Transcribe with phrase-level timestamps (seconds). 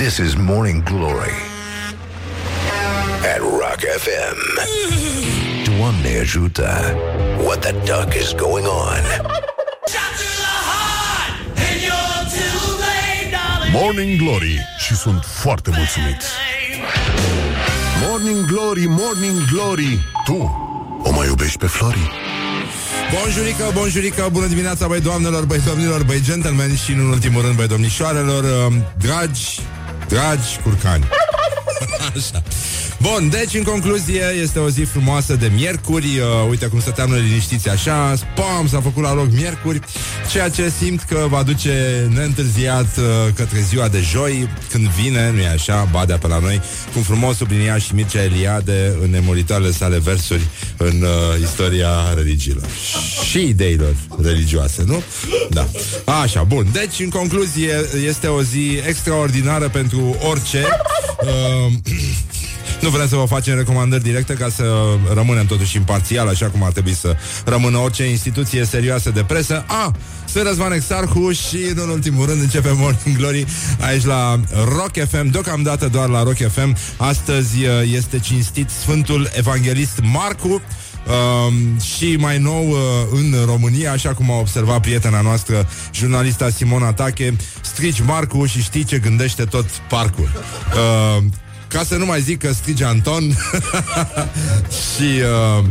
[0.00, 1.36] This is Morning Glory
[3.32, 4.38] at Rock FM.
[5.64, 6.96] Doamne ajută!
[7.44, 9.02] What the duck is going on?
[13.72, 16.22] Morning Glory și sunt foarte mulțumit.
[18.08, 20.50] Morning Glory, Morning Glory, tu
[21.02, 22.10] o mai iubești pe Flori?
[23.14, 27.66] Bonjurică, bonjurică, bună dimineața, băi doamnelor, băi domnilor, băi gentlemen și, în ultimul rând, băi
[27.66, 29.60] domnișoarelor, uh, dragi,
[30.10, 31.04] dragi curcani.
[32.16, 32.42] Așa.
[33.02, 36.04] Bun, deci, în concluzie, este o zi frumoasă de miercuri.
[36.04, 38.14] Uh, uite cum stăteam noi liniștiți așa.
[38.16, 39.80] Spam, s-a făcut la loc miercuri.
[40.30, 45.46] Ceea ce simt că va duce neîntârziat uh, către ziua de joi, când vine, nu-i
[45.46, 46.60] așa, badea pe la noi,
[46.92, 50.46] cum frumos sublinia și Mircea Eliade în nemuritoarele sale versuri
[50.76, 52.68] în uh, istoria religiilor
[53.30, 55.02] și ideilor religioase, nu?
[55.50, 55.68] Da.
[56.04, 56.66] Așa, bun.
[56.72, 57.74] Deci, în concluzie,
[58.06, 60.66] este o zi extraordinară pentru orice.
[61.22, 61.72] Uh,
[62.80, 64.64] nu vrem să vă facem recomandări directe ca să
[65.14, 69.64] rămânem totuși imparțial, așa cum ar trebui să rămână orice instituție serioasă de presă.
[69.66, 69.92] A,
[70.24, 73.44] sunt Răzvan Exarhu și, în ultimul rând, începem Morning Glory
[73.80, 76.76] aici la Rock FM, deocamdată doar la Rock FM.
[76.96, 80.62] Astăzi uh, este cinstit Sfântul Evanghelist Marcu,
[81.06, 82.76] Uh, și mai nou uh,
[83.10, 88.84] în România, așa cum a observat prietena noastră, jurnalista Simona Tache, strici Marcu și știi
[88.84, 90.28] ce gândește tot parcul.
[90.74, 91.24] Uh,
[91.70, 93.22] ca să nu mai zic că strige Anton.
[94.80, 95.20] Și
[95.58, 95.64] uh,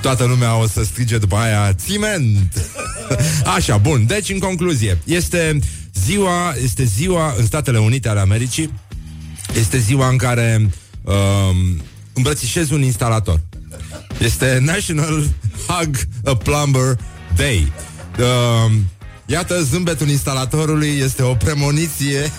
[0.00, 2.68] toată lumea o să strige după aia Țiment
[3.56, 5.58] Așa, bun, deci în concluzie Este
[5.94, 8.72] ziua, este ziua în Statele Unite ale Americii.
[9.58, 10.70] Este ziua în care
[11.02, 11.14] uh,
[12.12, 13.40] îmbrățișezi un instalator.
[14.18, 15.28] Este National
[15.66, 16.98] Hug a Plumber
[17.36, 17.72] Day.
[18.18, 18.72] Uh,
[19.34, 22.32] Iată, zâmbetul instalatorului este o premoniție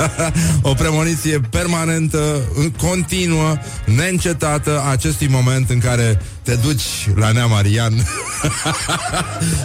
[0.70, 2.40] O premoniție permanentă,
[2.80, 6.82] continuă, neîncetată A acestui moment în care te duci
[7.14, 7.92] la Nea Marian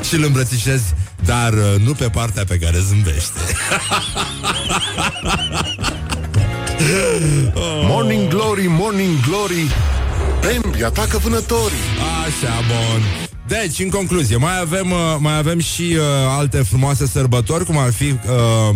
[0.07, 0.84] Și îl îmbrățișezi
[1.25, 3.40] Dar uh, nu pe partea pe care zâmbește.
[7.90, 9.72] Morning Glory, Morning Glory,
[10.41, 11.78] Bambi atacă vânătorii.
[12.25, 16.02] Așa, bun deci, în concluzie, mai avem, uh, mai avem și uh,
[16.38, 18.12] alte frumoase sărbători, cum ar fi uh,
[18.69, 18.75] uh,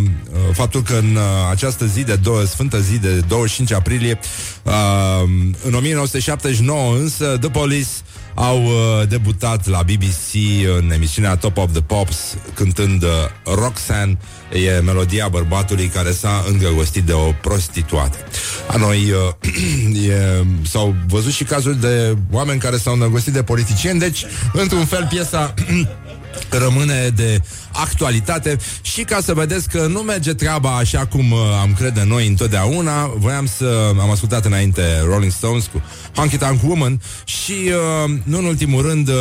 [0.54, 4.20] faptul că în uh, această zi de două, sfântă zi de 25 aprilie,
[4.64, 4.74] uh,
[5.64, 7.90] în 1979 însă, The Police
[8.34, 10.34] au uh, debutat la BBC
[10.80, 13.10] în emisiunea Top of the Pops cântând uh,
[13.56, 14.18] Roxanne,
[14.52, 18.18] e melodia bărbatului care s-a îndrăgostit de o prostituată.
[18.68, 24.00] A noi uh, e, s-au văzut și cazuri de oameni care s-au îndrăgostit de politicieni,
[24.00, 25.54] deci, într-un fel, piesa
[26.50, 27.42] rămâne de
[27.72, 28.58] actualitate.
[28.82, 33.12] Și ca să vedeți că nu merge treaba așa cum uh, am crede noi întotdeauna,
[33.18, 35.82] voiam să am ascultat înainte Rolling Stones cu
[36.16, 39.16] Honky Tonk Woman și uh, nu în ultimul rând uh,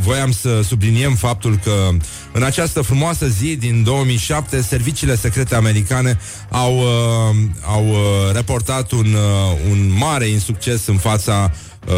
[0.06, 1.88] voiam să subliniem faptul că
[2.32, 6.18] în această frumoasă zi din 2007 serviciile secrete americane
[6.50, 7.96] au, uh, au uh,
[8.32, 11.52] reportat un, uh, un mare insucces în fața
[11.86, 11.92] uh,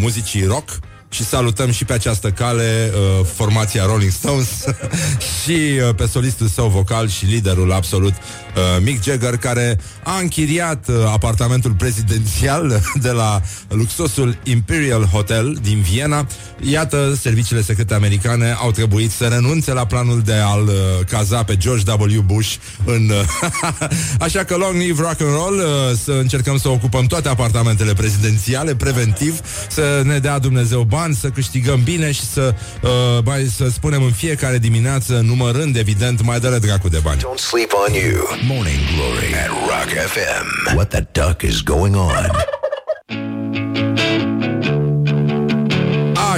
[0.00, 0.78] muzicii rock
[1.12, 4.64] și salutăm și pe această cale uh, formația Rolling Stones
[5.42, 8.49] și uh, pe solistul său vocal și liderul absolut uh,
[8.82, 16.26] Mick Jagger, care a închiriat uh, apartamentul prezidențial de la luxosul Imperial Hotel din Viena.
[16.60, 20.74] Iată, serviciile secrete americane au trebuit să renunțe la planul de a-l uh,
[21.10, 22.20] caza pe George W.
[22.20, 23.10] Bush în...
[23.10, 23.88] Uh,
[24.26, 28.74] așa că long live rock and roll, uh, să încercăm să ocupăm toate apartamentele prezidențiale
[28.74, 32.90] preventiv, să ne dea Dumnezeu bani, să câștigăm bine și să, uh,
[33.24, 37.20] mai, să spunem în fiecare dimineață, numărând, evident, mai dă dracu de bani.
[37.20, 38.39] Don't sleep on you.
[38.46, 40.74] Morning Glory at Rock FM.
[40.74, 42.30] What the duck is going on?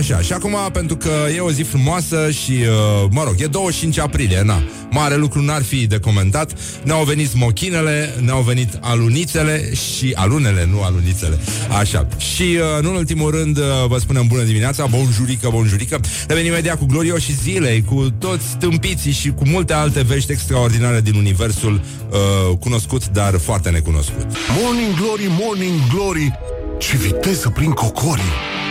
[0.02, 3.98] Așa, și acum, pentru că e o zi frumoasă și, uh, mă rog, e 25
[3.98, 6.52] aprilie, na, mare lucru n-ar fi de comentat,
[6.84, 11.38] ne-au venit smochinele, ne-au venit alunițele și alunele, nu alunițele,
[11.78, 12.08] așa.
[12.16, 16.78] Și, uh, nu în ultimul rând, uh, vă spunem bună dimineața, bonjurică, bonjurică, revenim imediat
[16.78, 22.56] cu glorioși zilei, cu toți tâmpiții și cu multe alte vești extraordinare din universul uh,
[22.58, 24.26] cunoscut, dar foarte necunoscut.
[24.62, 26.38] Morning Glory, Morning Glory,
[26.78, 28.61] ce viteză prin cocorii.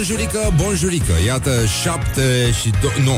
[0.00, 1.12] Bonjurică, bonjurică.
[1.26, 1.50] Iată,
[1.82, 2.70] 7 și...
[2.70, 3.12] Do- nu,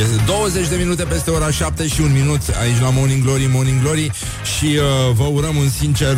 [0.00, 3.80] e 20 de minute peste ora 7 și un minut Aici la Morning Glory, Morning
[3.80, 4.10] Glory
[4.56, 6.16] Și uh, vă urăm un sincer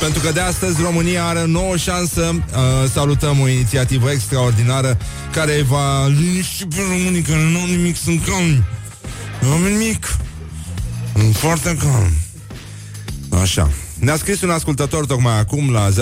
[0.00, 4.98] Pentru că de astăzi România are o nouă șansă uh, Salutăm o inițiativă extraordinară
[5.32, 8.64] Care va liniști pe românii Care nu au nimic, sunt calmi.
[9.40, 10.16] Nu au nimic
[11.32, 12.12] Foarte calm
[13.42, 15.92] Așa ne-a scris un ascultător tocmai acum la 0729001122,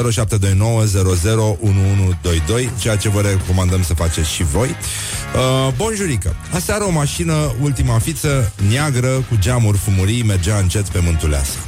[2.79, 4.69] ceea ce vă recomandăm să faceți și voi.
[4.69, 6.37] Uh, bonjurică!
[6.55, 11.59] Aseară o mașină, ultima fiță, neagră, cu geamuri fumurii, mergea încet pe mântuleasă.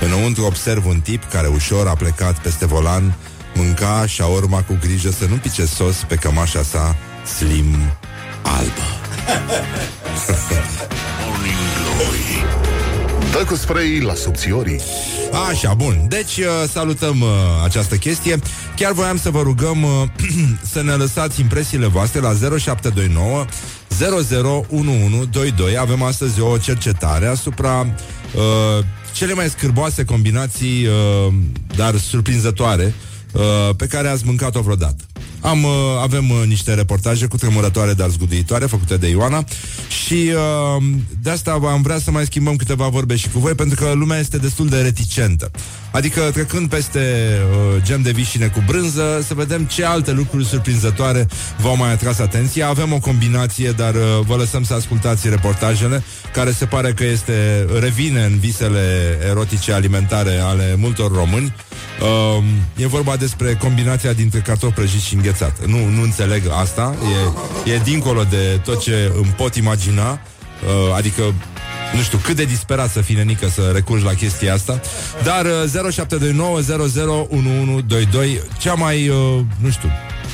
[0.00, 3.14] Înăuntru observ un tip care ușor a plecat peste volan,
[3.54, 6.96] mânca și urma cu grijă să nu pice sos pe cămașa sa
[7.36, 7.74] slim
[8.42, 8.82] albă.
[13.38, 14.80] Dă cu spray la subțiorii.
[15.50, 16.06] Așa, bun.
[16.08, 17.28] Deci uh, salutăm uh,
[17.64, 18.38] această chestie.
[18.76, 19.90] Chiar voiam să vă rugăm uh,
[20.72, 23.44] să ne lăsați impresiile voastre la 0729
[24.68, 25.78] 001122.
[25.78, 31.34] Avem astăzi o cercetare asupra uh, cele mai scârboase combinații, uh,
[31.76, 32.94] dar surprinzătoare,
[33.32, 35.04] uh, pe care ați mâncat-o vreodată.
[35.44, 35.70] Am, uh,
[36.02, 39.44] avem uh, niște reportaje cu tremurătoare, dar zguduitoare, făcute de Ioana
[40.04, 40.30] și
[40.76, 40.82] uh,
[41.22, 44.18] de asta am vrea să mai schimbăm câteva vorbe și cu voi, pentru că lumea
[44.18, 45.50] este destul de reticentă.
[45.90, 51.28] Adică trecând peste uh, gem de vișine cu brânză, să vedem ce alte lucruri surprinzătoare
[51.58, 52.68] v-au mai atras atenția.
[52.68, 56.02] Avem o combinație, dar uh, vă lăsăm să ascultați reportajele,
[56.32, 61.54] care se pare că este revine în visele erotice alimentare ale multor români.
[62.00, 62.44] Uh,
[62.76, 65.66] e vorba despre combinația dintre cartofi prăjiți și înghețat.
[65.66, 66.94] Nu, nu înțeleg asta.
[67.66, 70.10] E, e dincolo de tot ce îmi pot imagina.
[70.10, 70.18] Uh,
[70.96, 71.22] adică
[71.94, 74.80] nu știu cât de disperat să fii nenică să recurgi la chestia asta,
[75.22, 75.92] dar uh,
[78.36, 79.88] 0729001122 cea mai, uh, nu știu,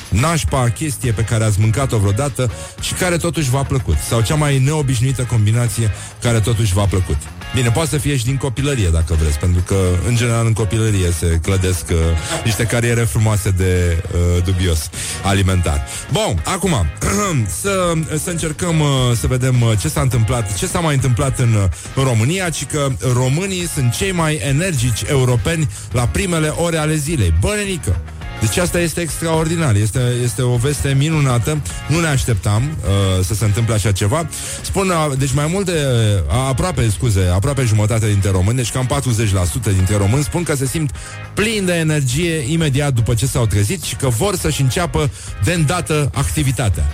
[0.08, 2.50] nașpa chestie pe care ați mâncat-o vreodată
[2.80, 5.90] și care totuși v-a plăcut sau cea mai neobișnuită combinație
[6.22, 7.18] care totuși v-a plăcut.
[7.54, 9.76] Bine, poate să fie și din copilărie, dacă vreți, pentru că,
[10.06, 11.96] în general, în copilărie se clădesc uh,
[12.44, 14.90] niște cariere frumoase de uh, dubios
[15.22, 15.86] alimentar.
[16.12, 16.86] Bun, acum,
[17.60, 17.92] să,
[18.22, 21.62] să încercăm uh, să vedem uh, ce s-a întâmplat, ce s-a mai întâmplat în, uh,
[21.94, 27.34] în România, ci că românii sunt cei mai energici europeni la primele ore ale zilei.
[27.40, 28.00] Bănenică!
[28.40, 33.44] Deci asta este extraordinar, este, este o veste minunată, nu ne așteptam uh, să se
[33.44, 34.28] întâmple așa ceva.
[34.62, 39.72] Spun, uh, deci mai multe, uh, aproape, scuze, aproape jumătate dintre români, deci cam 40%
[39.74, 40.90] dintre români spun că se simt
[41.34, 45.10] plini de energie imediat după ce s-au trezit și că vor să-și înceapă
[45.44, 46.84] de îndată activitatea.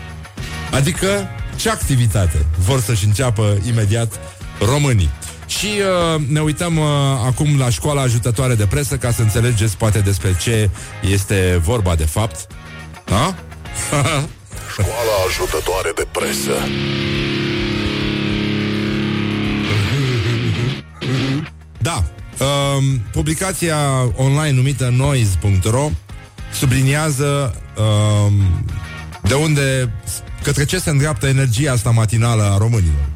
[0.71, 4.19] Adică, ce activitate vor să-și înceapă imediat
[4.61, 5.11] românii?
[5.47, 6.85] Și uh, ne uităm uh,
[7.27, 10.71] acum la școala ajutătoare de presă ca să înțelegeți poate despre ce
[11.11, 12.47] este vorba de fapt.
[13.05, 13.35] Da?
[14.73, 16.53] școala ajutătoare de presă.
[21.79, 22.05] Da.
[22.39, 23.77] Uh, publicația
[24.17, 25.91] online numită noise.ro
[26.53, 28.33] subliniază uh,
[29.23, 29.93] de unde
[30.43, 33.09] către ce se îndreaptă energia asta matinală a românilor.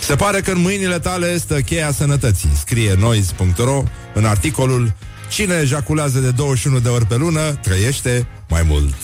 [0.00, 3.82] Se pare că în mâinile tale stă cheia sănătății, scrie noise.ro
[4.14, 4.92] în articolul
[5.30, 8.94] Cine ejaculează de 21 de ori pe lună trăiește mai mult.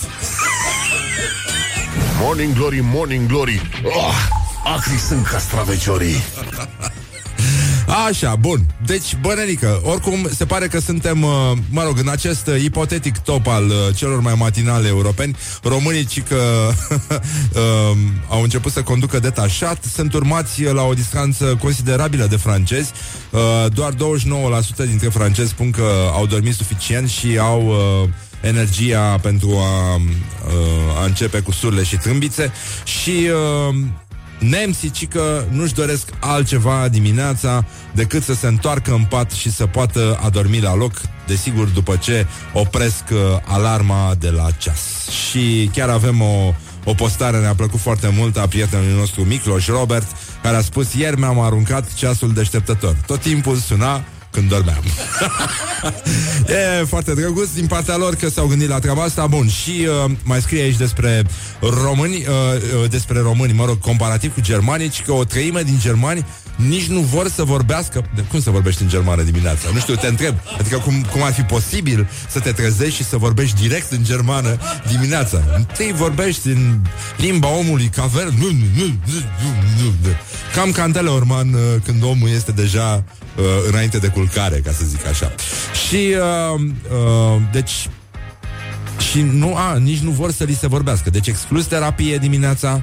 [2.21, 3.71] Morning Glory, Morning Glory.
[3.83, 4.15] Oh,
[4.75, 6.17] Acri sunt castraveciorii
[7.87, 8.67] Așa, bun.
[8.87, 11.31] Deci, bănenică, oricum se pare că suntem, uh,
[11.71, 16.23] mă rog, în acest uh, ipotetic top al uh, celor mai matinale europeni, românii ci
[16.23, 16.37] că
[17.11, 17.97] uh,
[18.29, 22.93] au început să conducă detașat, sunt urmați la o distanță considerabilă de francezi.
[23.31, 23.41] Uh,
[23.73, 23.97] doar 29%
[24.77, 28.09] dintre francezi spun că au dormit suficient și au uh,
[28.41, 32.53] energia pentru a, uh, a începe cu surle și trâmbițe
[32.85, 33.29] și
[33.69, 33.75] uh,
[34.39, 39.67] Nemții ci că nu-și doresc altceva dimineața decât să se întoarcă în pat și să
[39.67, 45.09] poată adormi la loc, desigur după ce opresc uh, alarma de la ceas.
[45.29, 50.07] Și chiar avem o, o postare, ne-a plăcut foarte mult, a prietenului nostru Micloș Robert,
[50.43, 52.97] care a spus, ieri mi-am aruncat ceasul deșteptător.
[53.07, 54.05] Tot timpul suna
[54.37, 54.83] când dormeam.
[56.81, 59.27] e foarte drăguț din partea lor că s-au gândit la treaba asta.
[59.27, 61.23] Bun, și uh, mai scrie aici despre
[61.61, 62.23] români, uh,
[62.83, 66.27] uh, despre români, mă rog, comparativ cu germanii, că o treime din germani
[66.57, 69.69] nici nu vor să vorbească de Cum să vorbești în germană dimineața?
[69.73, 73.17] Nu știu, te întreb Adică cum, cum ar fi posibil să te trezești și să
[73.17, 74.59] vorbești direct în germană
[74.91, 76.81] dimineața Întâi vorbești în
[77.17, 78.87] limba omului cavern nu, nu, nu,
[79.43, 79.51] nu,
[79.83, 80.09] nu, nu.
[80.55, 83.05] Cam cantele orman uh, când omul este deja
[83.37, 85.33] uh, înainte de culcare, ca să zic așa
[85.89, 86.15] Și,
[86.55, 87.89] uh, uh, deci
[89.11, 92.83] și nu, a, nici nu vor să li se vorbească Deci exclus terapie dimineața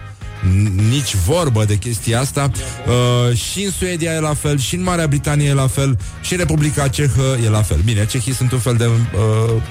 [0.89, 2.51] nici vorbă de chestia asta.
[2.87, 6.33] Uh, și în Suedia e la fel, și în Marea Britanie e la fel, și
[6.33, 7.79] în Republica Cehă e la fel.
[7.85, 8.85] Bine, cehii sunt un fel de...
[8.85, 9.61] Uh,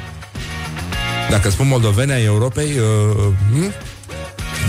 [1.31, 3.73] dacă spun Moldovenia Europei, uh, hm?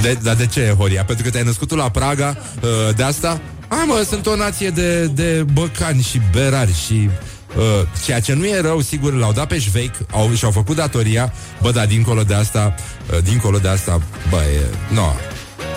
[0.01, 1.03] de, dar de ce, Horia?
[1.03, 3.41] Pentru că te-ai născut tu la Praga uh, de asta?
[3.82, 7.10] A, mă, sunt o nație de, de băcani și berari și...
[7.58, 11.34] Uh, ceea ce nu e rău, sigur, l-au dat pe șveic, au, și-au făcut datoria,
[11.62, 12.75] bă, dar dincolo de asta,
[13.12, 15.12] uh, dincolo de asta, bă, e, no,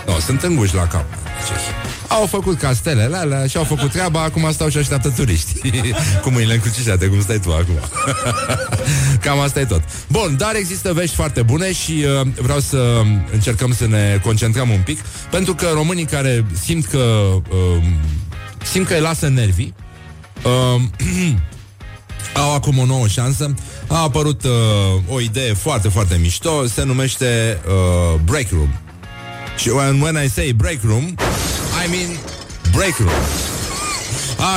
[0.07, 1.05] no, sunt înguși la cap.
[2.08, 5.70] Au făcut castelele alea și au făcut treaba, acum stau și așteaptă turiști.
[6.22, 7.78] cu mâinile încrucișate, cum stai tu acum.
[9.25, 9.82] Cam asta e tot.
[10.08, 14.80] Bun, dar există vești foarte bune și uh, vreau să încercăm să ne concentrăm un
[14.84, 14.98] pic,
[15.30, 17.82] pentru că românii care simt că uh,
[18.62, 19.75] simt că îi lasă nervii,
[20.44, 20.82] uh,
[22.42, 23.54] au acum o nouă șansă.
[23.86, 24.50] A apărut uh,
[25.08, 28.68] o idee foarte, foarte mișto, se numește uh, Break Room.
[29.56, 31.14] Și when, when I say break room,
[31.87, 32.19] I mean
[32.73, 33.11] break room.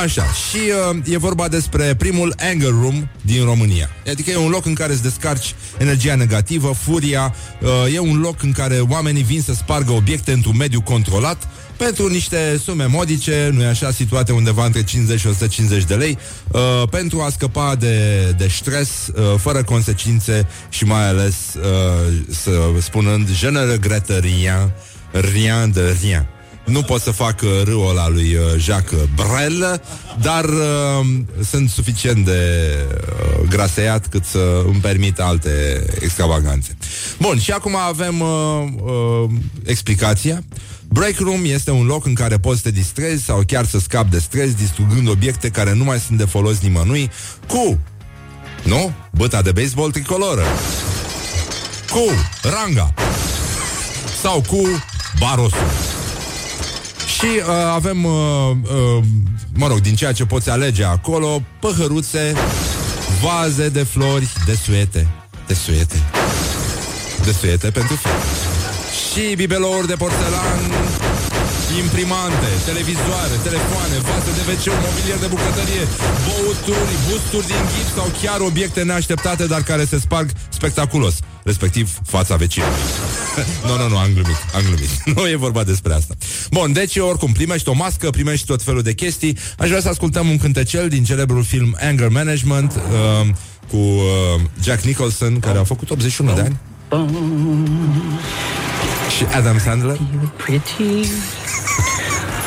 [0.02, 0.58] Așa, și
[0.90, 3.90] uh, e vorba despre primul anger room din România.
[4.10, 8.42] Adică e un loc în care îți descarci energia negativă, furia, uh, e un loc
[8.42, 13.62] în care oamenii vin să spargă obiecte într-un mediu controlat pentru niște sume modice, nu
[13.62, 16.18] e așa, situate undeva între 50 și 150 de lei,
[16.48, 16.60] uh,
[16.90, 23.30] pentru a scăpa de, de stres, uh, fără consecințe și mai ales, uh, să spunând,
[23.30, 24.72] je ne regrette rien,
[25.10, 26.26] rien de rien.
[26.70, 29.82] Nu pot să fac uh, râul ăla lui uh, Jacques Brel,
[30.20, 31.06] dar uh,
[31.50, 36.76] sunt suficient de uh, graseiat cât să îmi permit alte extravaganțe.
[37.18, 38.28] Bun, și acum avem uh,
[38.82, 39.30] uh,
[39.64, 40.42] explicația.
[40.88, 44.10] Break room este un loc în care poți să te distrezi sau chiar să scapi
[44.10, 47.10] de stres distrugând obiecte care nu mai sunt de folos nimănui
[47.46, 47.78] cu,
[48.64, 48.92] nu?
[49.10, 50.42] Băta de baseball tricoloră.
[51.90, 52.04] Cu
[52.42, 52.94] ranga.
[54.22, 54.84] Sau cu
[55.18, 55.98] barosul.
[57.20, 58.12] Și uh, avem, uh,
[58.62, 59.04] uh,
[59.54, 62.34] mă rog, din ceea ce poți alege acolo, păhăruțe,
[63.22, 65.08] vaze de flori, de suete.
[65.46, 66.02] De suete.
[67.24, 68.24] De suete pentru fete.
[69.06, 70.60] Și bibelouri de porțelan,
[71.82, 75.84] imprimante, televizoare, telefoane, vase de wc mobilier de bucătărie,
[76.26, 82.36] băuturi, busturi din ghip sau chiar obiecte neașteptate, dar care se sparg spectaculos, respectiv fața
[82.36, 83.19] vecinului.
[83.66, 84.90] nu, nu, nu, am glumit, am glumit.
[85.16, 86.14] nu e vorba despre asta.
[86.50, 89.38] Bun, deci oricum, primești o mască, primești tot felul de chestii.
[89.58, 93.28] Aș vrea să ascultăm un cântecel din celebrul film Anger Management uh,
[93.70, 96.56] cu uh, Jack Nicholson, care a făcut 81 de ani.
[99.16, 99.98] Și Adam Sandler.
[100.36, 101.08] pretty,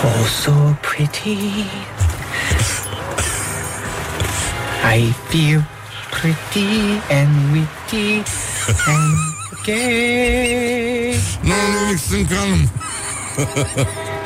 [0.04, 1.38] oh so pretty.
[4.84, 5.64] I feel
[6.12, 8.24] pretty and witty
[8.86, 9.33] and
[9.64, 12.70] gay, Nu, nimic, sunt calm.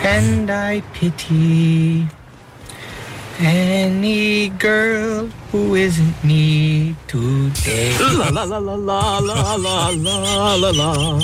[0.04, 2.08] and I pity
[3.40, 7.94] any girl who isn't me today.
[8.00, 11.20] La la la la la la la la la la.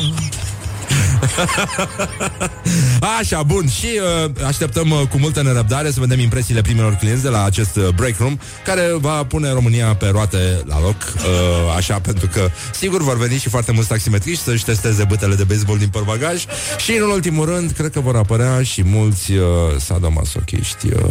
[3.20, 3.88] Așa, bun, și
[4.26, 7.88] uh, așteptăm uh, cu multă nerăbdare să vedem impresiile primelor clienți de la acest uh,
[7.96, 13.02] break room, care va pune România pe roate la loc, uh, așa, pentru că, sigur,
[13.02, 16.46] vor veni și foarte mulți taximetriști să-și testeze bătele de baseball din părbagaj
[16.78, 19.46] și, în ultimul rând, cred că vor apărea și mulți uh,
[19.80, 21.04] sadomasochiști uh,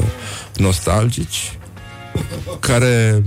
[0.57, 1.59] nostalgici
[2.61, 3.23] care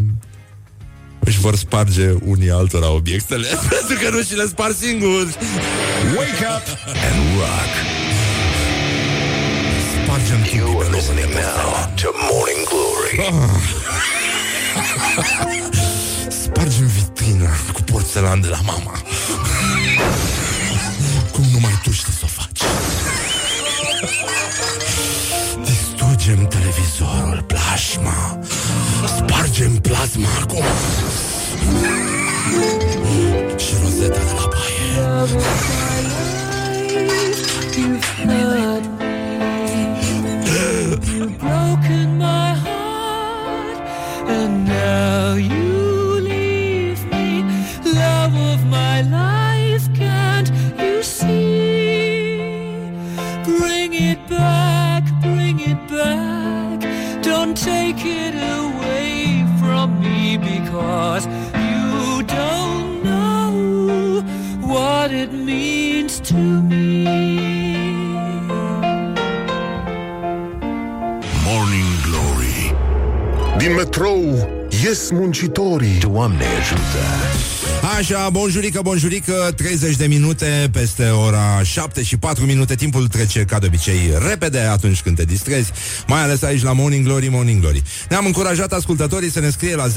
[1.20, 5.38] își vor sparge unii altora obiectele pentru că nu și le spar singuri.
[6.18, 8.05] Wake up and rock.
[10.36, 13.20] Spargem You are listening now to Morning Glory.
[16.44, 18.92] Spargem vitrina cu porțelan de la mama.
[21.32, 22.60] Cum numai tu știi să o faci?
[25.64, 28.40] Distrugem televizorul, plasma
[29.18, 30.64] Spargem plasma acum.
[33.58, 34.74] Și rozeta de la baie.
[38.26, 39.15] Broken
[44.96, 47.28] now you leave me,
[48.02, 49.86] love of my life.
[49.94, 50.50] Can't
[50.84, 52.38] you see?
[53.50, 56.78] Bring it back, bring it back.
[57.30, 61.24] Don't take it away from me because
[61.68, 64.24] you don't know
[64.74, 66.86] what it means to me.
[71.48, 72.60] Morning Glory
[73.60, 74.20] Din metrou
[74.84, 76.00] ies muncitorii.
[76.00, 77.06] Doamne ajută!
[77.98, 82.76] Așa, bonjurică, bonjurică 30 de minute peste ora 7 și 4 minute.
[82.76, 85.72] Timpul trece ca de obicei repede atunci când te distrezi
[86.08, 87.84] Mai ales aici la Morning Glory, Morning Glory.
[88.10, 89.92] Ne-am încurajat ascultătorii să ne scrie la 0729001122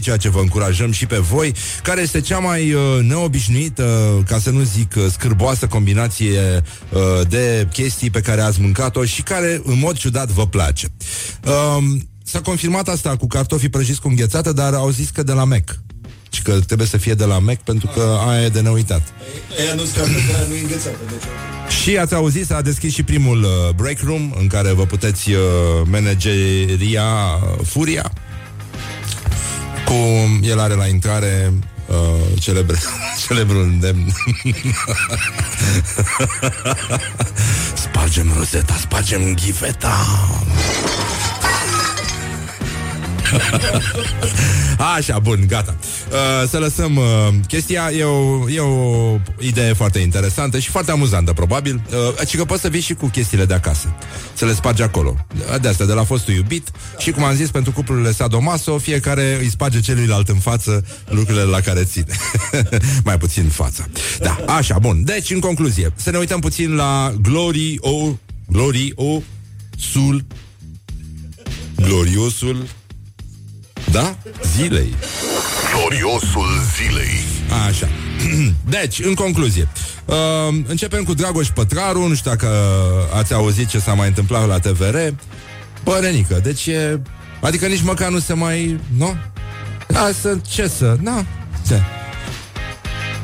[0.00, 4.50] Ceea ce vă încurajăm și pe voi Care este cea mai uh, neobișnuită, ca să
[4.50, 9.78] nu zic uh, scârboasă combinație uh, de chestii pe care ați mâncat-o Și care în
[9.78, 10.86] mod ciudat vă place.
[11.44, 11.84] Uh,
[12.32, 15.78] S-a confirmat asta cu cartofii prăjiți cu înghețată, dar au zis că de la Mac.
[16.30, 19.02] Și că trebuie să fie de la Mac pentru că aia e de neuitat.
[19.58, 20.08] Aia nu scapă,
[20.48, 20.96] nu înghețată.
[21.08, 21.22] Deci...
[21.82, 25.38] Și ați auzit, s-a deschis și primul uh, break room în care vă puteți uh,
[25.84, 28.12] manageria uh, Furia.
[29.84, 29.94] Cu
[30.42, 31.52] el are la intrare
[31.86, 32.78] uh, celebre,
[33.26, 34.04] celebrul îndemn.
[37.84, 40.06] spargem rozeta, spargem ghiveta.
[44.96, 45.76] Așa, bun, gata.
[46.10, 47.04] Uh, să lăsăm uh,
[47.46, 47.90] chestia.
[47.96, 51.82] E o, e o idee foarte interesantă și foarte amuzantă, probabil.
[52.18, 53.94] Uh, ci că poți să vii și cu chestiile de acasă.
[54.34, 55.26] Să le spargi acolo.
[55.60, 56.70] De asta, de la fostul iubit.
[56.98, 61.60] Și cum am zis, pentru cuplurile sadomaso, fiecare îi sparge celuilalt în față lucrurile la
[61.60, 62.16] care ține.
[63.04, 63.84] Mai puțin fața.
[64.18, 65.04] Da, așa, bun.
[65.04, 68.08] Deci, în concluzie, să ne uităm puțin la Glory O...
[68.46, 69.20] Glory O...
[69.78, 70.24] Sul...
[71.76, 72.66] Gloriosul
[73.92, 74.16] da?
[74.56, 74.94] Zilei.
[75.74, 77.24] Gloriosul zilei.
[77.68, 77.88] Așa.
[78.80, 79.68] Deci, în concluzie,
[80.04, 80.16] uh,
[80.66, 82.48] începem cu Dragoș Pătraru, nu știu dacă
[83.14, 84.96] ați auzit ce s-a mai întâmplat la TVR.
[85.82, 87.00] Părenică, deci e...
[87.40, 88.80] Adică nici măcar nu se mai...
[88.96, 89.16] Nu?
[89.86, 90.36] Da, să...
[90.48, 90.96] Ce să...
[91.00, 91.24] Na,
[91.66, 91.82] ce?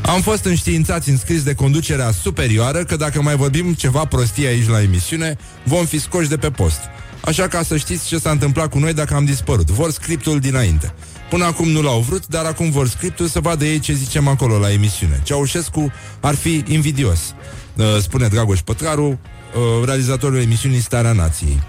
[0.02, 4.68] Am fost înștiințați în scris de conducerea superioară că dacă mai vorbim ceva prostie aici
[4.68, 6.80] la emisiune, vom fi scoși de pe post.
[7.28, 9.70] Așa ca să știți ce s-a întâmplat cu noi dacă am dispărut.
[9.70, 10.92] Vor scriptul dinainte.
[11.30, 14.58] Până acum nu l-au vrut, dar acum vor scriptul să vadă ei ce zicem acolo
[14.58, 15.20] la emisiune.
[15.24, 17.34] Ceaușescu ar fi invidios,
[17.76, 21.62] uh, spune Dragoș Pătraru, uh, realizatorul emisiunii Starea Nației.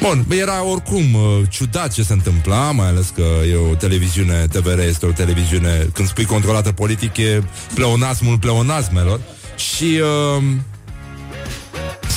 [0.00, 4.78] Bun, era oricum uh, ciudat ce se întâmpla, mai ales că e o televiziune, TVR
[4.78, 7.42] este o televiziune, când spui controlată politic, e
[7.74, 9.20] pleonasmul pleonasmelor.
[9.56, 10.00] Și
[10.38, 10.42] uh,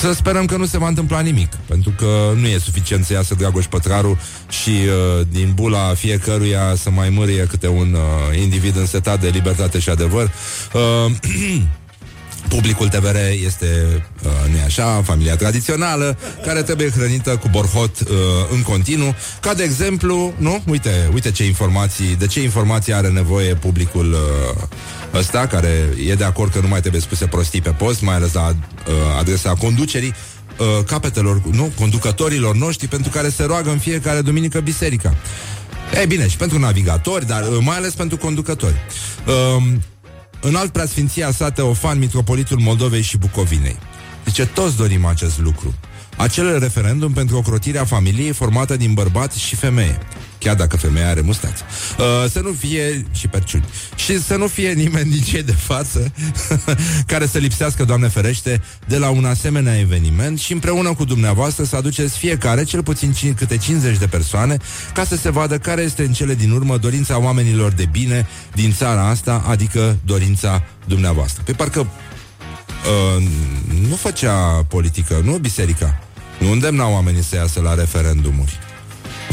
[0.05, 3.35] să sperăm că nu se va întâmpla nimic, pentru că nu e suficient să iasă
[3.35, 9.21] Dragoș Pătraru și uh, din bula fiecăruia să mai mârie câte un uh, individ însetat
[9.21, 10.31] de libertate și adevăr.
[10.73, 11.11] Uh,
[12.49, 13.65] Publicul TVR este,
[14.23, 18.07] uh, nu așa, familia tradițională, care trebuie hrănită cu borhot uh,
[18.51, 19.15] în continuu.
[19.41, 20.63] Ca de exemplu, nu?
[20.67, 24.61] Uite, uite ce informații, de ce informații are nevoie publicul uh,
[25.13, 28.33] ăsta, care e de acord că nu mai trebuie spuse prostii pe post, mai ales
[28.33, 30.13] la uh, adresa conducerii,
[30.57, 35.15] uh, capetelor, nu, conducătorilor noștri, pentru care se roagă în fiecare duminică biserica.
[36.01, 38.75] E bine, și pentru navigatori, dar uh, mai ales pentru conducători.
[39.27, 39.63] Uh,
[40.45, 43.75] în alt preasfinția sa Teofan, mitropolitul Moldovei și Bucovinei.
[44.25, 45.73] Zice, toți dorim acest lucru.
[46.17, 49.99] Acel referendum pentru ocrotirea familiei formată din bărbați și femeie
[50.45, 51.63] chiar dacă femeia are mustață.
[51.97, 53.65] Uh, să nu fie și perciuni.
[53.95, 56.11] Și să nu fie nimeni din cei de față
[57.11, 61.75] care să lipsească, Doamne ferește, de la un asemenea eveniment și împreună cu dumneavoastră să
[61.75, 64.57] aduceți fiecare, cel puțin c- câte 50 de persoane,
[64.93, 68.73] ca să se vadă care este în cele din urmă dorința oamenilor de bine din
[68.73, 71.43] țara asta, adică dorința dumneavoastră.
[71.45, 73.23] Pe parcă uh,
[73.89, 75.99] nu făcea politică, nu biserica.
[76.39, 78.59] Nu îndemna oamenii să iasă la referendumuri.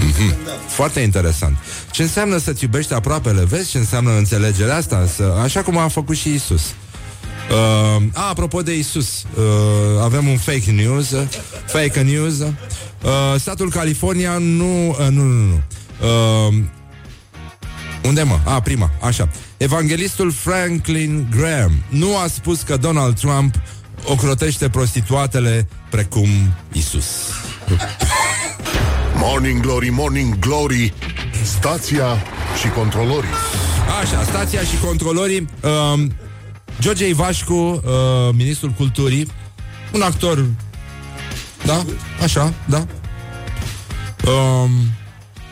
[0.02, 0.68] Mm-hmm.
[0.68, 1.56] Foarte interesant.
[1.90, 3.44] Ce înseamnă să-ți iubești aproapele?
[3.44, 5.06] Vezi ce înseamnă înțelegerea asta?
[5.14, 6.62] Să, așa cum a făcut și Isus.
[7.50, 11.26] Uh, a, apropo de Isus, uh, avem un fake news, uh,
[11.66, 12.38] fake news.
[12.38, 12.50] Uh,
[13.38, 15.62] statul California nu, uh, nu, nu, nu.
[16.48, 16.54] Uh,
[18.02, 18.38] unde mă?
[18.44, 19.28] A, prima, așa.
[19.56, 23.54] Evanghelistul Franklin Graham nu a spus că Donald Trump
[24.04, 26.28] ocrotește prostituatele precum
[26.72, 27.06] Isus.
[29.24, 30.92] Morning Glory, Morning Glory
[31.44, 32.06] Stația
[32.60, 33.30] și controlorii.
[34.02, 35.48] Așa, stația și controlorii.
[35.62, 36.02] Uh,
[36.80, 37.80] George Ivașcu, uh,
[38.32, 39.28] ministrul culturii.
[39.92, 40.46] Un actor
[41.64, 41.84] Da,
[42.22, 42.86] așa, da?
[44.26, 44.70] Uh,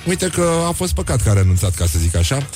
[0.06, 2.46] Uite că a fost păcat că a renunțat, ca să zic așa.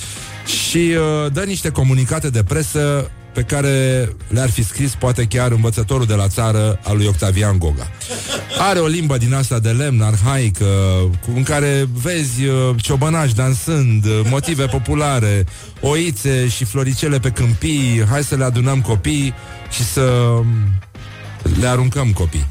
[0.46, 6.07] Și uh, dă niște comunicate de presă pe care le-ar fi scris poate chiar învățătorul
[6.07, 7.90] de la țară al lui Octavian Goga.
[8.59, 10.66] Are o limbă din asta de lemn arhaică,
[11.35, 15.47] în care vezi uh, ciobănași dansând, uh, motive populare,
[15.81, 19.35] oițe și floricele pe câmpii, hai să le adunăm copii
[19.70, 20.47] și să um,
[21.61, 22.47] le aruncăm copii.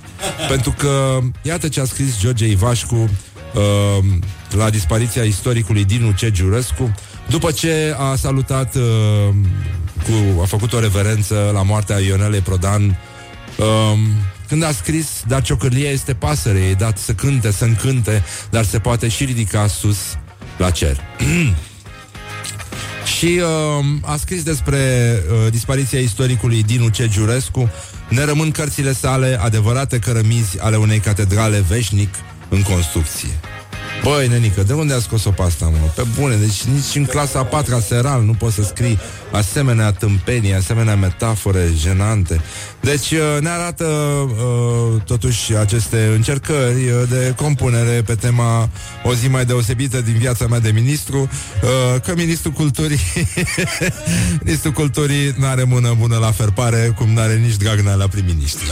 [0.49, 4.05] Pentru că, iată ce a scris George Ivașcu uh,
[4.49, 6.31] la dispariția istoricului Dinu C.
[6.31, 6.93] Giurescu,
[7.29, 8.81] După ce a salutat, uh,
[10.03, 13.99] cu, a făcut o reverență la moartea Ionelei Prodan, um,
[14.47, 18.79] când a scris, dar ciocârlia este pasăre, e dat să cânte, să încânte, dar se
[18.79, 19.97] poate și ridica sus
[20.57, 20.97] la cer.
[23.17, 23.41] și
[23.79, 24.77] uh, a scris despre
[25.31, 27.07] uh, dispariția istoricului Dinu C.
[27.07, 27.71] Giurescu,
[28.09, 32.13] ne rămân cărțile sale adevărate cărămizi ale unei catedrale veșnic
[32.49, 33.29] în construcție.
[34.03, 35.77] Băi, nenică, de unde a scos-o pe asta, mă?
[35.95, 38.99] Pe bune, deci nici în clasa a patra seral nu poți să scrii
[39.33, 42.41] asemenea tâmpenii, asemenea metafore jenante.
[42.79, 48.69] Deci uh, ne arată uh, totuși aceste încercări uh, de compunere pe tema
[49.03, 52.99] o zi mai deosebită din viața mea de ministru, uh, că ministrul culturii
[54.43, 58.65] ministrul culturii n-are mână bună la ferpare, cum n-are nici Dragnea la prim-ministru.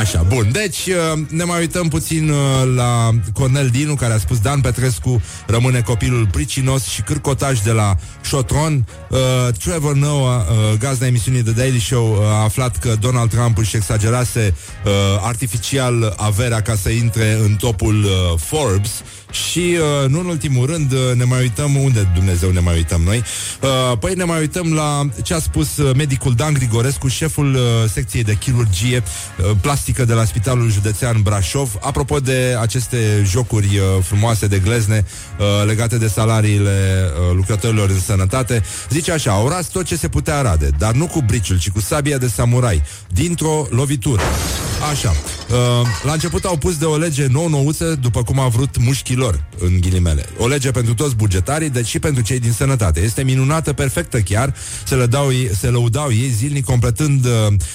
[0.00, 0.48] Așa, bun.
[0.52, 2.36] Deci uh, ne mai uităm puțin uh,
[2.76, 7.96] la Cornel Dinu, care a spus Dan Petrescu rămâne copilul pricinos și cârcotaș de la
[8.22, 8.86] Șotron.
[9.08, 9.18] Uh,
[9.64, 13.76] Trevor Noah, uh, gazda emisiunii The Daily Show, uh, a aflat că Donald Trump își
[13.76, 18.90] exagerase uh, artificial averea ca să intre în topul uh, Forbes
[19.30, 23.00] și, uh, nu în ultimul rând, uh, ne mai uităm unde Dumnezeu ne mai uităm
[23.00, 23.22] noi.
[23.62, 27.60] Uh, păi ne mai uităm la ce a spus uh, medicul Dan Grigorescu, șeful uh,
[27.92, 34.02] secției de chirurgie uh, plastică de la Spitalul Județean Brașov, apropo de aceste jocuri uh,
[34.02, 35.04] frumoase de glezne
[35.38, 38.62] uh, legate de salariile uh, lucrătorilor în sănătate.
[38.90, 41.80] Zice așa, au ras tot ce se putea arade, dar nu cu briciul, ci cu
[41.80, 44.22] sabia de samurai, dintr-o lovitură.
[44.90, 45.10] Așa.
[45.10, 45.56] Uh,
[46.02, 49.80] la început au pus de o lege nou-nouță, după cum a vrut mușchii lor, în
[49.80, 50.24] ghilimele.
[50.38, 53.00] O lege pentru toți bugetarii, deci și pentru cei din sănătate.
[53.00, 57.30] Este minunată, perfectă chiar, se, lădau, ei- se lăudau ei zilnic, completând uh,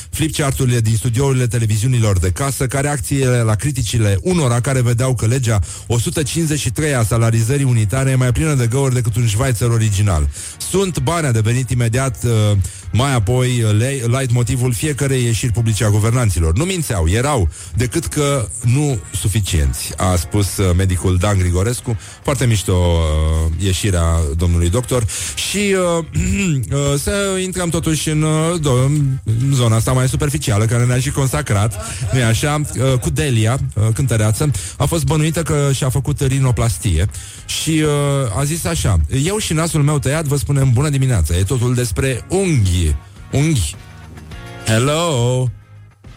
[0.10, 5.60] flipchart-urile din studiourile televiziunilor de casă, ca reacțiile la criticile unora care vedeau că legea
[5.88, 10.30] 153 a salarizării unitare e mai plină de găuri decât un Schweizer original.
[10.70, 12.58] Sunt bani, a devenit imediat uh,
[12.92, 16.54] mai apoi uh, le- light motivul fiecarei ieșiri publice a guvernanților.
[16.58, 21.98] Nu mințeau, erau, decât că nu suficienți, a spus uh, medicul Dan Grigorescu.
[22.24, 24.06] Foarte mișto uh, ieșirea
[24.38, 25.06] domnului doctor.
[25.36, 26.06] Și uh,
[26.72, 27.12] uh, să
[27.44, 28.84] intrăm totuși în uh, do-
[29.24, 31.74] în zona asta mai superficială, care ne-a și consacrat,
[32.14, 37.10] nu așa, uh, cu Delia, uh, cântăreață, a fost bănuită că și-a făcut rinoplastie
[37.46, 41.44] și uh, a zis așa, eu și nasul meu tăiat vă spunem bună dimineața, e
[41.44, 42.96] totul despre unghi,
[43.32, 43.76] unghi.
[44.66, 45.50] Hello!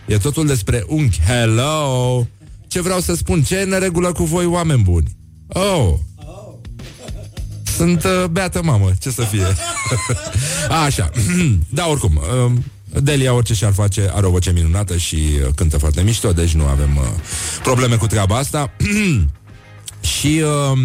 [0.07, 1.21] E totul despre unghi.
[1.27, 2.27] Hello!
[2.69, 3.43] Ce vreau să spun?
[3.43, 5.17] Ce e în regulă cu voi, oameni buni?
[5.49, 5.95] Oh!
[7.77, 9.47] Sunt uh, beată mamă, ce să fie
[10.85, 11.11] Așa
[11.79, 12.53] Da, oricum uh,
[13.03, 16.67] Delia, orice și-ar face, are o voce minunată Și uh, cântă foarte mișto Deci nu
[16.67, 17.05] avem uh,
[17.63, 18.71] probleme cu treaba asta
[20.19, 20.79] Și uh,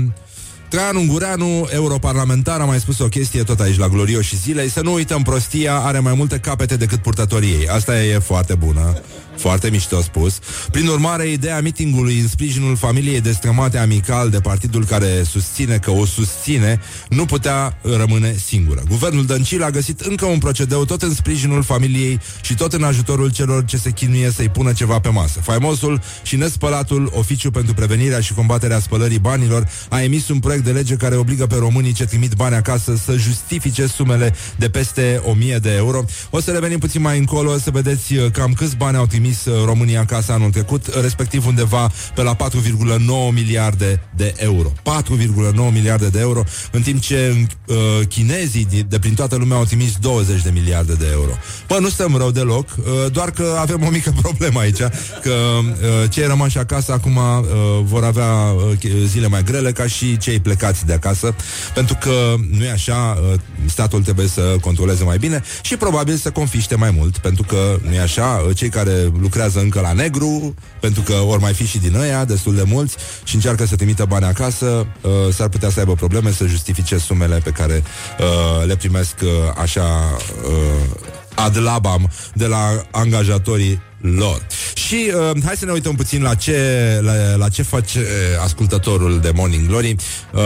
[0.74, 4.70] Traian Ungureanu, europarlamentar, a mai spus o chestie tot aici la glorioși zilei.
[4.70, 7.68] Să nu uităm, prostia are mai multe capete decât purtătorii ei.
[7.68, 9.02] Asta e foarte bună.
[9.43, 10.39] Foarte mișto spus.
[10.71, 16.06] Prin urmare, ideea mitingului în sprijinul familiei destrămate amical de partidul care susține că o
[16.06, 16.79] susține,
[17.10, 18.84] nu putea rămâne singură.
[18.89, 23.32] Guvernul Dăncil a găsit încă un procedeu tot în sprijinul familiei și tot în ajutorul
[23.32, 25.39] celor ce se chinuie să-i pună ceva pe masă.
[25.39, 30.71] Faimosul și nespălatul Oficiu pentru Prevenirea și Combaterea Spălării Banilor a emis un proiect de
[30.71, 35.58] lege care obligă pe românii ce trimit bani acasă să justifice sumele de peste 1000
[35.58, 36.06] de euro.
[36.29, 39.54] O să revenim puțin mai încolo să vedeți uh, cam câți bani au trimis uh,
[39.65, 44.72] România acasă anul trecut, uh, respectiv undeva pe la 4,9 miliarde de euro.
[44.84, 47.76] 4,9 miliarde de euro, în timp ce uh,
[48.08, 51.32] chinezii de, de prin toată lumea au trimis 20 de miliarde de euro.
[51.67, 54.80] Bă, nu stăm rău deloc, uh, doar că avem o mică problemă aici,
[55.22, 60.17] că uh, cei rămași acasă acum uh, vor avea uh, zile mai grele ca și
[60.17, 61.36] cei plecați de acasă,
[61.74, 66.32] pentru că nu e așa, uh, statul trebuie să controleze mai bine și probabil să
[66.32, 70.56] confiște mai mult, pentru că nu e așa, uh, cei care lucrează încă la negru,
[70.80, 74.06] pentru că ori mai fi și din ăia, destul de mulți, și încearcă să trimită
[74.06, 77.84] bani acasă, uh, s-ar putea să aibă probleme să justifice sumele pe care
[78.19, 79.30] uh, le primesc uh,
[79.62, 84.47] așa uh, ad labam de la angajatorii lor.
[84.73, 86.60] Și uh, hai să ne uităm puțin la ce,
[87.02, 88.06] la, la ce face uh,
[88.43, 89.95] ascultătorul de Morning Glory,
[90.34, 90.41] uh,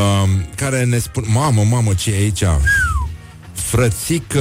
[0.55, 2.43] care ne spune, mamă, mamă, ce e aici?
[3.53, 4.39] Frățică!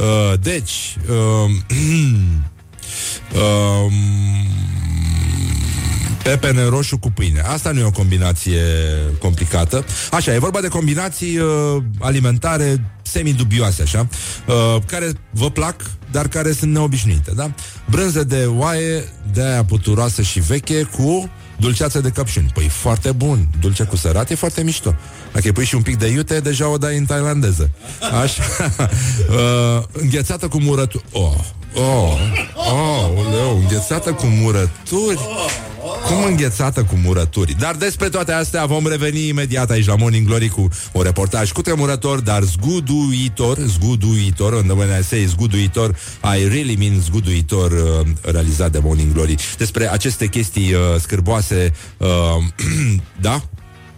[0.00, 1.50] Uh, deci, uh,
[3.34, 3.92] uh,
[6.22, 7.40] Pepene roșu cu pâine.
[7.40, 8.62] Asta nu e o combinație
[9.18, 9.84] complicată.
[10.10, 14.08] Așa, e vorba de combinații uh, alimentare semi-dubioase, așa,
[14.46, 17.50] uh, care vă plac, dar care sunt neobișnuite, da?
[17.90, 22.50] Brânză de oaie, de aia puturoasă și veche, cu Dulceață de căpșuni.
[22.54, 23.48] Păi foarte bun.
[23.60, 24.94] Dulce cu sărat e foarte mișto.
[25.32, 27.70] Dacă îi pui și un pic de iute, deja o dai în tailandeză.
[28.22, 28.42] Așa.
[28.78, 31.04] uh, înghețată cu murături.
[31.12, 31.34] Oh,
[31.74, 32.18] oh,
[32.54, 35.18] oh, oleu, înghețată cu murături.
[36.06, 37.56] Cum înghețată cu murături.
[37.58, 41.62] Dar despre toate astea vom reveni imediat aici la Morning Glory cu un reportaj cu
[41.62, 45.96] tremurător, dar zguduitor, zguduitor, în when I say zguduitor,
[46.36, 49.34] I really mean zguduitor, uh, realizat de Morning Glory.
[49.58, 52.08] Despre aceste chestii uh, scârboase, uh,
[53.20, 53.42] da?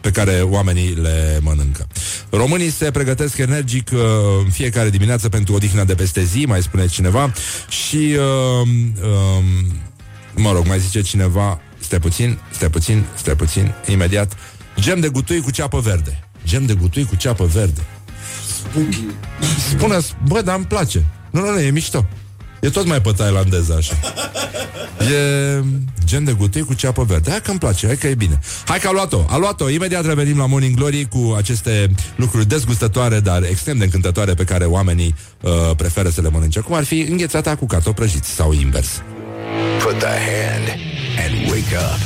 [0.03, 1.87] Pe care oamenii le mănâncă.
[2.31, 4.01] Românii se pregătesc energic uh,
[4.45, 7.33] în fiecare dimineață pentru odihna de peste zi, mai spune cineva,
[7.69, 8.69] și uh,
[9.03, 9.45] uh,
[10.35, 14.37] mă rog, mai zice cineva, stai puțin, stai puțin, stai puțin, imediat,
[14.81, 16.25] gem de gutui cu ceapă verde.
[16.47, 17.81] Gem de gutui cu ceapă verde.
[19.71, 21.05] Spune, bă, dar îmi place.
[21.31, 22.07] Nu, nu, nu, e mișto.
[22.63, 23.95] E tot mai pe tailandeză așa.
[24.99, 25.63] E
[26.05, 27.31] gen de gutui cu ceapă verde.
[27.31, 28.41] Hai că îmi place, hai că e bine.
[28.67, 29.69] Hai că a luat-o, a luat-o.
[29.69, 34.65] Imediat revenim la Morning Glory cu aceste lucruri dezgustătoare, dar extrem de încântătoare pe care
[34.65, 36.61] oamenii uh, preferă să le mănânce.
[36.61, 39.03] Cum ar fi înghețata cu cartofi prăjiți sau invers.
[39.83, 40.69] Put the hand
[41.25, 42.01] and wake up.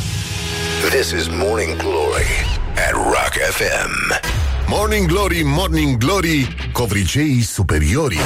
[0.91, 2.33] This is Morning Glory
[2.89, 4.21] at Rock FM.
[4.69, 8.19] Morning Glory, Morning Glory, covriceii superiorii.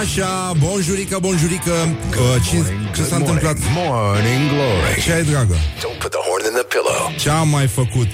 [0.00, 1.70] Așa, bonjurică, bonjurică.
[1.70, 3.56] Uh, ce, ce s-a întâmplat?
[3.74, 5.00] Morning Glory.
[5.02, 5.54] Ce ai, dragă?
[5.54, 7.12] Don't put the horn in the pillow.
[7.18, 8.08] Ce am mai făcut?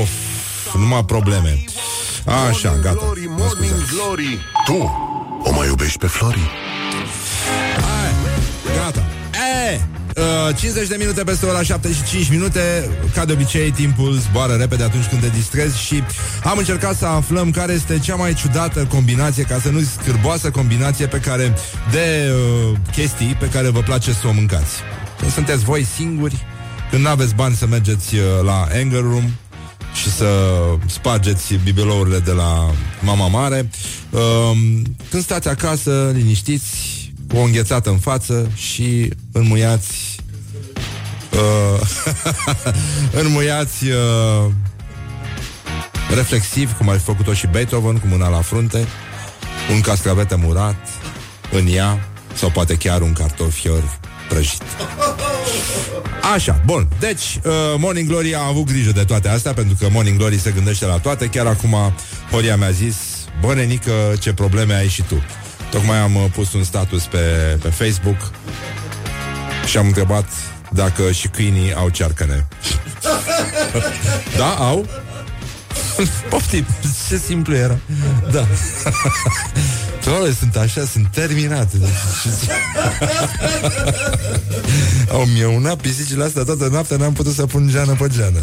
[0.00, 0.10] Of,
[0.74, 1.64] numai probleme.
[2.48, 2.98] Așa, morning gata.
[3.04, 3.94] Glory, Mă Morning scuzați.
[3.94, 4.38] Glory.
[4.64, 4.76] Tu
[5.42, 6.50] o mai iubești pe Flori?
[7.74, 8.12] Hai,
[8.76, 9.04] gata.
[9.64, 9.80] E,
[10.48, 14.52] uh, 50 de minute peste ora 7 și 5 minute Ca de obicei, timpul zboară
[14.52, 16.02] repede atunci când te distrezi Și
[16.44, 21.06] am încercat să aflăm care este cea mai ciudată combinație Ca să nu scârboasă combinație
[21.06, 21.54] pe care
[21.90, 24.74] De uh, chestii pe care vă place să o mâncați
[25.18, 26.44] Când sunteți voi singuri
[26.90, 29.30] Când nu aveți bani să mergeți uh, la Anger Room
[29.94, 30.26] și să
[30.86, 33.70] spargeți bibelourile de la mama mare.
[34.10, 36.99] Um, când stați acasă, liniștiți, cu
[37.34, 40.16] o înghețată în față și înmuiați
[41.32, 41.88] uh,
[43.22, 44.50] înmuiați uh,
[46.14, 48.86] reflexiv, cum ar fi făcut-o și Beethoven, cu mâna la frunte,
[49.72, 50.88] un cascavete murat
[51.52, 54.62] în ea, sau poate chiar un cartofior prăjit.
[56.34, 56.88] Așa, bun.
[56.98, 60.50] Deci, uh, Morning Glory a avut grijă de toate astea, pentru că Morning Glory se
[60.50, 61.26] gândește la toate.
[61.26, 61.76] Chiar acum,
[62.30, 62.96] Horia mi-a zis,
[63.40, 65.22] bă, nenică, ce probleme ai și tu.
[65.70, 67.18] Tocmai am uh, pus un status pe,
[67.62, 68.30] pe Facebook
[69.66, 70.26] și am întrebat
[70.72, 72.48] dacă și câinii au cearcăne.
[74.36, 74.86] da, au?
[76.30, 76.66] Poftim,
[77.08, 77.78] ce simplu era.
[78.30, 78.46] Da.
[80.04, 81.68] Doamne, sunt așa, sunt terminat.
[85.12, 88.38] Au mieunat pisicile astea toată noaptea, n-am putut să pun geană pe geană.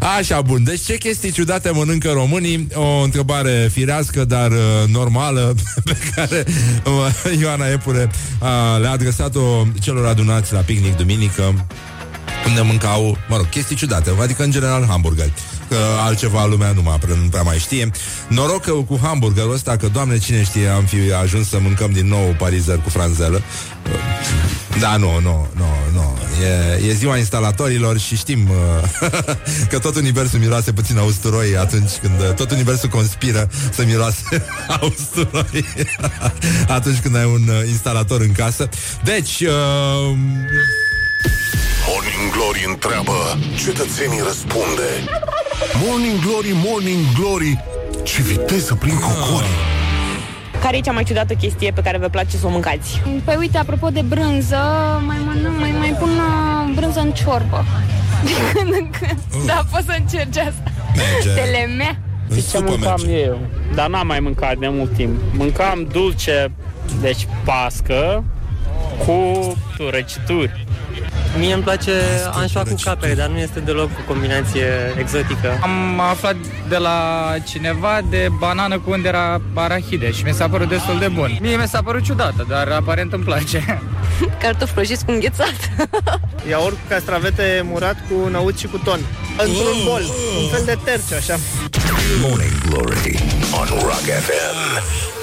[0.00, 0.64] Așa, bun.
[0.64, 2.66] Deci ce chestii ciudate mănâncă românii?
[2.74, 4.58] O întrebare firească, dar uh,
[4.88, 6.44] normală, pe care
[6.84, 8.10] uh, Ioana Epure
[8.40, 8.48] uh,
[8.80, 11.66] le-a adresat-o celor adunați la picnic duminică
[12.46, 15.32] unde mâncau, mă rog, chestii ciudate, adică în general hamburgeri.
[15.70, 17.90] Că altceva lumea nu, mai, nu prea mai știe.
[18.28, 22.06] Noroc că cu hamburgerul ăsta, că doamne cine știe, am fi ajuns să mâncăm din
[22.06, 23.42] nou parizer cu franzelă.
[24.80, 26.18] Da, nu, nu, nu, nu.
[26.44, 29.10] E, e ziua instalatorilor și știm uh,
[29.70, 34.46] că tot universul miroase puțin a usturoi atunci când uh, tot universul conspiră să miroase
[34.68, 35.64] a usturoi
[36.76, 38.68] atunci când ai un uh, instalator în casă.
[39.04, 40.16] Deci, uh,
[42.20, 43.18] Morning Glory întreabă,
[43.64, 44.88] cetățenii răspunde.
[45.86, 47.64] Morning Glory, Morning Glory,
[48.02, 49.50] ce viteză prin cocori.
[50.62, 53.02] Care e cea mai ciudată chestie pe care vă place să o mâncați?
[53.24, 54.56] Păi uite, apropo de brânză,
[55.06, 57.64] mai mănânc, mai, mai pun uh, brânză în ciorbă.
[58.24, 59.44] De când în când.
[59.46, 60.62] Da, poți să încerci asta.
[60.96, 61.40] merge.
[61.40, 61.98] Telemea.
[62.28, 63.20] În Ce supă mâncam merge.
[63.20, 63.38] eu?
[63.74, 65.20] Dar n-am mai mâncat de mult timp.
[65.32, 66.52] Mâncam dulce,
[67.00, 68.24] deci pască,
[69.06, 70.66] cu răcituri.
[71.38, 71.92] Mie îmi place
[72.32, 74.66] anșoa cu capre, dar nu este deloc o combinație
[74.98, 75.58] exotică.
[75.62, 76.36] Am aflat
[76.68, 81.38] de la cineva de banană cu undera arahide și mi s-a părut destul de bun.
[81.40, 83.82] Mie mi s-a părut ciudată, dar aparent îmi place.
[84.42, 85.54] Cartofi prăjiți cu înghețat.
[86.48, 89.00] Iaurt cu castravete murat cu năut și cu ton.
[89.38, 90.02] Într-un bol,
[90.42, 91.36] un fel de terciu, așa.
[92.20, 93.18] Morning Glory
[93.60, 95.19] on Rock FM.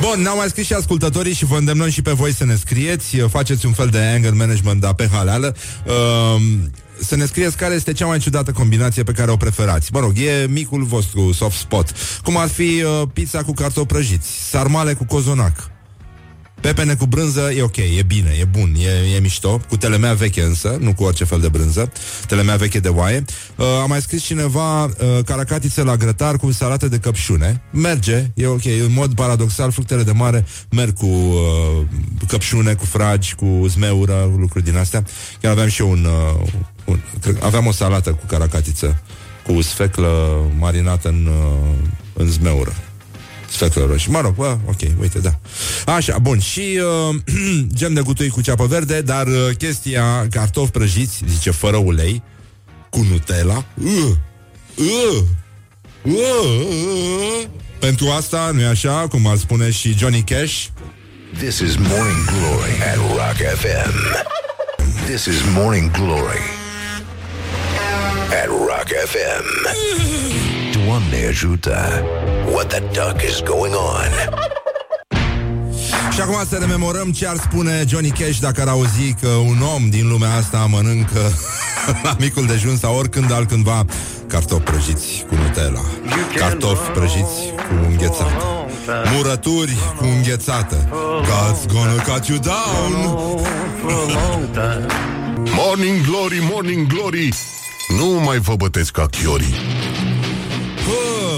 [0.00, 3.16] Bun, ne-au mai scris și ascultătorii și vă îndemnăm și pe voi să ne scrieți,
[3.16, 5.56] faceți un fel de anger management, dar pe haleală.
[5.86, 9.92] Um, să ne scrieți care este cea mai ciudată combinație pe care o preferați.
[9.92, 11.92] Mă rog, e micul vostru soft spot.
[12.22, 15.70] Cum ar fi uh, pizza cu cartofi prăjiți, sarmale cu cozonac,
[16.66, 19.60] Pepene cu brânză e ok, e bine, e bun, e, e mișto.
[19.68, 21.92] Cu telemea veche însă, nu cu orice fel de brânză.
[22.26, 23.24] Telemea veche de oaie.
[23.56, 24.90] Uh, a mai scris cineva uh,
[25.24, 27.62] caracatițe la grătar cu salată de căpșune.
[27.70, 28.64] Merge, e ok.
[28.64, 31.82] În mod paradoxal, fructele de mare merg cu uh,
[32.28, 35.04] căpșune, cu fragi, cu zmeură, lucruri din astea.
[35.40, 36.04] Chiar aveam și eu un...
[36.04, 36.48] Uh,
[36.84, 39.02] un cred, aveam o salată cu caracatiță
[39.46, 41.74] cu sfeclă marinată în, uh,
[42.12, 42.72] în zmeură.
[43.50, 44.12] Sfeclă roșie.
[44.12, 45.38] Mă rog, bă, ok, uite, da.
[45.92, 46.38] Așa, bun.
[46.38, 46.80] Și
[47.10, 47.16] uh,
[47.78, 52.22] gem de gutui cu ceapă verde, dar uh, chestia cartofi prăjiți, zice, fără ulei,
[52.90, 53.64] cu Nutella.
[53.74, 53.90] Uh,
[54.76, 55.22] uh,
[56.02, 57.44] uh, uh.
[57.78, 60.66] Pentru asta, nu-i așa, cum ar spune și Johnny Cash?
[61.38, 63.94] This is Morning Glory at Rock FM.
[65.06, 66.42] This is Morning Glory
[68.30, 70.45] at Rock FM.
[70.86, 72.02] Doamne ajută!
[72.52, 74.40] What the duck is going on?
[76.12, 79.88] Și acum să rememorăm ce ar spune Johnny Cash dacă ar auzi că un om
[79.90, 81.20] din lumea asta mănâncă
[82.04, 83.84] la micul dejun sau oricând altcândva
[84.26, 85.80] cartofi prăjiți cu Nutella,
[86.36, 88.66] cartofi prăjiți cu înghețată,
[89.14, 90.88] murături cu înghețată.
[91.22, 92.92] God's gonna cut you down.
[95.56, 97.32] Morning Glory, Morning Glory
[97.98, 100.05] Nu mai vă bătesc ca chiorii Bă,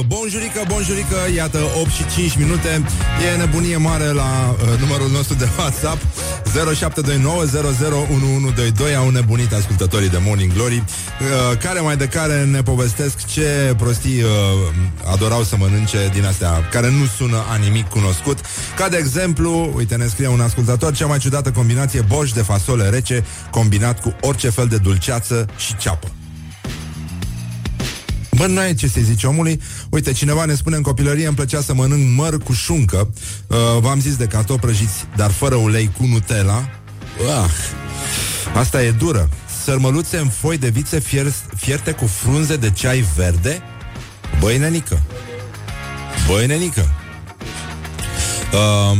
[0.06, 2.84] bonjurică, bonjurică, iată 8 și 5 minute.
[3.32, 6.02] E nebunie mare la uh, numărul nostru de WhatsApp.
[8.92, 10.76] 0729001122 Au nebunit ascultătorii de Morning Glory.
[10.76, 10.84] Uh,
[11.58, 14.28] Care mai de care ne povestesc Ce prostii uh,
[15.12, 18.38] adorau să mănânce din astea Care nu sună a nimic cunoscut.
[18.76, 22.88] Ca de exemplu, uite ne scrie un ascultător Cea mai ciudată combinație boș de fasole
[22.88, 26.08] rece Combinat cu orice fel de dulceață și ceapă
[28.38, 29.60] Bă, nu ai ce să zici omului.
[29.90, 33.12] Uite, cineva ne spune în copilărie Îmi plăcea să mănânc măr cu șuncă.
[33.46, 36.68] Uh, V-am zis de cartofi prăjiți Dar fără ulei cu Nutella.
[37.20, 37.50] Uh,
[38.54, 39.28] Asta e dură.
[39.64, 43.62] Sărmăluțe în foi de vițe fier- fierte Cu frunze de ceai verde?
[44.40, 45.02] Băi, nenică.
[46.26, 46.88] Băi, nenică.
[48.52, 48.98] Uh,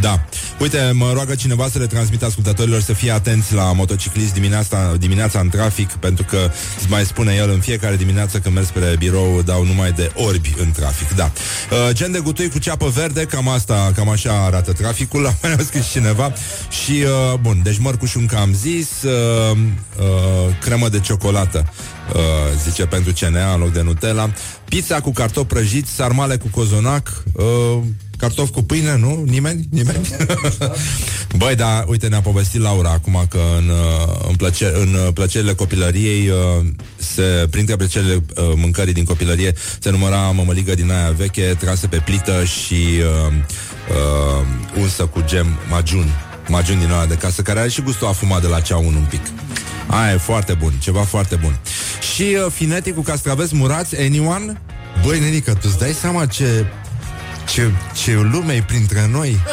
[0.00, 0.24] Da
[0.60, 5.40] Uite, mă roagă cineva să le transmit ascultătorilor să fie atenți la motociclist dimineața, dimineața
[5.40, 9.42] în trafic, pentru că îți mai spune el în fiecare dimineață când merg spre birou,
[9.42, 11.10] dau numai de orbi în trafic.
[11.14, 11.32] Da.
[11.70, 15.52] Uh, gen de gutui cu ceapă verde, cam asta, cam așa arată traficul, la mai
[15.58, 16.32] a scris cineva.
[16.84, 19.56] Și, uh, bun, deci măr cu șuncă am zis, uh,
[19.98, 21.72] uh, cremă de ciocolată.
[22.14, 22.20] Uh,
[22.62, 24.30] zice pentru CNA în loc de Nutella
[24.64, 27.78] Pizza cu cartofi prăjiți, sarmale cu cozonac uh,
[28.20, 29.24] Cartofi cu pâine, nu?
[29.26, 29.66] Nimeni?
[29.70, 30.08] Nimeni?
[31.40, 35.54] Băi, da, uite, ne-a povestit Laura acum că în, uh, în, plăce- în uh, plăcerile
[35.54, 41.56] copilăriei uh, se, printre plăcerile uh, mâncării din copilărie se număra mămăligă din aia veche,
[41.60, 43.32] trase pe plită și uh,
[43.90, 44.46] uh,
[44.80, 46.06] unsă cu gem majun
[46.48, 49.20] Majun din ăla de casă, care are și gustul afumat de la cea un pic.
[49.86, 51.58] Aia e foarte bun, ceva foarte bun.
[52.14, 54.60] Și uh, finetii cu castraveți murați, anyone?
[55.04, 56.66] Băi, nenică, tu-ți dai seama ce
[57.48, 59.40] ce, ce lume e printre noi?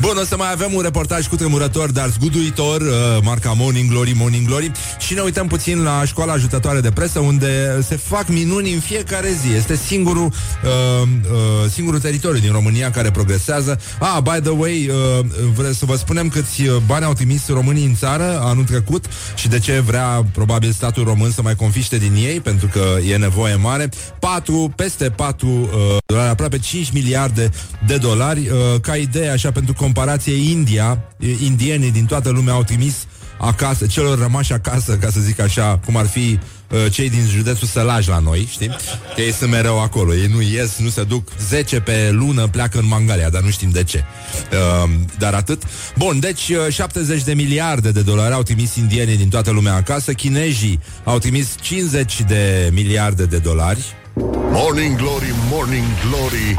[0.00, 4.12] Bun, o să mai avem un reportaj cu tremurător Dar zguduitor, uh, marca Morning Glory,
[4.16, 4.70] Morning Glory.
[4.98, 9.28] Și ne uităm puțin la școala ajutătoare de presă Unde se fac minuni în fiecare
[9.42, 9.54] zi.
[9.54, 13.80] Este singurul uh, uh, Singurul teritoriu din România care progresează.
[13.98, 17.94] Ah, by the way uh, Vreau să vă spunem câți bani au trimis românii în
[17.94, 22.40] țară Anul trecut Și de ce vrea probabil statul român să mai confiște din ei
[22.40, 23.88] Pentru că e nevoie mare.
[24.18, 25.73] 4, peste 4 uh,
[26.06, 27.50] dolari, aproape 5 miliarde
[27.86, 28.48] de dolari.
[28.48, 33.06] Uh, ca idee, așa, pentru comparație, India, uh, indienii din toată lumea au trimis
[33.38, 36.38] acasă, celor rămași acasă, ca să zic așa, cum ar fi
[36.70, 38.68] uh, cei din județul Sălaj la noi, știi?
[39.14, 42.78] Că ei sunt mereu acolo, ei nu ies, nu se duc 10 pe lună, pleacă
[42.78, 44.04] în Mangalia, dar nu știm de ce.
[44.52, 45.62] Uh, dar atât.
[45.96, 50.12] Bun, deci uh, 70 de miliarde de dolari au trimis indienii din toată lumea acasă,
[50.12, 53.84] chinezii au trimis 50 de miliarde de dolari,
[54.16, 56.58] Morning Glory, Morning Glory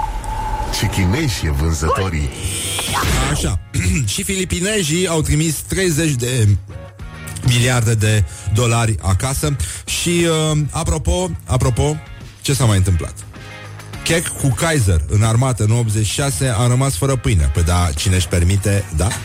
[0.79, 2.29] Ce chinezi e vânzătorii
[3.31, 3.59] Așa.
[4.13, 6.47] și filipinezii au trimis 30 de
[7.47, 11.97] miliarde de dolari acasă și uh, apropo, apropo,
[12.41, 13.13] ce s-a mai întâmplat?
[14.03, 17.51] Keck cu Kaiser în armată în 86 a rămas fără pâine.
[17.53, 19.07] Păi da, cine își permite, da?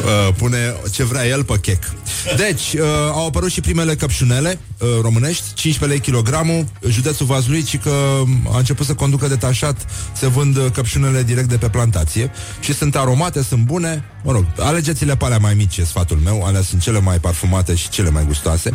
[0.00, 1.92] Uh, Pune ce vrea el pe Keck.
[2.36, 4.69] Deci, uh, au apărut și primele căpșunele uh,
[5.02, 10.56] românești, 15 lei kilogramul, județul Vaslui, ci că a început să conducă detașat, se vând
[10.56, 12.30] uh, căpșunele direct de pe plantație
[12.60, 14.04] și sunt aromate, sunt bune.
[14.22, 17.74] Mă rog, alegeți-le pe alea mai mici, e sfatul meu, alea sunt cele mai parfumate
[17.74, 18.74] și cele mai gustoase.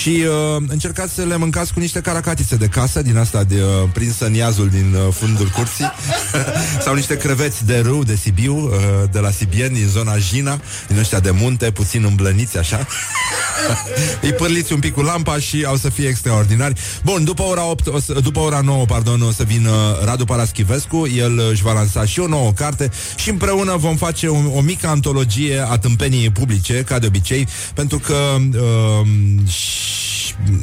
[0.00, 0.24] Și
[0.56, 4.26] uh, încercați să le mâncați cu niște caracatițe de casă, din asta de uh, prinsă
[4.26, 5.92] în iazul din uh, fundul curții,
[6.84, 8.72] sau niște creveți de râu, de Sibiu, uh,
[9.12, 12.86] de la Sibieni, din zona Jina, din ăștia de munte, puțin îmblăniți așa.
[14.22, 16.80] Îi pârliți un pic cu lampa și au să fie extraordinari.
[17.04, 19.70] Bun, după ora, 8, o să, după ora 9, pardon, o să vină
[20.04, 24.36] Radu Paraschivescu, el își va lansa și o nouă carte și împreună vom face o,
[24.56, 28.16] o mică antologie a tâmpeniei publice, ca de obicei, pentru că
[28.58, 29.06] uh,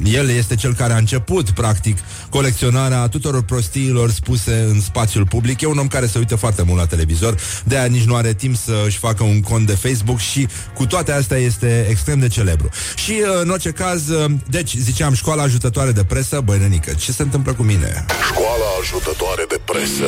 [0.03, 1.97] el este cel care a început, practic,
[2.30, 5.61] colecționarea tuturor prostiilor spuse în spațiul public.
[5.61, 8.34] E un om care se uită foarte mult la televizor, de aia nici nu are
[8.34, 12.28] timp să își facă un cont de Facebook și cu toate astea este extrem de
[12.28, 12.70] celebru.
[12.95, 14.32] Și uh, în orice caz, uh,
[14.62, 18.05] deci, ziceam, școala ajutătoare de presă, băi, nenică, ce se întâmplă cu mine?
[18.32, 20.05] Școala ajutătoare de presă.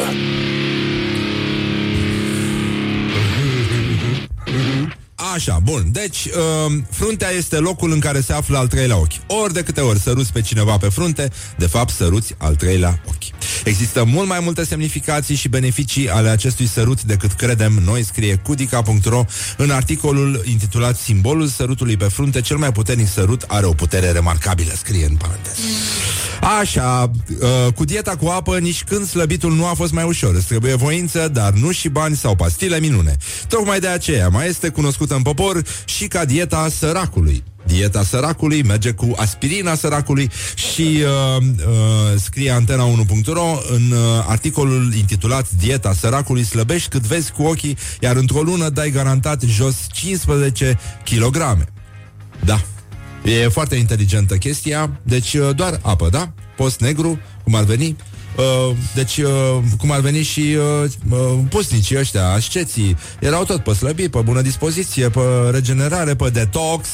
[5.34, 5.92] Așa, bun.
[5.92, 9.12] Deci, uh, fruntea este locul în care se află al treilea ochi.
[9.28, 13.41] Ori de câte ori săruți pe cineva pe frunte, de fapt săruți al treilea ochi.
[13.64, 19.26] Există mult mai multe semnificații și beneficii ale acestui sărut decât credem noi, scrie cudica.ro
[19.58, 24.72] în articolul intitulat Simbolul sărutului pe frunte, cel mai puternic sărut are o putere remarcabilă,
[24.76, 25.60] scrie în paranteză.
[26.60, 30.36] Așa, uh, cu dieta cu apă, nici când slăbitul nu a fost mai ușor.
[30.36, 33.18] Îți trebuie voință, dar nu și bani sau pastile minune.
[33.48, 37.44] Tocmai de aceea mai este cunoscută în popor și ca dieta săracului.
[37.64, 44.94] Dieta săracului merge cu aspirina săracului și uh, uh, scrie antena 1.ro în uh, articolul
[44.94, 50.80] intitulat Dieta săracului slăbești cât vezi cu ochii, iar într-o lună dai garantat jos 15
[51.04, 51.68] kg.
[52.46, 52.62] Da.
[53.24, 56.32] E foarte inteligentă chestia, deci uh, doar apă, da?
[56.56, 57.96] Post negru, cum ar veni,
[58.38, 63.74] Uh, deci, uh, cum ar veni și uh, uh, pusnicii ăștia, asceții, erau tot pe
[63.74, 65.20] slăbi, pe bună dispoziție, pe
[65.52, 66.88] regenerare, pe detox,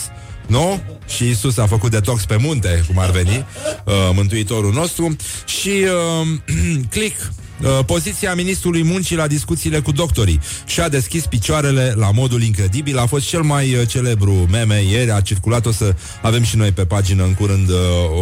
[0.48, 0.82] nu?
[1.08, 3.45] Și Isus a făcut detox pe munte, cum ar veni,
[3.86, 5.16] uh, Mântuitorul nostru.
[5.45, 6.28] Și uh,
[6.93, 7.47] click, uh,
[7.86, 12.97] poziția ministrului muncii la discuțiile cu doctorii și-a deschis picioarele la modul incredibil.
[12.97, 16.72] A fost cel mai uh, celebru meme ieri, a circulat, o să avem și noi
[16.72, 17.76] pe pagină în curând uh,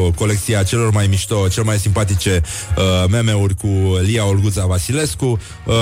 [0.05, 2.41] o colecție a celor mai mișto, cel mai simpatice
[2.77, 3.67] uh, meme-uri cu
[4.01, 5.39] Lia Olguța Vasilescu.
[5.65, 5.73] Uh,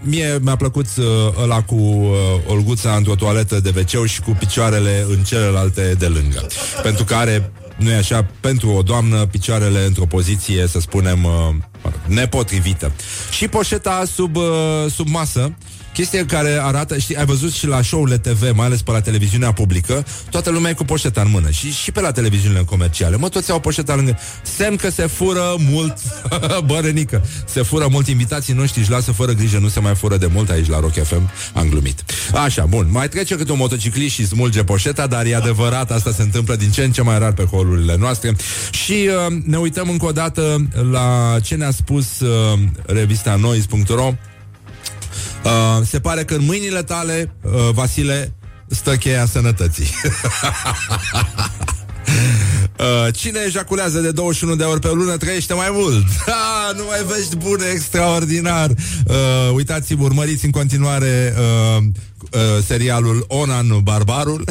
[0.00, 1.04] mie mi-a plăcut uh,
[1.42, 2.12] ăla cu uh,
[2.46, 6.46] Olguța într-o toaletă de wc și cu picioarele în celelalte de lângă.
[6.82, 11.92] Pentru că are nu e așa, pentru o doamnă, picioarele într-o poziție, să spunem, uh,
[12.06, 12.92] nepotrivită.
[13.30, 14.44] Și poșeta sub, uh,
[14.90, 15.54] sub masă,
[15.94, 19.52] chestie care arată, știi, ai văzut și la show-urile TV, mai ales pe la televiziunea
[19.52, 23.16] publică, toată lumea e cu poșeta în mână și, și pe la televiziunile comerciale.
[23.16, 24.18] Mă, toți au poșeta lângă.
[24.42, 25.96] Semn că se fură mult,
[26.70, 30.28] bărănică, se fură mult invitații noștri, își lasă fără grijă, nu se mai fură de
[30.32, 32.04] mult aici la Rock FM, am glumit.
[32.44, 36.22] Așa, bun, mai trece câte un motociclist și smulge poșeta, dar e adevărat, asta se
[36.22, 38.36] întâmplă din ce în ce mai rar pe holurile noastre.
[38.70, 44.14] Și uh, ne uităm încă o dată la ce ne-a spus uh, revista Noise.ro
[45.44, 48.34] Uh, se pare că în mâinile tale, uh, Vasile,
[48.68, 49.86] stă cheia sănătății.
[52.78, 56.06] Uh, cine ejaculează de 21 de ori pe lună trăiește mai mult.
[56.26, 58.70] Ha, nu mai vești bune, extraordinar.
[59.06, 59.14] Uh,
[59.52, 61.82] uitați-vă, urmăriți în continuare uh,
[62.30, 64.44] uh, serialul Onan Barbarul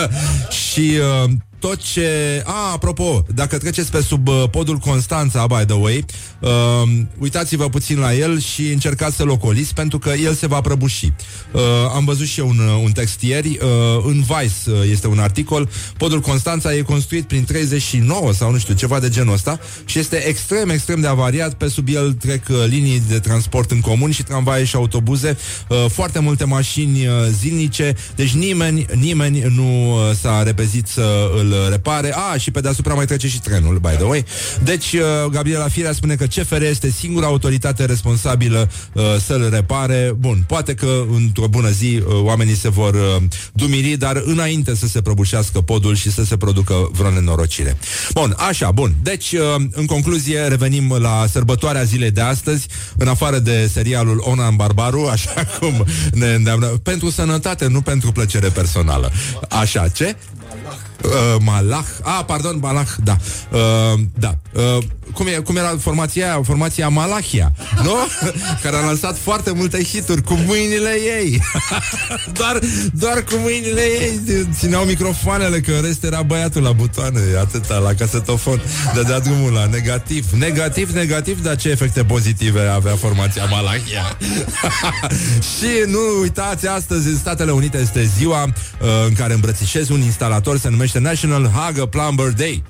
[0.64, 2.42] și uh, tot ce...
[2.46, 6.04] A, apropo, dacă treceți pe sub uh, podul Constanța, by the way,
[6.40, 6.50] uh,
[7.18, 11.12] uitați-vă puțin la el și încercați să-l ocoliți, pentru că el se va prăbuși.
[11.52, 11.60] Uh,
[11.94, 15.18] am văzut și eu un, uh, un text ieri, uh, în Vice uh, este un
[15.18, 19.98] articol, podul Constanța e construit prin 39 sau nu știu, ceva de genul ăsta și
[19.98, 24.10] este extrem, extrem de avariat, pe sub el trec uh, linii de transport în comun
[24.10, 25.36] și tramvaie și autobuze,
[25.68, 31.47] uh, foarte multe mașini uh, zilnice, deci nimeni, nimeni nu uh, s-a repezit să îl
[31.70, 32.14] repare.
[32.14, 34.24] A, și pe deasupra mai trece și trenul, by the way.
[34.64, 40.12] Deci, uh, Gabriela Firea spune că CFR este singura autoritate responsabilă uh, să-l repare.
[40.18, 43.22] Bun, poate că într-o bună zi uh, oamenii se vor uh,
[43.52, 47.76] dumiri, dar înainte să se prăbușească podul și să se producă vreo nenorocire.
[48.12, 48.94] Bun, așa, bun.
[49.02, 49.40] Deci, uh,
[49.70, 55.44] în concluzie, revenim la sărbătoarea zilei de astăzi, în afară de serialul Onan Barbaru, așa
[55.58, 59.12] cum ne îndeamnă, pentru sănătate, nu pentru plăcere personală.
[59.48, 60.16] Așa, ce?
[61.04, 63.16] Uh, Malah, ah, pardon, Malah, da,
[63.52, 64.34] uh, da.
[64.52, 64.78] Uh,
[65.12, 66.42] cum, e, cum era formația aia?
[66.42, 67.94] Formația Malahia, nu?
[68.62, 71.42] Care a lansat foarte multe hituri cu mâinile ei.
[72.38, 72.58] doar,
[72.92, 74.20] doar cu mâinile ei
[74.58, 78.62] țineau microfoanele, că în rest era băiatul la butoane, atâta, la casetofon.
[78.94, 80.30] Dădea drumul la negativ.
[80.30, 84.16] Negativ, negativ, dar ce efecte pozitive avea formația Malahia.
[85.56, 90.58] Și nu uitați, astăzi în Statele Unite este ziua uh, în care îmbrățișezi un instalator,
[90.58, 92.62] se numește National Haga Plumber Day.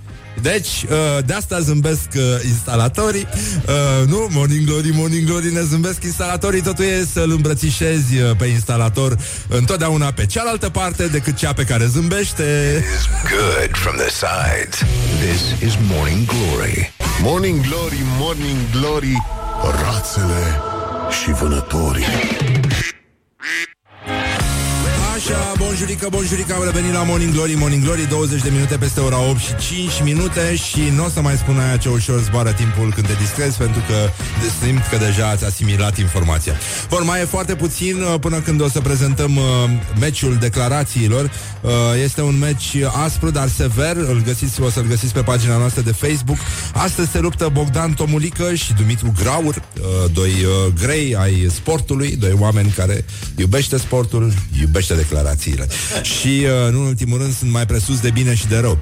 [0.43, 3.27] Deci, uh, de asta zâmbesc uh, instalatorii
[3.67, 8.47] uh, Nu, Morning Glory, Morning Glory Ne zâmbesc instalatorii Totul e să-l îmbrățișezi uh, pe
[8.47, 9.17] instalator
[9.49, 12.85] Întotdeauna pe cealaltă parte Decât cea pe care zâmbește
[13.31, 14.79] Good from the sides.
[15.21, 16.93] This is Morning Glory.
[17.23, 19.23] Morning Glory, Morning Glory
[19.83, 20.61] Rațele
[21.23, 22.07] și vânătorii
[25.29, 29.21] Așa, bonjurică, bonjurică Am revenit la Morning Glory, Morning Glory 20 de minute peste ora
[29.29, 32.93] 8 și 5 minute Și nu o să mai spun aia ce ușor zboară timpul
[32.95, 33.95] când te distrezi Pentru că
[34.63, 36.53] simt că deja ați asimilat informația.
[36.89, 39.45] Bun, mai e foarte puțin uh, până când o să prezentăm uh,
[40.01, 41.31] meciul declarațiilor.
[41.61, 41.71] Uh,
[42.03, 43.97] Este un meci aspru, dar sever.
[43.97, 46.39] Îl găsiți, o să-l găsiți pe pagina noastră de Facebook.
[46.75, 52.37] Astăzi se luptă Bogdan Tomulică și Dumitru Graur uh, Doi uh, grei ai sportului Doi
[52.39, 53.05] oameni care
[53.37, 55.67] iubește sportul Iubește declarațiile.
[56.03, 58.79] Și, uh, nu în ultimul rând, sunt mai presus de bine și de rău.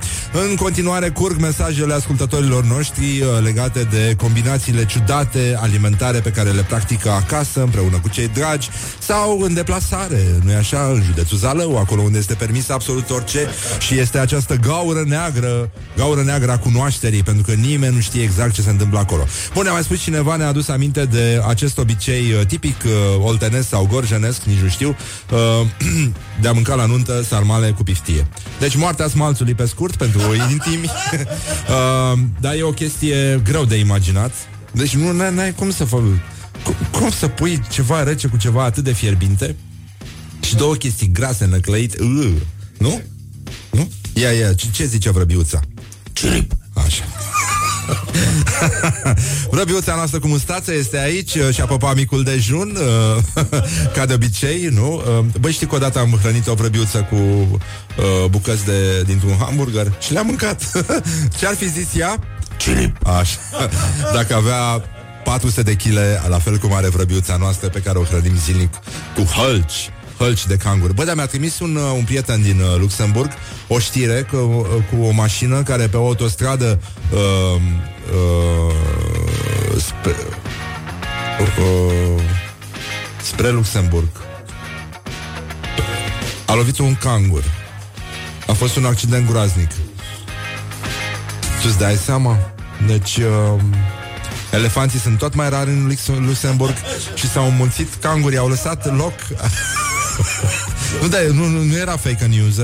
[0.48, 6.62] În continuare curg mesajele ascultătorilor noștri uh, Legate de combinațiile ciudate alimentare Pe care le
[6.62, 8.68] practică acasă Împreună cu cei dragi
[8.98, 10.90] Sau în deplasare, nu-i așa?
[10.94, 13.48] În județul Zalău, acolo unde este permis absolut orice.
[13.78, 18.52] Și este această gaură neagră Gaură neagră a cunoașterii Pentru că nimeni nu știe exact
[18.52, 19.26] ce se întâmplă acolo.
[19.54, 22.92] Bun, ne-a mai spus cineva, ne-a adus aminte de acest obicei uh, tipic uh,
[23.24, 24.96] oltenesc sau gorjenesc, nici nu știu
[25.32, 25.66] uh,
[26.40, 28.26] de a mânca la nuntă sarmale cu piftie.
[28.58, 30.20] Deci moartea smalțului pe scurt pentru
[30.50, 30.84] intimi,
[31.22, 34.32] uh, dar e o chestie greu de imaginat.
[34.72, 36.00] Deci nu n-ai, n-ai cum să fac...
[36.62, 39.56] Cum, cum să pui ceva rece cu ceva atât de fierbinte
[40.40, 42.32] și două chestii grase năclăite, uh,
[42.78, 43.00] nu?
[43.70, 43.90] Nu?
[44.12, 45.60] Ia, ia, ce, ce zice vrăbiuța?
[46.12, 46.52] Cirip.
[46.74, 47.04] Așa.
[49.50, 52.78] Vrăbiuța noastră cu mustață este aici uh, și-a păpat micul dejun,
[53.36, 53.44] uh,
[53.94, 54.94] ca de obicei, nu?
[54.94, 59.92] Uh, Băi, știi că odată am hrănit o vrăbiuță cu uh, bucăți de, dintr-un hamburger
[60.00, 60.70] și le-am mâncat.
[61.38, 62.18] Ce-ar fi zis ea?
[62.56, 63.06] Cirip.
[63.06, 63.38] Așa.
[64.14, 64.82] Dacă avea
[65.24, 68.74] 400 de chile, la fel cum are vrăbiuța noastră pe care o hrănim zilnic
[69.14, 70.92] cu hălci hălci de cangur.
[70.92, 73.30] Bă, dar mi-a trimis un, uh, un prieten din uh, Luxemburg
[73.68, 76.80] o știre că, uh, cu o mașină care pe o autostradă
[77.12, 77.60] uh,
[78.14, 78.74] uh,
[79.76, 80.16] spre,
[81.40, 82.22] uh,
[83.22, 84.08] spre Luxemburg
[86.46, 87.44] a lovit un cangur.
[88.46, 89.70] A fost un accident groaznic.
[91.62, 92.38] Tu-ți dai seama?
[92.86, 93.16] Deci...
[93.16, 93.60] Uh,
[94.52, 96.74] Elefanții sunt tot mai rari în Lux- Luxemburg
[97.14, 99.12] și s-au înmulțit cangurii, au lăsat loc
[101.02, 102.56] nu, da, nu, nu, nu era fake news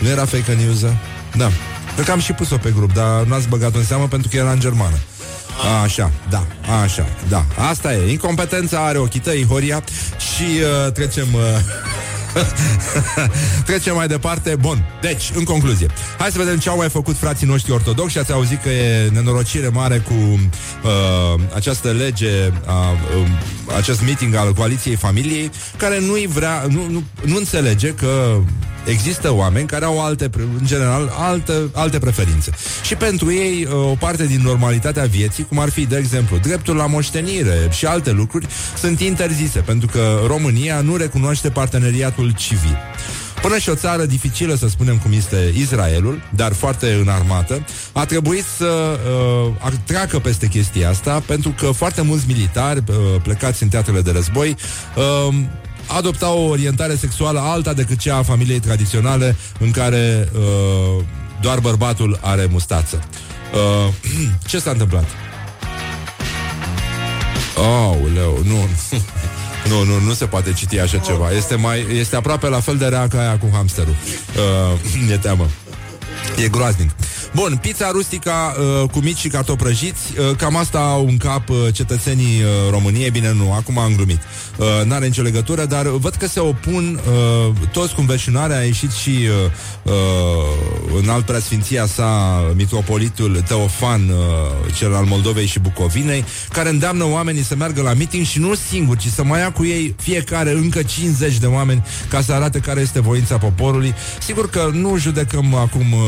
[0.00, 0.80] Nu era fake news
[1.36, 1.50] Da,
[1.94, 4.36] cred că am și pus-o pe grup Dar nu ați băgat în seamă pentru că
[4.36, 4.96] era în germană.
[5.64, 6.46] A, Așa, da,
[6.82, 7.44] așa, da.
[7.70, 9.82] Asta e, incompetența are ochii tăi, Horia.
[10.18, 11.40] Și uh, trecem uh,
[13.66, 14.56] Trecem mai departe.
[14.56, 15.86] Bun, deci, în concluzie,
[16.18, 18.18] hai să vedem ce au mai făcut frații noștri ortodoxi.
[18.18, 22.72] Ați auzit că e nenorocire mare cu uh, această lege, uh,
[23.20, 28.40] uh, acest meeting al coaliției familiei, care nu-i vrea, nu, nu, nu înțelege că
[28.84, 32.50] Există oameni care au alte, în general, alte, alte preferințe.
[32.82, 36.76] Și pentru ei, uh, o parte din normalitatea vieții, cum ar fi, de exemplu, dreptul
[36.76, 38.46] la moștenire și alte lucruri,
[38.78, 42.78] sunt interzise, pentru că România nu recunoaște parteneriatul civil.
[43.42, 48.44] Până și o țară dificilă, să spunem cum este Israelul, dar foarte înarmată, a trebuit
[48.56, 48.98] să
[49.64, 54.10] uh, treacă peste chestia asta, pentru că foarte mulți militari uh, plecați în teatrele de
[54.10, 54.56] război
[54.96, 55.34] uh,
[55.96, 61.04] adopta o orientare sexuală alta decât cea a familiei tradiționale în care uh,
[61.40, 63.02] doar bărbatul are mustață.
[63.52, 63.92] Uh,
[64.48, 65.04] ce s-a întâmplat?
[67.56, 68.68] Oh, leu, nu.
[69.68, 71.30] Nu, nu, nu se poate citi așa ceva.
[71.30, 73.94] Este mai este aproape la fel de rea ca aia cu hamsterul.
[75.04, 75.48] Uh, e teamă.
[76.36, 76.90] E groaznic.
[77.34, 81.48] Bun, pizza rustica uh, cu mici și cartofi prăjiți, uh, cam asta au în cap
[81.48, 84.18] uh, cetățenii uh, României, bine nu, acum am glumit.
[84.56, 87.00] Uh, n-are nicio legătură, dar văd că se opun
[87.46, 89.92] uh, toți cu înverșunare, a ieșit și uh, uh,
[91.02, 97.42] în alt preasfinția sa mitropolitul Teofan, uh, cel al Moldovei și Bucovinei, care îndeamnă oamenii
[97.42, 100.82] să meargă la meeting și nu singuri, ci să mai ia cu ei fiecare încă
[100.82, 103.94] 50 de oameni ca să arate care este voința poporului.
[104.20, 105.98] Sigur că nu judecăm acum, uh,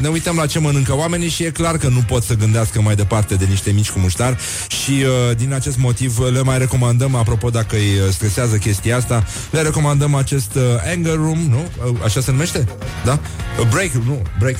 [0.00, 2.94] ne uităm la ce mănâncă oamenii și e clar că nu pot să gândească mai
[2.94, 4.38] departe de niște mici cu muștar
[4.68, 9.24] și uh, din acest motiv le mai recomandăm, apropo dacă îi uh, stresează chestia asta,
[9.50, 10.62] le recomandăm acest uh,
[10.94, 11.68] anger room, nu?
[11.90, 12.68] Uh, așa se numește?
[13.04, 13.20] Da?
[13.60, 14.56] Uh, break, nu, break.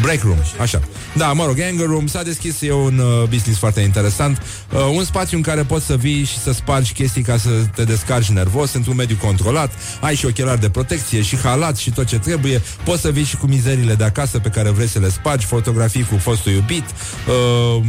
[0.00, 0.80] Break room, așa.
[1.16, 4.42] Da, mă rog, anger room s-a deschis, e un uh, business foarte interesant,
[4.72, 7.84] uh, un spațiu în care poți să vii și să spargi chestii ca să te
[7.84, 12.18] descarci nervos, într-un mediu controlat, ai și ochelari de protecție și halat și tot ce
[12.18, 15.46] trebuie, poți să vii și cu mizerile de acasă pe care vrei să le spargi,
[15.46, 17.84] fotografii cu fostul iubit, uh,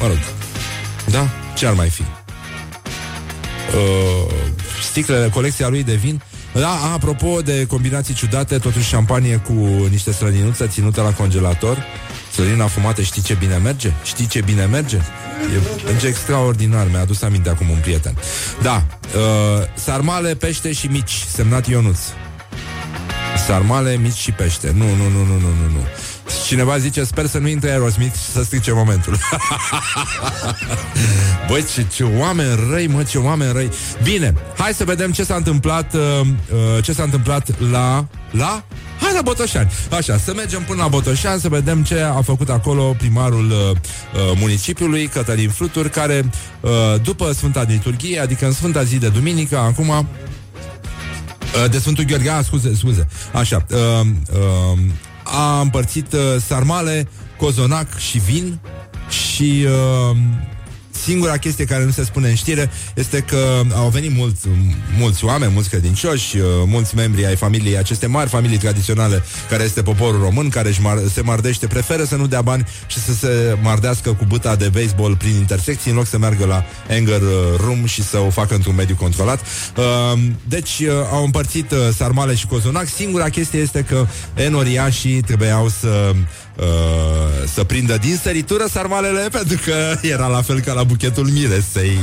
[0.00, 0.18] mă rog,
[1.10, 1.28] da?
[1.54, 2.02] Ce ar mai fi?
[2.02, 2.08] Uh,
[4.82, 6.22] sticlele, colecția lui de vin.
[6.52, 9.52] Da, apropo de combinații ciudate, totuși șampanie cu
[9.90, 11.84] niște slăninuță ținută la congelator.
[12.32, 13.92] Slănina fumată, știi ce bine merge?
[14.04, 14.96] Știi ce bine merge?
[14.96, 15.00] E,
[15.86, 18.16] merge extraordinar, mi-a adus aminte acum un prieten.
[18.62, 18.84] Da,
[19.16, 19.22] uh,
[19.74, 21.98] sarmale, pește și mici, semnat Ionuț.
[23.36, 24.72] Sarmale, mici și pește.
[24.76, 25.86] Nu, nu, nu, nu, nu, nu, nu.
[26.46, 29.18] Cineva zice, sper să nu intre Aerosmith și să strice momentul.
[31.48, 33.70] Băi, ce, ce oameni răi, mă, ce oameni răi.
[34.02, 38.06] Bine, hai să vedem ce s-a întâmplat, uh, uh, ce s-a întâmplat la...
[38.30, 38.64] La?
[39.00, 39.70] Hai la Botoșani.
[39.90, 44.38] Așa, să mergem până la Botoșani să vedem ce a făcut acolo primarul uh, uh,
[44.38, 46.30] municipiului, Cătălin Flutur, care
[46.60, 46.70] uh,
[47.02, 49.98] după Sfânta Liturghie, adică în Sfânta zi de duminică, acum uh,
[51.70, 53.08] de Sfântul Gheorghe, ah, scuze, scuze.
[53.32, 54.78] Așa, uh, uh,
[55.24, 58.60] a împărțit uh, sarmale, cozonac și vin
[59.08, 60.16] și uh,
[61.04, 64.48] singura chestie care nu se spune în știre este că au venit mulți,
[64.98, 69.82] mulți oameni, mulți credincioși, uh, mulți membri ai familiei, aceste mari familii tradiționale care este
[69.82, 73.56] poporul român, care își mar- se mardește, preferă să nu dea bani și să se
[73.62, 77.84] mardească cu buta de baseball prin intersecții în loc să meargă la anger uh, room
[77.84, 79.40] și să o facă într-un mediu controlat.
[79.76, 82.86] Uh, deci uh, au împărțit uh, sarmale și cozonac.
[82.88, 86.12] Singura chestie este că enoriașii trebuiau să
[86.56, 86.66] uh,
[87.54, 91.98] să prindă din săritură sarmalele pentru că era la fel ca la buchetul miresei.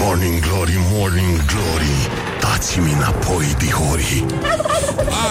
[0.00, 2.08] Morning Glory, Morning Glory
[2.40, 4.24] Dați-mi înapoi, dihori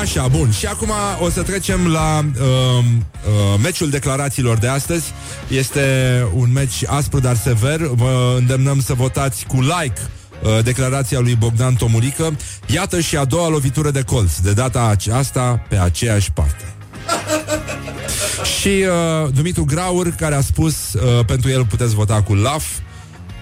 [0.01, 0.51] Așa, bun.
[0.51, 5.13] Și acum o să trecem la uh, uh, meciul declarațiilor de astăzi.
[5.47, 5.81] Este
[6.33, 7.79] un meci aspru, dar sever.
[7.81, 10.20] Vă îndemnăm să votați cu like uh,
[10.63, 12.35] declarația lui Bogdan Tomurică.
[12.65, 16.63] Iată și a doua lovitură de colț, de data aceasta pe aceeași parte.
[18.59, 18.85] și
[19.23, 22.65] uh, Dumitru Graur, care a spus, uh, pentru el puteți vota cu LAF,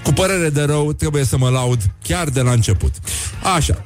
[0.04, 2.94] cu părere de rău, trebuie să mă laud chiar de la început.
[3.56, 3.86] Așa.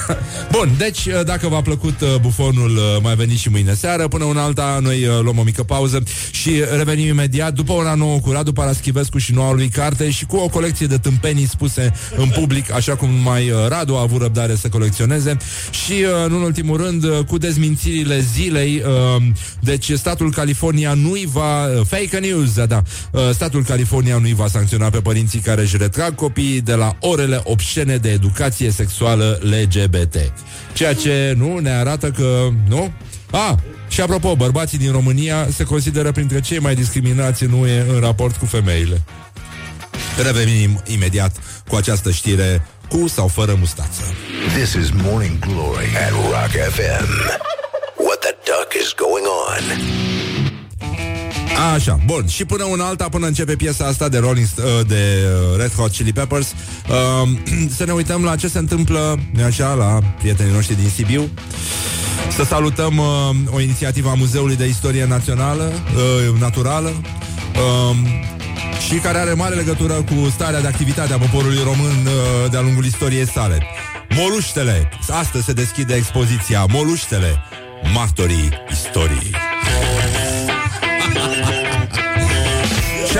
[0.56, 4.08] Bun, deci dacă v-a plăcut uh, bufonul, uh, mai veniți și mâine seară.
[4.08, 8.18] Până una alta, noi uh, luăm o mică pauză și revenim imediat după ora nouă
[8.18, 12.28] cu Radu Paraschivescu și noua lui carte și cu o colecție de tâmpenii spuse în
[12.28, 15.36] public, așa cum mai Radu a avut răbdare să colecționeze
[15.70, 15.94] și,
[16.26, 18.82] în ultimul rând, cu dezmințirile zilei.
[19.60, 21.68] Deci, statul California nu-i va...
[21.86, 22.82] Fake news, da, da.
[23.32, 27.96] Statul California nu-i va sancționa pe părinții care își retrag copiii de la orele obscene
[27.96, 30.16] de educație sexuală LGBT.
[30.72, 32.92] Ceea ce, nu, ne arată că, nu?
[33.30, 38.00] A, și apropo, bărbații din România se consideră printre cei mai discriminați în UE în
[38.00, 39.02] raport cu femeile.
[40.22, 41.36] Revenim imediat
[41.68, 44.02] cu această știre cu sau fără mustață.
[44.56, 47.08] This is Morning Glory at Rock FM.
[47.96, 50.31] What the duck is going on?
[51.70, 52.26] Așa, bun.
[52.28, 55.18] Și până una alta, până începe piesa asta de Rolling uh, de
[55.52, 57.28] uh, Red Hot Chili Peppers, uh,
[57.76, 61.28] să ne uităm la ce se întâmplă, așa, la prietenii noștri din Sibiu.
[62.36, 65.72] Să salutăm uh, o inițiativă a Muzeului de Istorie Națională,
[66.32, 67.96] uh, Naturală, uh,
[68.88, 72.84] și care are mare legătură cu starea de activitate a poporului român uh, de-a lungul
[72.84, 73.62] istoriei sale.
[74.16, 74.88] Moluștele.
[75.10, 77.38] Astăzi se deschide expoziția Moluștele,
[77.94, 79.30] martorii istoriei.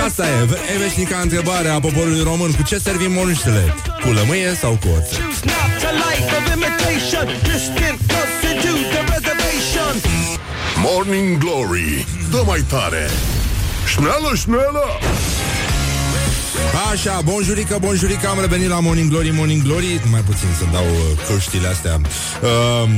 [0.03, 2.51] Și asta e, e veșnica întrebare a poporului român.
[2.51, 3.75] Cu ce servim moluștele?
[4.03, 5.19] Cu lămâie sau cu oțet?
[10.83, 12.07] Morning Glory.
[12.31, 13.09] Dă mai tare.
[13.87, 14.83] Șneală, șneală
[16.91, 20.01] Așa, bonjurică, bonjurică, am revenit la Morning Glory, Morning Glory.
[20.11, 22.01] Mai puțin să dau uh, căștile astea.
[22.41, 22.89] Uh,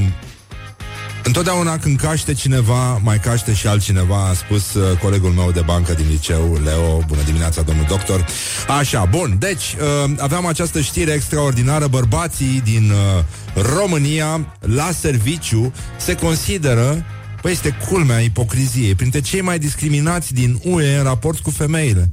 [1.26, 5.94] Întotdeauna când caște cineva, mai caște și altcineva, a spus uh, colegul meu de bancă
[5.94, 7.04] din liceu, Leo.
[7.08, 8.26] Bună dimineața, domnul doctor.
[8.68, 9.36] Așa, bun.
[9.40, 11.88] Deci, uh, aveam această știre extraordinară.
[11.88, 17.06] Bărbații din uh, România, la serviciu, se consideră
[17.42, 22.10] Păi este culmea ipocriziei Printre cei mai discriminați din UE în raport cu femeile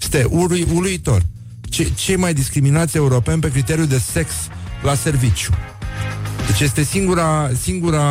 [0.00, 1.22] Este ului, uluitor
[1.68, 4.30] Ce, Cei mai discriminați europeni pe criteriu de sex
[4.82, 5.50] la serviciu
[6.50, 8.04] deci este singura, singura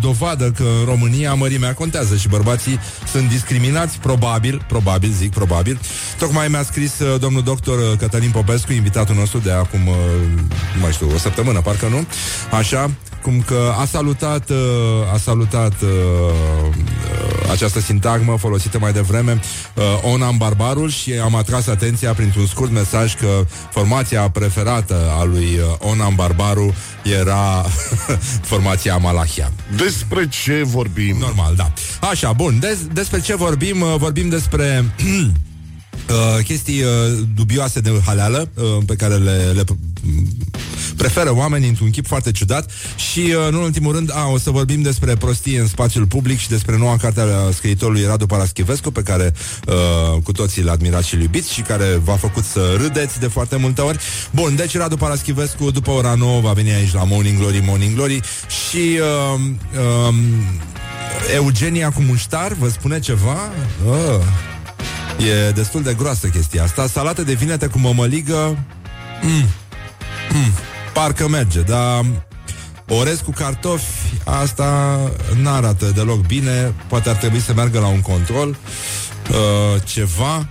[0.00, 5.80] dovadă că în România mărimea contează și bărbații sunt discriminați, probabil, probabil, zic probabil.
[6.18, 9.96] Tocmai mi-a scris uh, domnul doctor uh, Cătălin Popescu, invitatul nostru de acum, uh,
[10.74, 12.06] nu mai știu, o săptămână, parcă nu,
[12.58, 12.90] așa,
[13.22, 14.56] cum că a salutat, uh,
[15.12, 19.40] a salutat uh, uh, această sintagmă folosită mai devreme
[19.74, 25.58] uh, Onam Barbarul și am atras atenția printr-un scurt mesaj că formația preferată a lui
[25.58, 27.64] uh, Onam Barbaru era
[28.50, 29.52] formația Malachia.
[29.76, 31.16] Despre ce vorbim?
[31.18, 31.72] Normal, da.
[32.08, 32.58] Așa, bun.
[32.58, 33.80] Des- despre ce vorbim?
[33.80, 34.84] Uh, vorbim despre
[36.10, 36.88] uh, chestii uh,
[37.34, 39.64] dubioase de haleală uh, pe care le, le
[40.96, 44.82] preferă oamenii într-un chip foarte ciudat și, uh, în ultimul rând, a, o să vorbim
[44.82, 49.32] despre prostie în spațiul public și despre noua carte a scriitorului Radu Paraschivescu, pe care
[49.66, 53.56] uh, cu toții l admirați și iubiți și care v-a făcut să râdeți de foarte
[53.56, 53.98] multe ori.
[54.30, 58.20] Bun, deci Radu Paraschivescu, după ora 9, va veni aici la Morning Glory, Morning Glory
[58.48, 58.98] și...
[59.34, 59.40] Uh,
[60.08, 60.14] uh,
[61.34, 63.36] Eugenia cu muștar, vă spune ceva?
[63.86, 64.51] Uh.
[65.18, 68.58] E destul de groasă chestia asta Salată de vinete cu mămăligă
[69.22, 69.46] mm.
[70.32, 70.52] Mm.
[70.92, 72.04] Parcă merge Dar
[72.88, 73.84] orez cu cartofi
[74.24, 74.98] Asta
[75.42, 80.46] n-arată deloc bine Poate ar trebui să meargă la un control uh, Ceva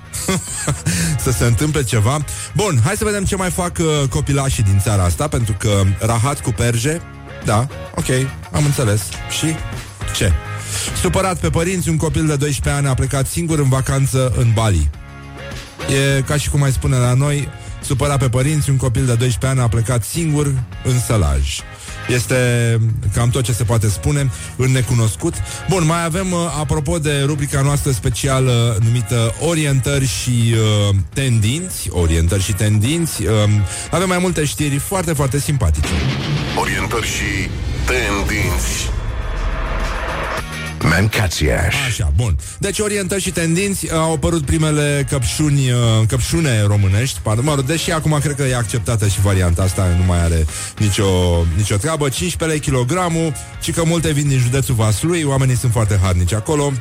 [1.23, 5.03] Să se întâmple ceva Bun, hai să vedem ce mai fac uh, copilașii din țara
[5.03, 7.01] asta Pentru că rahat cu perje
[7.45, 8.09] Da, ok,
[8.51, 9.01] am înțeles
[9.39, 9.55] Și
[10.15, 10.31] ce?
[11.01, 14.89] Supărat pe părinți, un copil de 12 ani a plecat singur în vacanță în Bali.
[16.17, 17.47] E ca și cum mai spune la noi,
[17.81, 20.45] supărat pe părinți, un copil de 12 ani a plecat singur
[20.83, 21.59] în sălaj.
[22.07, 22.79] Este
[23.13, 25.33] cam tot ce se poate spune în necunoscut.
[25.69, 30.53] Bun, mai avem, uh, apropo de rubrica noastră specială numită Orientări și
[30.89, 33.31] uh, Tendinți, Orientări și Tendinți, uh,
[33.91, 35.87] avem mai multe știri foarte, foarte simpatice.
[36.59, 37.49] Orientări și
[37.85, 39.00] tendinți.
[40.83, 41.75] Mancațiaș.
[41.87, 42.35] Așa, bun.
[42.59, 45.77] Deci orientări și tendinți au apărut primele căpșuni, uh,
[46.07, 50.03] căpșune românești, pardon, mă rog, deși acum cred că e acceptată și varianta asta, nu
[50.05, 50.45] mai are
[50.77, 51.05] nicio,
[51.55, 52.09] nicio treabă.
[52.09, 56.71] 15 lei kilogramul, ci că multe vin din județul Vaslui, oamenii sunt foarte harnici acolo.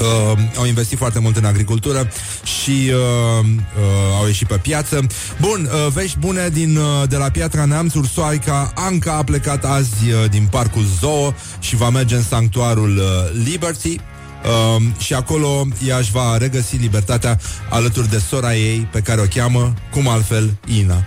[0.00, 2.08] Uh, au investit foarte mult în agricultură
[2.42, 5.06] și uh, uh, au ieșit pe piață.
[5.40, 10.10] Bun, uh, vești bune din, uh, de la Piatra Neamț, Ursoaica Anca a plecat azi
[10.10, 13.96] uh, din parcul Zoo și va merge în sanctuarul uh, Liberty.
[13.96, 17.38] Uh, și acolo ea își va regăsi libertatea
[17.70, 21.04] alături de sora ei, pe care o cheamă, cum altfel, Ina.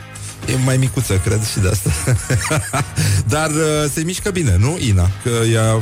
[0.47, 1.89] E mai micuță, cred, și de asta.
[3.35, 5.09] Dar uh, se mișcă bine, nu, Ina?
[5.23, 5.81] Că ea uh,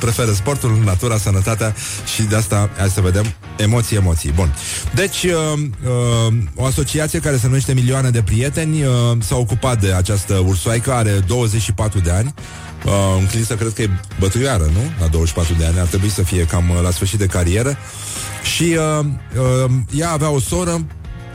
[0.00, 1.74] preferă sportul, natura, sănătatea
[2.14, 3.24] și de asta, hai să vedem,
[3.56, 4.32] emoții, emoții.
[4.32, 4.54] Bun.
[4.94, 5.32] Deci, uh,
[6.28, 10.92] uh, o asociație care se numește Milioane de Prieteni uh, s-a ocupat de această ursoaică,
[10.92, 12.34] are 24 de ani.
[12.84, 14.80] Uh, înclinsă, cred că e bătrâioară, nu?
[15.00, 17.76] La 24 de ani, ar trebui să fie cam uh, la sfârșit de carieră.
[18.54, 19.04] Și uh,
[19.64, 20.86] uh, ea avea o soră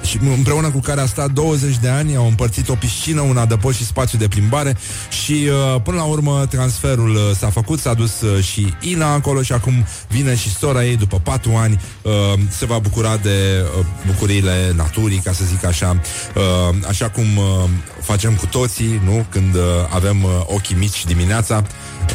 [0.03, 3.77] și împreună cu care a stat 20 de ani, au împărțit o piscină, un adăpost
[3.77, 4.77] și spațiu de plimbare
[5.23, 9.41] și uh, până la urmă transferul uh, s-a făcut, s-a dus uh, și Ina acolo
[9.41, 12.11] și acum vine și sora ei după 4 ani, uh,
[12.49, 16.01] se va bucura de uh, bucuriile naturii, ca să zic așa,
[16.35, 17.69] uh, așa cum uh,
[18.05, 19.25] facem cu toții, nu?
[19.29, 21.63] Când uh, avem uh, ochii mici dimineața,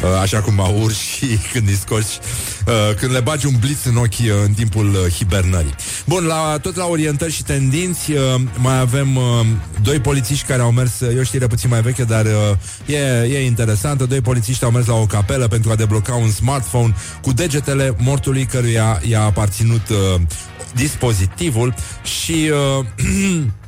[0.03, 2.03] uh, așa cum aur și când îi scoci,
[2.67, 5.75] uh, când le bagi un bliț în ochi uh, în timpul uh, hibernării.
[6.05, 8.19] Bun, la, tot la orientări și tendinți, uh,
[8.57, 9.23] mai avem uh,
[9.81, 13.23] doi polițiști care au mers, uh, e o știre puțin mai veche, dar uh, e,
[13.23, 17.33] e interesantă, doi polițiști au mers la o capelă pentru a debloca un smartphone cu
[17.33, 20.21] degetele mortului căruia i-a aparținut uh,
[20.75, 21.73] dispozitivul
[22.03, 22.85] și uh,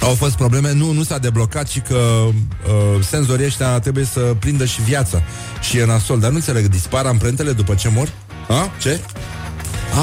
[0.00, 4.64] au fost probleme, nu, nu s-a deblocat și că uh, senzorii ăștia trebuie să prindă
[4.64, 5.22] și viața
[5.60, 8.12] și e nasol, dar nu înțeleg, dispar amprentele după ce mor?
[8.48, 8.70] A?
[8.80, 9.00] Ce?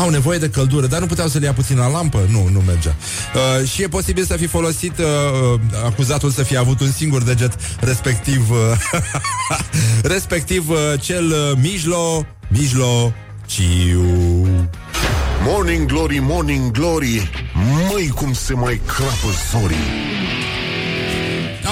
[0.01, 2.27] Au nevoie de căldură, dar nu puteau să le ia puțin la lampă?
[2.31, 2.95] Nu, nu mergea.
[3.35, 7.53] Uh, și e posibil să fi folosit uh, acuzatul să fie avut un singur deget,
[7.79, 8.57] respectiv uh,
[10.13, 13.13] respectiv uh, cel uh, mijlo, mijlo,
[13.45, 14.47] ciu.
[15.47, 17.29] Morning Glory, Morning Glory
[17.89, 20.13] Măi cum se mai crapă zorii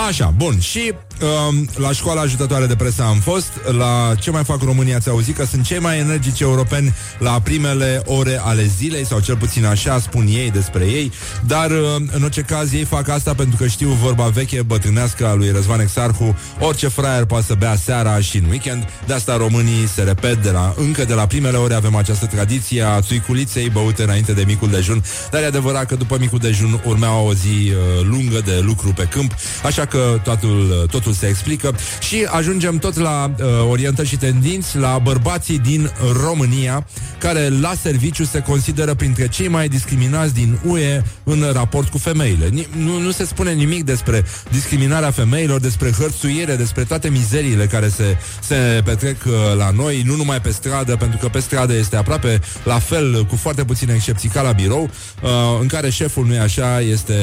[0.08, 0.60] Așa, bun.
[0.60, 0.94] Și
[1.24, 5.36] um, la școala ajutătoare de presă am fost, la ce mai fac România ați auzit
[5.36, 10.00] că sunt cei mai energici europeni la primele ore ale zilei, sau cel puțin așa
[10.00, 11.12] spun ei despre ei,
[11.46, 11.78] dar uh,
[12.12, 15.80] în orice caz ei fac asta pentru că știu vorba veche bătrânească a lui Răzvan
[15.80, 20.44] Exarhu, orice fraier poate să bea seara și în weekend, de asta românii se repet
[20.44, 24.44] de la, încă de la primele ore avem această tradiție a țuiculiței băute înainte de
[24.48, 28.60] micul dejun, dar e adevărat că după micul dejun urmea o zi uh, lungă de
[28.62, 34.08] lucru pe câmp, așa că totul, totul se explică și ajungem tot la uh, orientări
[34.08, 35.92] și tendinți la bărbații din
[36.24, 36.88] România,
[37.18, 42.50] care la serviciu se consideră printre cei mai discriminați din UE în raport cu femeile.
[42.50, 47.90] Ni- nu, nu se spune nimic despre discriminarea femeilor, despre hărțuire, despre toate mizeriile care
[47.90, 51.96] se, se petrec uh, la noi, nu numai pe stradă, pentru că pe stradă este
[51.96, 55.30] aproape la fel, cu foarte puține excepții ca la birou, uh,
[55.62, 57.14] în care șeful nu e așa, este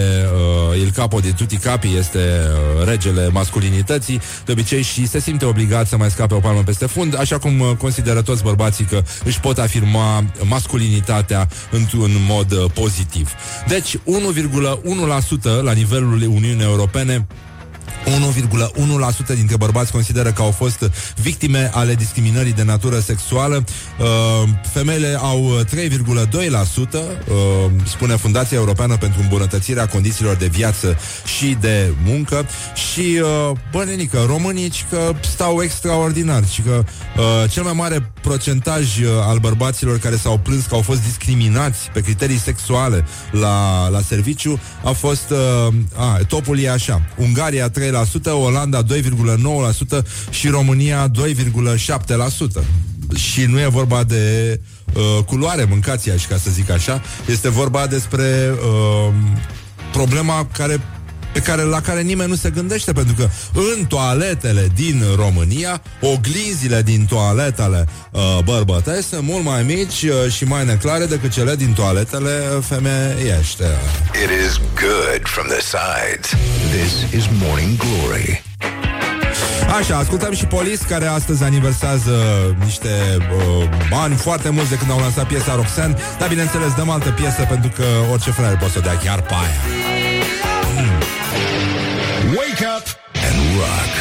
[0.71, 3.80] uh, il capo di tutti capi, este uh, regele masculinității,
[4.45, 7.61] de obicei și se simte obligat să mai scape o palmă peste fund, așa cum
[7.61, 13.31] uh, consideră toți bărbații că își pot afirma masculinitatea într-un mod uh, pozitiv.
[13.69, 14.03] Deci 1,1%
[15.63, 17.27] la nivelul Uniunii Europene
[18.05, 23.65] 1,1% dintre bărbați consideră că au fost victime ale discriminării de natură sexuală.
[23.99, 25.69] Uh, femeile au 3,2%,
[26.93, 30.99] uh, spune Fundația Europeană pentru îmbunătățirea condițiilor de viață
[31.39, 32.47] și de muncă.
[32.93, 36.85] Și, uh, bă, nenică, românii că stau extraordinar și că
[37.17, 41.91] uh, cel mai mare procentaj uh, al bărbaților care s-au plâns că au fost discriminați
[41.93, 47.73] pe criterii sexuale la, la serviciu a fost, uh, a, topul e așa, Ungaria 3%,
[48.33, 52.65] Olanda 2,9% și România 2,7%.
[53.17, 54.61] Și nu e vorba de
[54.95, 59.15] uh, culoare, mâncați și ca să zic așa, este vorba despre uh,
[59.93, 60.81] problema care
[61.33, 63.29] pe care, la care nimeni nu se gândește, pentru că
[63.77, 70.45] în toaletele din România, oglinzile din toaletele uh, bărbătești sunt mult mai mici uh, și
[70.45, 73.63] mai neclare decât cele din toaletele femeiești.
[74.23, 76.29] It is good from the sides.
[76.71, 78.43] This is Morning Glory.
[79.79, 82.17] Așa, ascultăm și Polis, care astăzi aniversează
[82.65, 83.65] niște uh,
[84.03, 87.71] ani foarte mulți de când au lansat piesa Roxanne, dar bineînțeles dăm altă piesă pentru
[87.77, 90.10] că orice fraier poate să o dea chiar pe aia.
[93.61, 93.93] Rock.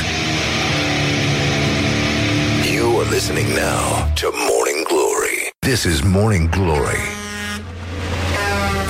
[2.74, 5.40] You are listening now to Morning Glory.
[5.62, 7.04] This is Morning Glory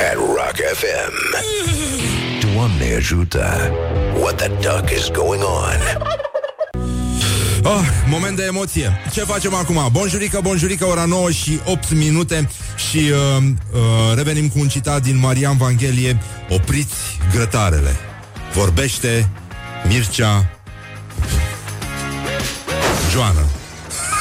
[0.09, 1.13] at Rock FM.
[2.53, 3.72] Doamne ajută.
[4.20, 6.07] What the duck is going on?
[7.63, 9.01] Oh, moment de emoție.
[9.13, 9.89] Ce facem acum?
[9.91, 12.49] Bonjurică, bonjurică, ora 9 și 8 minute
[12.89, 13.43] și uh,
[13.74, 13.80] uh,
[14.15, 16.17] revenim cu un citat din Marian Vanghelie.
[16.49, 16.95] Opriți
[17.32, 17.95] grătarele.
[18.53, 19.30] Vorbește
[19.88, 20.59] Mircea
[23.10, 23.45] Joana.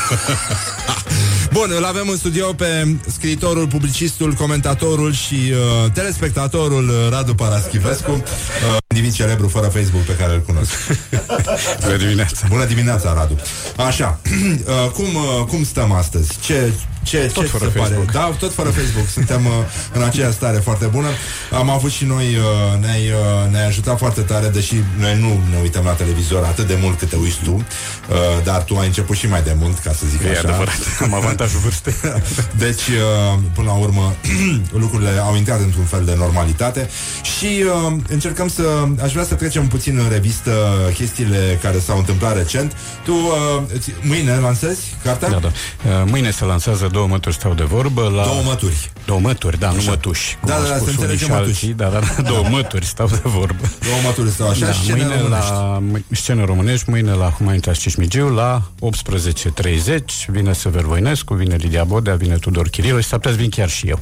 [1.52, 8.10] Bun, îl avem în studio pe scriitorul, publicistul, comentatorul și uh, telespectatorul uh, Radu Paraschivescu,
[8.10, 8.22] uh,
[8.88, 10.72] individ celebru fără Facebook pe care îl cunosc.
[11.84, 12.46] Bună dimineața!
[12.48, 13.36] Bună dimineața, Radu!
[13.76, 16.38] Așa, uh, cum, uh, cum stăm astăzi?
[16.40, 16.72] Ce,
[17.08, 18.10] ce, Tot ce fără se Facebook.
[18.12, 18.18] pare?
[18.30, 19.08] Da, tot fără Facebook.
[19.08, 19.52] Suntem uh,
[19.92, 21.08] în aceeași stare foarte bună.
[21.52, 25.58] Am avut și noi, uh, ne-ai, uh, ne-ai ajutat foarte tare, deși noi nu ne
[25.62, 29.16] uităm la televizor atât de mult cât te uiți tu, uh, dar tu ai început
[29.16, 30.40] și mai de mult, ca să zic E așa.
[30.40, 31.94] adevărat, am avantajul vârstei.
[32.64, 34.14] Deci, uh, până la urmă,
[34.82, 36.88] lucrurile au intrat într-un fel de normalitate
[37.38, 38.62] și uh, încercăm să...
[39.02, 40.50] Aș vrea să trecem puțin în revistă
[40.94, 42.72] chestiile care s-au întâmplat recent.
[43.04, 45.28] Tu uh, îți- mâine lansezi cartea?
[45.28, 45.48] Da, da.
[45.48, 48.22] Uh, Mâine se lansează două mături stau de vorbă la...
[48.24, 48.90] Două mături.
[49.08, 50.36] Două mături, da, nu mătuși.
[50.40, 51.48] cum Da, au da, da, spus se unii înțelege și mătuși.
[51.64, 53.64] alții, Da, da, da, două mături stau de vorbă.
[53.82, 55.50] Două mături stau așa da, și scene mâine românești.
[55.50, 61.84] la mâ- scenă românești, mâine la Humanitas Cismigiu, la 18.30, vine Sever Voinescu, vine Lidia
[61.84, 63.98] Bodea, vine Tudor Chirilo și s-ar putea să vin chiar și eu.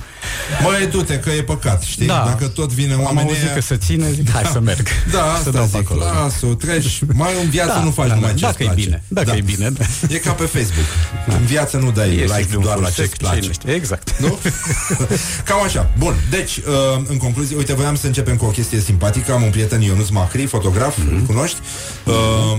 [0.62, 2.06] Măi, du-te, că e păcat, știi?
[2.06, 2.22] Da.
[2.26, 4.86] Dacă tot vine Am oamenii auzit ăia- că se ține, zic, hai să merg.
[5.12, 6.00] Da, să asta dau pe zic, acolo.
[6.04, 6.12] da.
[6.12, 9.02] lasă-o, treci, mai în viață Da, nu faci da, numai da, ce dacă e bine,
[9.08, 9.84] dacă e bine, da.
[10.08, 10.86] E ca pe Facebook.
[11.26, 13.40] În viață nu dai Ieși like de un doar la fursec, ce-ți place.
[13.40, 14.18] cine știe, Exact.
[14.18, 14.38] Nu?
[15.48, 15.90] Cam așa.
[15.98, 16.62] Bun, deci, uh,
[17.08, 19.32] în concluzie, uite, voiam să începem cu o chestie simpatică.
[19.32, 21.14] Am un prieten, Ionuț Macri, fotograf, Mhm.
[21.14, 21.56] îl cunoști?
[22.04, 22.58] Uh,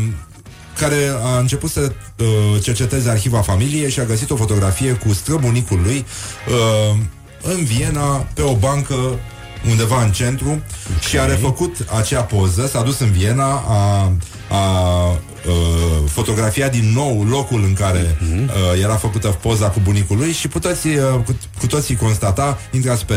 [0.79, 5.79] care a început să uh, cerceteze arhiva familiei și a găsit o fotografie cu străbunicul
[5.83, 6.05] lui
[6.47, 6.97] uh,
[7.41, 8.95] în Viena, pe o bancă
[9.69, 10.99] undeva în centru okay.
[11.09, 14.11] și a refăcut acea poză, s-a dus în Viena, a,
[14.49, 14.61] a
[15.47, 15.53] uh,
[16.09, 18.43] fotografia din nou locul în care Mhm.
[18.43, 23.05] uh, era făcută poza cu bunicul lui și puteți, uh, cu, cu toții constata, intrați
[23.05, 23.13] pe,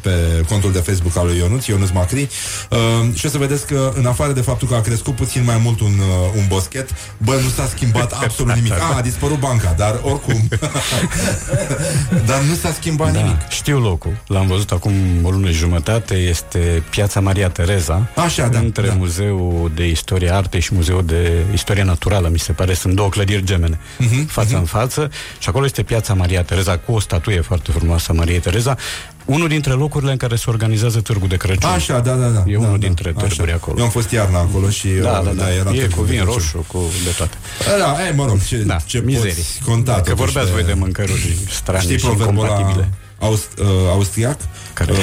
[0.00, 0.10] pe
[0.48, 2.28] contul de Facebook al lui Ionuț, Ionuț Macri,
[2.70, 2.78] uh,
[3.14, 5.80] și o să vedeți că în afară de faptul că a crescut puțin mai mult
[5.80, 6.88] un, uh, un boschet,
[7.18, 8.72] bă, nu s-a schimbat absolut nimic.
[8.72, 10.48] A, a dispărut banca, dar oricum.
[12.26, 13.48] dar nu s-a schimbat Da, nimic.
[13.48, 14.16] știu locul.
[14.26, 14.92] L-am văzut acum
[15.22, 16.14] o lună și jumătate.
[16.14, 18.08] Este Piața Maria Tereza.
[18.16, 18.94] Așa, da, Între da.
[18.94, 22.74] Muzeul de Istorie Arte și Muzeul de Istorie Naturală, mi se pare.
[22.74, 25.10] Sunt două clădiri gemene, Mhm, față în față.
[25.38, 28.76] Și acolo este Piața Maria Tereza, cu o statuie foarte frumoasă a Mariei Tereza.
[29.24, 31.70] Unul dintre locurile în care se organizează Târgul de Crăciun.
[31.70, 32.42] Așa, da, da, da.
[32.46, 33.26] E da, unul da, dintre așa.
[33.26, 33.78] târguri acolo.
[33.78, 35.54] Eu am fost iarna acolo și Da, uh, da, da.
[35.54, 36.34] era e târgul cu de vin Crăciun.
[36.40, 37.36] roșu, cu de toate.
[37.78, 39.32] Da, e, mă rog, ce, Da, ce mizerii.
[39.32, 42.88] poți conta Că totuși vorbeați pe- voi de mâncăruri strane Știi și proverbul ăla incompatibile.
[43.18, 44.38] aust, uh, austriac?
[44.72, 44.92] Care?
[44.92, 44.98] Uh,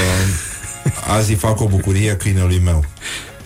[1.18, 2.86] azi îi fac o bucurie câinelui meu.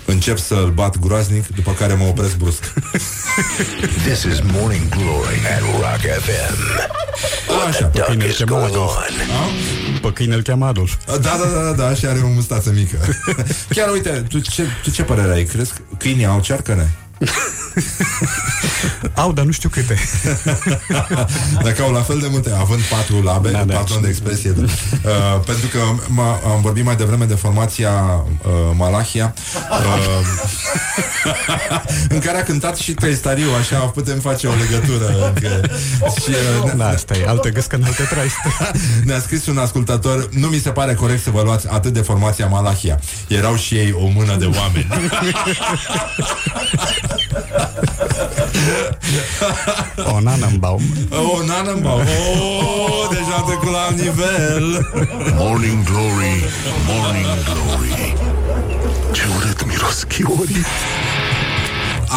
[0.05, 2.73] Încep să-l bat groaznic, după care mă opresc brusc.
[4.05, 6.57] This is Morning Glory at Rock FM.
[7.67, 7.85] Așa.
[7.85, 8.95] Pe Duck câine îl is cheamă going Adolf.
[8.95, 9.99] on.
[10.01, 10.93] Pe câine îl cheamă Adolf.
[11.05, 12.97] Da, da, da, da, da, și are o mustață mică.
[13.75, 15.43] Chiar uite, tu ce, tu ce părere ai?
[15.43, 16.89] Crezi că câinii au cearcăne?
[19.13, 19.97] Au, dar nu știu câte.
[21.63, 23.73] Dacă au la fel de multe, având patru labe, Da, da, da.
[23.73, 24.65] pardon de expresie, uh,
[25.45, 29.33] pentru că m- am vorbit mai devreme de formația uh, Malahia,
[29.71, 30.19] uh,
[32.15, 35.31] în care a cântat și Trăistariu, așa putem face o legătură.
[35.33, 35.61] Încă.
[36.21, 36.29] Și,
[36.65, 37.25] uh, Da, asta e.
[37.27, 38.53] Alte găscă în alte traiste.
[39.03, 42.47] ne-a scris un ascultător Nu mi se pare corect să vă luați atât de formația
[42.47, 44.87] Malahia Erau și ei o mână de oameni
[50.05, 50.81] O Nanenbaum.
[51.11, 54.85] O Nanenbaum Oh, deja am trecut la alt nivel.
[55.37, 56.43] Morning Glory,
[56.85, 58.13] Morning Glory.
[59.11, 60.65] Ce urât miros chiorii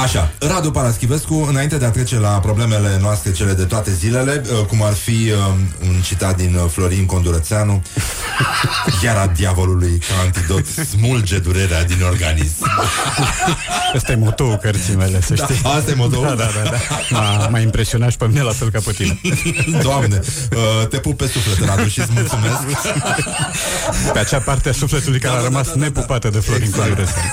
[0.03, 4.65] Așa, Radu Paraschivescu, înainte de a trece la problemele noastre cele de toate zilele, uh,
[4.67, 7.83] cum ar fi uh, un citat din uh, Florin Condurățeanu,
[9.03, 12.67] Gheara diavolului ca antidot smulge durerea din organism.
[13.97, 15.61] Ăsta e motoul cărții mele, să Da, știi.
[15.65, 16.27] asta e motoul?
[16.27, 16.71] Da, da, da.
[16.71, 16.79] da.
[17.11, 19.21] M-a, m-a impresionat și pe mine la fel ca pe tine.
[19.83, 20.21] Doamne,
[20.53, 22.59] uh, te pup pe suflet, Radu, și îți mulțumesc.
[24.13, 26.87] Pe acea parte a sufletului care a rămas nepupată de Florin Exact.
[26.87, 27.27] Condurățeanu.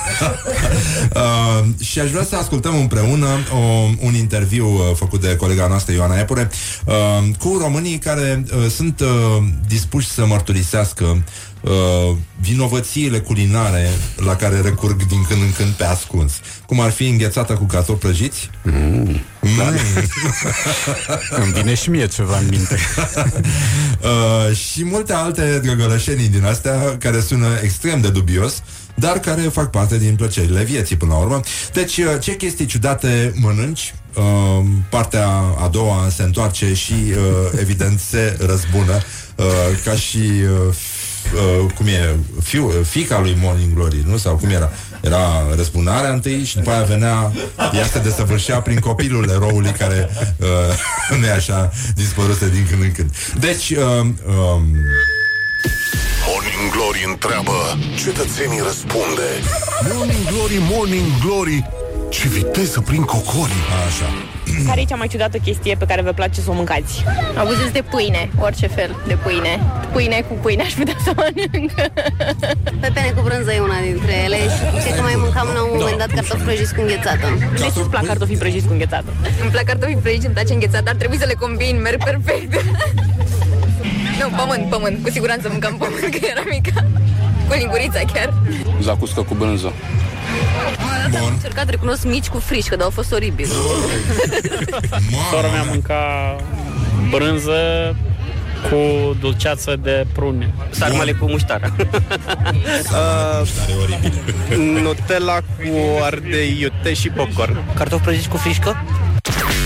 [1.14, 3.56] Uh, și aș vrea să ascultăm împreună o,
[4.00, 6.50] un interviu uh, făcut de colega noastră Ioana Epure
[6.84, 6.94] uh,
[7.38, 9.08] cu românii care uh, sunt uh,
[9.66, 11.24] dispuși să mărturisească
[11.60, 16.32] uh, vinovățiile culinare la care recurg din când în când pe ascuns.
[16.66, 18.50] Cum ar fi înghețată cu cartofi prăjiți?
[18.62, 19.20] Mm.
[19.40, 19.60] Mm.
[21.42, 22.78] Îmi vine și mie ceva în minte.
[24.48, 28.62] uh, și multe alte drăgălășenii din astea care sună extrem de dubios
[28.98, 31.40] dar care fac parte din plăcerile vieții până la urmă.
[31.72, 33.94] Deci, uh, ce chestii ciudate mănânci?
[34.16, 35.28] Uh, partea
[35.58, 38.94] a doua se întoarce și, uh, evident, se răzbună
[39.36, 39.44] uh,
[39.84, 44.16] ca și uh, f- uh, cum e, fiu, fica lui Morning Glory, nu?
[44.16, 44.70] Sau cum era?
[45.00, 47.32] Era răzbunarea întâi și după aia venea,
[47.74, 50.46] ea se desăvârșea prin copilul eroului care uh,
[51.18, 53.10] nu e așa, dispăruse din când în când.
[53.40, 54.64] Deci, uh, um,
[56.28, 57.58] Morning Glory întreabă
[58.04, 59.28] Cetățenii răspunde
[59.92, 61.58] Morning Glory, Morning Glory
[62.08, 63.56] Ce viteză prin cocori
[63.86, 64.10] Așa
[64.66, 67.04] Care e cea mai ciudată chestie pe care vă place să o mâncați?
[67.42, 69.52] Abuzeți de pâine, orice fel de pâine.
[69.92, 71.70] Pâine cu pâine aș putea să mănânc.
[72.80, 75.98] Pepene cu brânză e una dintre ele și cred că mai mâncam la un moment
[75.98, 77.26] dat cartofi prăjiți cu înghețată.
[77.52, 79.10] De ce îți plac cartofii prăjiți cu înghețată?
[79.42, 82.52] Îmi plac cartofii prăjiți, îmi place înghețat, dar trebuie să le combin, merg perfect.
[84.20, 86.84] Nu, pământ, pământ, cu siguranță mâncam pământ, că era mică.
[87.48, 88.32] Cu lingurița chiar.
[88.82, 89.72] Zacuscă cu brânză.
[91.18, 93.48] Am încercat, recunosc, mici cu frișcă, dar au fost oribil.
[95.30, 96.36] Sora mea mânca
[97.10, 97.94] brânză
[98.70, 98.76] cu
[99.20, 100.54] dulceață de prune.
[100.70, 101.72] Sarmale cu muștara.
[104.82, 107.74] Nutella cu ardei iute și popcorn.
[107.74, 108.84] Cartofi prăjiți cu frișcă?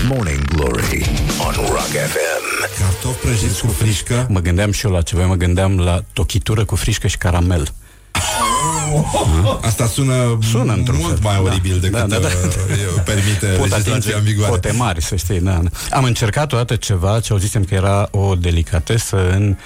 [0.07, 1.09] Morning Glory
[1.47, 2.40] on Rock FM.
[2.79, 6.75] Cartofi prăjiți cu frișcă Mă gândeam și eu la ceva, mă gândeam la tochitură cu
[6.75, 7.67] frișcă și caramel.
[9.61, 11.19] Asta sună, Sună într-un mult fel.
[11.23, 11.41] mai Da.
[11.41, 12.27] oribil decât Da, da, da.
[12.27, 14.51] uh, permite Pot legislația atinge în vigoare.
[14.51, 15.39] cote mari, să știi.
[15.39, 15.59] Da.
[15.91, 19.57] Am încercat odată ceva ce auzisem că era o delicatesă în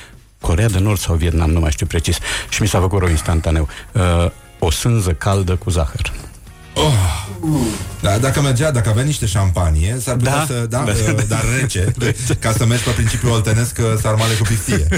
[0.41, 2.17] Corea de Nord sau Vietnam, nu mai știu precis.
[2.49, 3.67] Și mi s-a făcut rău instantaneu.
[3.91, 4.01] Uh,
[4.59, 6.13] o sânză caldă cu zahăr.
[6.75, 6.93] Oh.
[8.01, 10.45] Da, dacă mergea, dacă avea niște șampanie, s-ar putea Da.
[10.47, 10.91] să, da, Da.
[10.91, 11.93] uh, dar rece,
[12.39, 14.87] ca să mergi pe principiul oltenesc uh, sarmale cu piftie.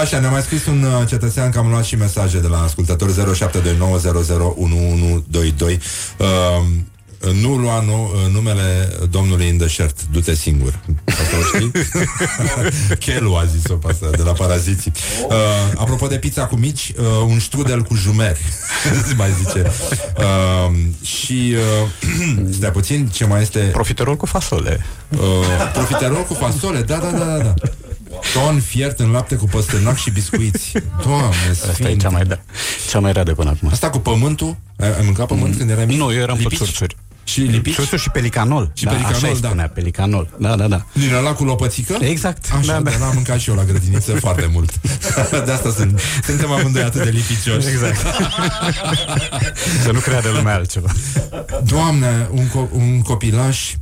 [0.00, 3.12] Așa, ne-a mai scris un uh, cetățean că am luat și mesaje de la ascultători
[3.12, 3.16] 0729001122.
[6.16, 6.26] Uh,
[7.40, 10.78] nu lua nu, uh, numele domnului în deșert, du-te singur.
[11.04, 11.72] Asta o știi?
[13.04, 14.92] Chelu a zis-o pe asta, de la paraziții.
[15.28, 15.34] Uh,
[15.76, 18.40] apropo de pizza cu mici, uh, un strudel cu jumeri,
[19.16, 19.72] mai zice.
[20.18, 21.54] Uh, și
[22.42, 23.58] uh, stai puțin, ce mai este?
[23.58, 24.86] Profiterol cu fasole.
[25.08, 25.18] Uh,
[25.72, 27.38] profiterol cu fasole, da, da, da, da.
[27.38, 27.54] da.
[28.34, 30.72] Ton fiert în lapte cu păstârnac și biscuiți.
[31.04, 31.28] Doamne,
[31.70, 32.38] Asta e cea mai, da,
[32.90, 33.68] cea mai rea de până acum.
[33.72, 34.56] Asta cu pământul?
[34.76, 35.98] Ai, ai mâncat pământ când erai mic?
[35.98, 36.58] Nu, eu eram pe Lipici?
[36.58, 36.96] țurțuri.
[37.30, 37.74] Și lipici?
[37.74, 38.70] Țurțuri și pelicanol.
[38.74, 39.48] Și da, pelicanol, așa îi da.
[39.48, 40.28] spunea, pelicanol.
[40.38, 40.84] Da, da, da.
[40.92, 41.96] Din ăla cu lopățică?
[42.00, 42.48] Exact.
[42.58, 43.06] Așa, da, da, da.
[43.06, 44.80] am mâncat și eu la grădiniță foarte mult.
[45.46, 47.68] De asta sunt, suntem amândoi atât de lipicioși.
[47.68, 48.00] Exact.
[49.84, 50.92] Să nu creadă lumea altceva.
[51.64, 53.74] Doamne, un, co- un copilaș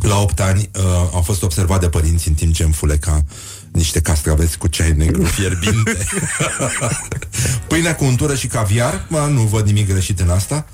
[0.00, 3.24] la 8 ani uh, a fost observat de părinți în timp ce înfuleca
[3.72, 5.98] niște castraveți cu ceai negru fierbinte.
[7.66, 10.66] Pâine cu untură și caviar, mă, nu văd nimic greșit în asta.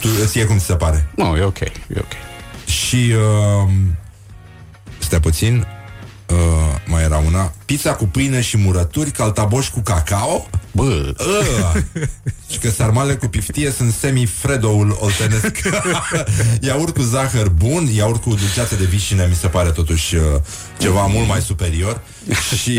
[0.00, 1.06] Tu, ție cum ți se pare?
[1.14, 2.12] Nu, e ok, e ok.
[2.70, 3.70] Și uh,
[4.98, 5.66] Stai puțin
[6.30, 6.36] uh,
[6.86, 11.82] Mai era una Pizza cu pâine și murături Caltaboș cu cacao Bă uh,
[12.50, 15.58] Și că sarmale cu piftie Sunt semi-fredoul oltenesc
[16.60, 20.22] Iaurt cu zahăr bun Iaurt cu dulceață de vișine Mi se pare totuși uh,
[20.78, 22.00] ceva mult mai superior
[22.62, 22.78] Și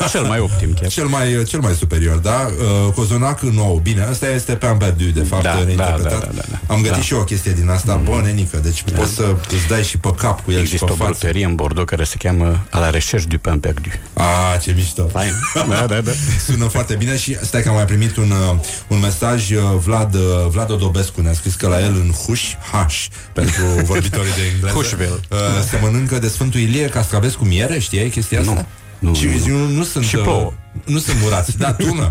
[0.00, 0.88] uh, Cel mai optim chiar.
[0.90, 2.48] cel mai, cel mai superior, da?
[2.86, 3.80] Uh, cozonac nou.
[3.82, 6.02] Bine, asta este pe perdu, de fapt, Da, da, reinterpretat.
[6.02, 6.74] da, da, da, da.
[6.74, 7.02] Am găsit Da.
[7.02, 7.96] și eu o chestie din asta.
[8.04, 10.94] Bă, nenică, deci poți să îți dai și pe cap cu el Există și o
[10.94, 11.10] pe față.
[11.10, 13.88] brutărie în Bordeaux care se cheamă A la recherche du pain perdu.
[14.12, 15.06] Ah, ce mișto.
[15.06, 15.32] Fain.
[15.68, 16.10] Da, da, da.
[16.46, 20.14] Sună foarte bine și stai că am mai primit un, uh, un mesaj uh, Vlad,
[20.14, 22.42] uh, Vlad Odobescu ne-a scris că la el în Huș,
[22.72, 25.20] Haș, pentru vorbitorii de engleză, Hușville.
[25.30, 25.38] uh,
[25.70, 28.52] se mănâncă de Sfântul Ilie castraveți cu miere, știai chestia asta?
[28.52, 28.66] Nu.
[28.98, 30.52] Nu, și nu, nu, nu, sunt Și uh, plouă.
[30.84, 32.08] Nu sunt murați, da, tună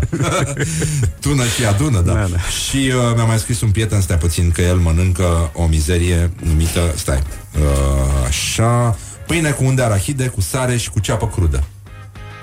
[1.20, 2.38] Tună și adună, da, Da, da.
[2.38, 6.92] Și uh, mi-a mai scris un prieten Stai puțin că el mănâncă o mizerie Numită,
[6.96, 7.22] stai
[7.58, 11.64] uh, Așa Pâine cu unde arahide, cu sare și cu ceapă crudă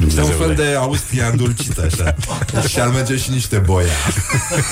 [0.07, 0.69] este un fel Dumnezeule.
[0.71, 2.15] de Austria îndulcită așa
[2.67, 3.87] Și ar merge și niște boia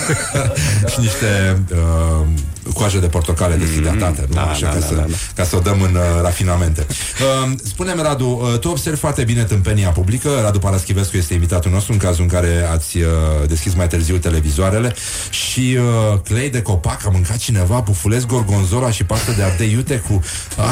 [0.91, 2.27] Și niște uh,
[2.73, 4.33] Coaje de portocale deshidratate nu?
[4.33, 5.15] da, așa, da, ca, da, să, da, da.
[5.35, 9.43] ca să o dăm în uh, rafinamente uh, Spune-mi Radu uh, Tu observi foarte bine
[9.43, 13.05] tâmpenia publică Radu Paraschivescu este invitatul nostru În cazul în care ați uh,
[13.47, 14.95] deschis mai târziu televizoarele
[15.29, 20.03] Și uh, clei de copac A mâncat cineva bufulesc gorgonzola Și pastă de ardei iute
[20.07, 20.21] cu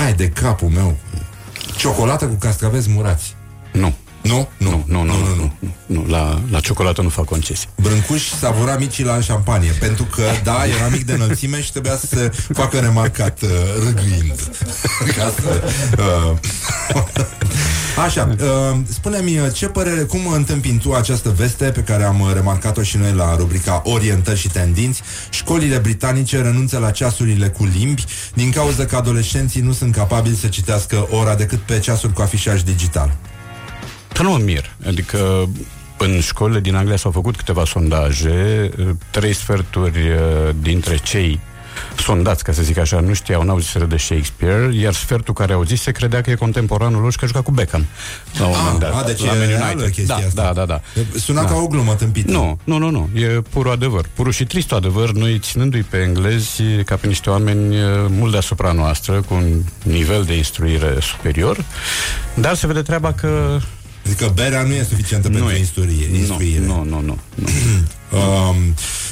[0.06, 0.98] Ai de capul meu
[1.78, 3.36] Ciocolată cu castraveți murați
[3.72, 3.96] Nu.
[4.28, 4.48] Nu?
[4.58, 6.06] Nu, nu, nu, nu, nu, nu, nu.
[6.08, 7.68] La, la ciocolată nu fac concesii.
[7.82, 12.06] Brâncuș savura micii la șampanie Pentru că, da, era mic de înălțime Și trebuia să
[12.06, 13.50] se facă remarcat uh,
[13.86, 14.50] Râgâind
[15.18, 15.64] Ca să,
[15.98, 16.38] uh,
[18.06, 22.32] Așa, uh, spune-mi uh, Ce părere, cum întâmpini tu această veste Pe care am uh,
[22.34, 28.06] remarcat-o și noi La rubrica Orientări și tendinți Școlile britanice renunță la ceasurile cu limbi
[28.34, 32.62] Din cauza că adolescenții Nu sunt capabili să citească ora Decât pe ceasuri cu afișaj
[32.62, 33.16] digital
[34.18, 34.72] Că nu mă mir.
[34.88, 35.50] Adică
[35.98, 38.70] în școlile din Anglia s-au făcut câteva sondaje,
[39.12, 41.40] trei sferturi uh, dintre cei
[42.00, 45.64] sondați, ca să zic așa, nu știau, n-au zis de Shakespeare, iar sfertul care au
[45.64, 47.86] zis se credea că e contemporanul lor și că a jucat cu Beckham.
[48.40, 49.92] La un moment dat, a, deci la e Man reală United.
[49.94, 50.44] chestia da, asta.
[50.44, 50.82] da, da, da.
[51.20, 51.48] Suna Da.
[51.48, 53.10] ca o glumă tâmpită Nu, nu, nu, nu.
[53.20, 54.06] E purul adevăr.
[54.14, 58.72] Purul și tristul adevăr, noi ținându-i pe englezi ca pe niște oameni eh, mult deasupra
[58.72, 61.66] noastră, cu un nivel de instruire superior,
[62.34, 63.60] dar se vede treaba că
[64.08, 65.58] Adică berea nu e suficientă pentru e.
[65.58, 66.18] instruire.
[66.18, 66.66] instruire.
[66.66, 67.48] Nu, nu, nu, nu.
[68.12, 68.56] Um,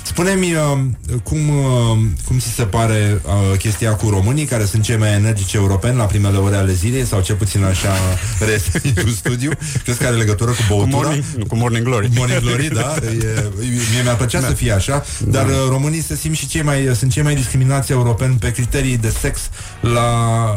[0.03, 4.97] spune-mi um, cum, um, cum ți se pare uh, chestia cu românii care sunt cei
[4.97, 7.93] mai energici europeni la primele ore ale zilei sau cel puțin așa
[8.45, 9.51] reiese în studiu?
[9.83, 11.07] Crezi că are legătură cu Cu băutura?
[11.07, 12.09] morning, nu, cu morning Glory.
[12.15, 13.43] Morning Glory, da, e,
[13.91, 14.47] mie mi-ar plăcea da.
[14.47, 17.91] să fie așa, dar uh, românii se simt și cei mai, sunt cei mai discriminați
[17.91, 19.39] europeni pe criterii de sex
[19.81, 20.09] la,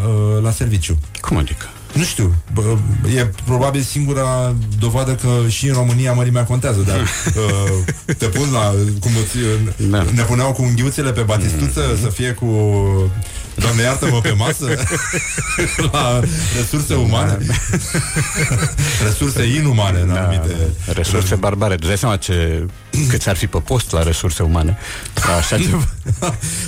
[0.09, 0.99] uh, la serviciu.
[1.21, 1.69] Cum adică?
[1.99, 2.77] Nu știu, bă,
[3.17, 7.01] e probabil singura dovadă că și în România mărimea contează, dar
[7.37, 9.37] uh, te pun la, cum îți,
[9.91, 10.05] Da.
[10.15, 12.47] ne puneau cu unghiuțele pe batistuță să fie cu
[13.55, 14.65] Doamne iartă-mă pe masă
[15.93, 16.21] la
[16.57, 17.39] resurse umane
[19.07, 21.75] resurse inumane în anumite Resurse barbare.
[21.75, 22.67] Tu dai seama ce,
[23.11, 24.79] cât ar fi pe post la resurse umane.
[25.27, 25.89] La Așa ceva.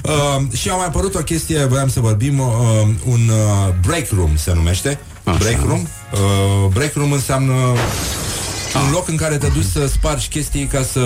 [0.03, 2.47] uh, și a mai apărut o chestie, voiam să vorbim, uh,
[3.05, 4.99] un uh, break room se numește.
[5.25, 5.39] Așa.
[5.39, 5.81] Break room.
[6.12, 7.53] Uh, break room înseamnă
[8.85, 11.01] un loc în care te duci să spargi chestii ca să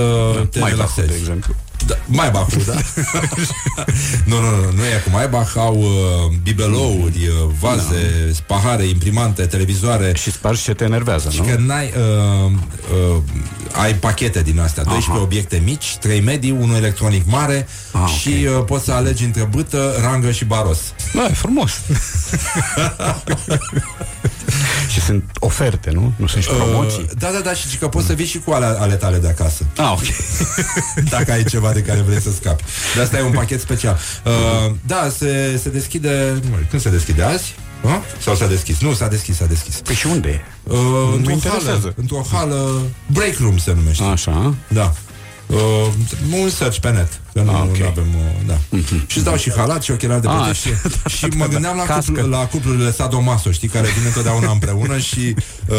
[0.51, 1.07] te Mai relaxezi.
[1.09, 1.55] de exemplu.
[1.87, 2.73] Da, Maybach-ul, da.
[4.31, 10.12] nu, nu, nu, nu e cu Maybach, au uh, bibelouri, uh, vaze, pahare, imprimante, televizoare.
[10.17, 11.47] Și spargi ce te enervează, Și nu?
[11.47, 12.51] că n-ai uh,
[13.11, 13.17] uh,
[13.75, 15.20] ai pachete din astea, 12 Aha.
[15.22, 19.95] obiecte mici, 3 medii, unul electronic mare Ah, și uh, poți să alegi între bâtă,
[20.01, 20.79] rangă și baros.
[21.14, 21.72] Da, e frumos.
[24.93, 26.12] și sunt oferte, nu?
[26.16, 27.03] Nu sunt și promoții.
[27.03, 29.29] Uh, da, da, da, și că poți să vii și cu ale, ale tale de
[29.29, 29.64] acasă.
[29.77, 30.03] Ah, ok.
[31.14, 32.64] Dacă ai ceva de care vrei să scapi.
[32.95, 33.99] De asta e un pachet special.
[34.25, 36.40] Uh, da, se, se deschide...
[36.70, 37.55] Când se deschide azi?
[37.85, 38.02] Ha?
[38.20, 38.78] Sau s-a deschis?
[38.81, 39.81] Nu, s-a deschis, s-a deschis.
[39.81, 40.40] Păi și unde e?
[40.62, 41.69] Uh, Mă într-o interesează.
[41.81, 44.55] hală, într-o hală Break room se numește Așa.
[44.69, 44.93] Da
[45.47, 45.56] uh,
[46.43, 47.70] Un search pe net Că nu Ah, ah, ok.
[47.74, 47.86] okay.
[47.90, 48.55] avem uh, da.
[48.55, 49.06] mm-hmm.
[49.06, 50.81] Și îți dau și halat și ochelari de Ah, protecție
[51.16, 52.12] Și mă gândeam la, Cască.
[52.12, 55.35] cuplu, la cuplurile sadomaso Știi, care vin întotdeauna împreună Și
[55.69, 55.77] uh,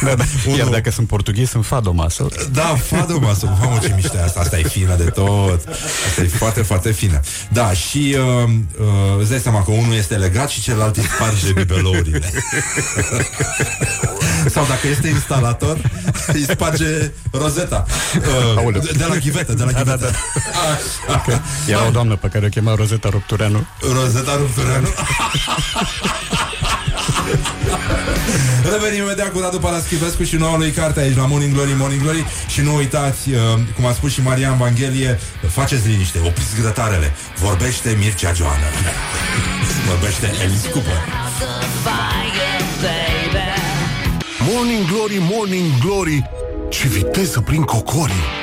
[0.04, 0.24] Da, da.
[0.48, 2.28] Iar Unul- dacă sunt portughezi, sunt fadomaso.
[2.52, 5.68] Da, fadomaso Mamă ce mișto e asta Asta e fină de tot
[6.08, 7.20] Asta e foarte, foarte fină
[7.52, 11.52] Da, și uh, uh, îți dai seama că unul este legat Și celălalt îi sparge
[11.52, 12.30] bibelourile
[14.50, 15.78] Sau dacă este instalator
[16.32, 17.84] Îi sparge rozeta
[18.18, 18.80] uh, Aoleu.
[18.80, 20.47] de, de la chivetă De la Da, da, chivetă da.
[21.14, 21.42] Așa.
[21.66, 23.66] Era o doamnă pe care o chema Rozeta Ruptureanu.
[23.92, 24.88] Rozeta Ruptureanu
[28.70, 32.26] Revenim imediat cu Radu Paraschivescu și noua lui carte aici la Morning Glory, Morning Glory
[32.48, 33.38] și nu uitați, uh,
[33.74, 35.18] cum a spus și Marian Vanghelie,
[35.50, 38.64] faceți liniște, opriți grătarele, vorbește Mircea Joană.
[39.88, 41.02] vorbește Alice Cooper.
[44.38, 46.30] Morning Glory, Morning Glory
[46.68, 48.37] Ce viteză prin cocorii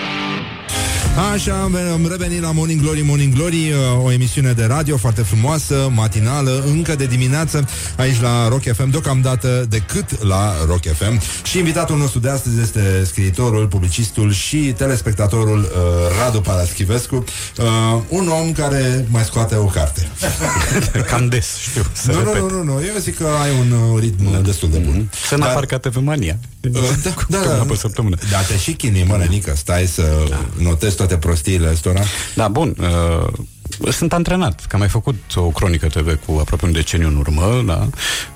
[1.15, 5.21] Așa, am am revenit la Morning Glory, Morning Glory, uh, o emisiune de radio foarte
[5.21, 7.67] frumoasă, matinală, încă de dimineață,
[7.97, 11.21] aici la Rock FM, deocamdată decât la Rock FM.
[11.43, 15.69] Și invitatul nostru de astăzi este scriitorul, publicistul și telespectatorul uh,
[16.19, 17.65] Radu Paraschivescu, uh,
[18.09, 20.07] un om care mai scoate o carte.
[21.09, 22.41] Cam des, știu, să nu, repet.
[22.41, 25.09] nu, nu, nu, eu zic că ai un uh, ritm destul de bun.
[25.27, 26.37] Să n-apar ca TV Mania.
[26.61, 26.71] Uh,
[27.03, 28.15] da, da, Una da, pe săptămână.
[28.31, 30.03] da, te și chinui, mă, nenică, stai să
[30.57, 32.01] notezi toate prostiile astora.
[32.33, 32.75] Da, bun.
[32.79, 37.15] Uh, sunt antrenat, că am mai făcut o cronică TV cu aproape un deceniu în
[37.15, 37.89] urmă, da?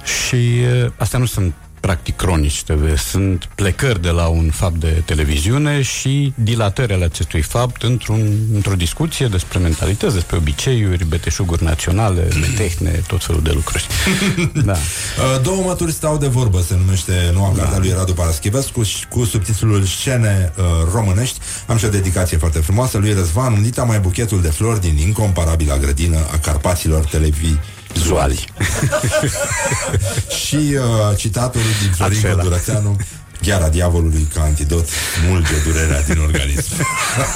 [0.04, 5.02] Și uh, astea nu sunt practic cronici TV, sunt plecări de la un fapt de
[5.06, 12.28] televiziune și dilatări ale acestui fapt într-un, într-o discuție despre mentalități, despre obiceiuri, beteșuguri naționale,
[12.40, 13.88] metehne, tot felul de lucruri.
[14.66, 14.72] da.
[14.72, 19.08] Uh, Două mături stau de vorbă Se numește noua carte a lui Radu Paraschivescu și
[19.08, 20.64] Cu subtitlul Scene uh,
[20.94, 21.40] românești
[21.70, 25.78] Am și o dedicație foarte frumoasă Lui Răzvan Undita mai buchetul de flori Din incomparabila
[25.78, 28.46] grădină A Carpaților televizuali
[30.46, 32.36] Și uh, citatul din Florin Acela.
[32.36, 32.96] Codurățeanu
[33.42, 34.88] Gheara diavolului ca antidot
[35.30, 36.74] Mulge durerea din organism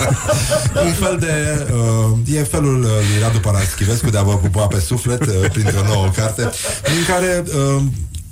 [0.86, 4.80] Un fel de uh, E felul uh, lui Radu Paraschivescu De a vă pupa pe
[4.80, 6.42] suflet uh, Printr-o nouă carte
[6.84, 7.84] În care uh,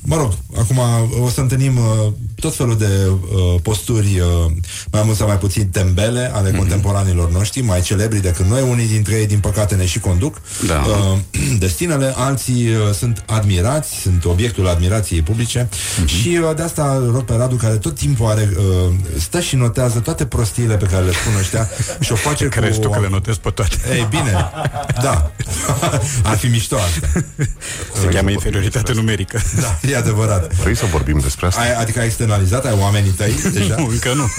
[0.03, 0.77] Mă rog, acum
[1.23, 4.51] o să întâlnim uh, tot felul de uh, posturi uh,
[4.91, 6.55] mai mult sau mai puțin tembele ale mm-hmm.
[6.57, 8.61] contemporanilor noștri, mai celebri decât noi.
[8.69, 10.83] Unii dintre ei, din păcate, ne și conduc Da.
[10.87, 11.17] uh,
[11.65, 16.03] destinele, alții uh, sunt admirați, sunt obiectul admirației publice Mhm.
[16.05, 16.09] mm-hmm.
[16.21, 19.99] și uh, de asta rog pe Radu, care tot timpul are, uh, stă și notează
[19.99, 21.69] toate prostiile pe care le spun ăștia
[22.05, 22.81] și o face Crezi cu...
[22.81, 23.75] tu că le notezi pe toate?
[23.93, 24.31] Ei, bine,
[25.01, 25.31] da.
[26.23, 27.23] Ar fi mișto asta.
[28.01, 29.41] Se cheamă inferioritate numerică.
[29.61, 30.53] Da, e adevărat.
[30.53, 31.61] Vrei să vorbim despre asta?
[31.61, 32.09] Ai, adică ai
[32.39, 33.75] externalizat, ai oamenii tăi deja?
[33.77, 34.29] Nu, încă nu.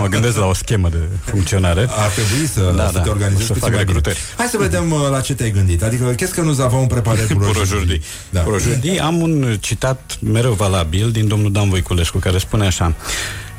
[0.00, 1.80] Mă gândesc la o schemă de funcționare.
[1.90, 3.84] Ar trebui să, Da, să da, te organizezi să puțin fac mai bine.
[3.84, 4.18] recrutări.
[4.36, 5.82] Hai să vedem uh, la ce te-ai gândit.
[5.82, 7.62] Adică, qu'est-ce que nous avons préparé pour Pour aujourd'hui?
[7.62, 8.02] aujourd'hui.
[8.30, 8.40] Da.
[8.40, 12.94] Pour aujourd'hui am un citat mereu valabil din domnul Dan Voiculescu care spune așa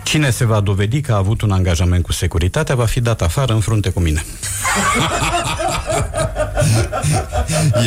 [0.03, 3.53] Cine se va dovedi că a avut un angajament cu securitatea va fi dat afară
[3.53, 4.25] în frunte cu mine.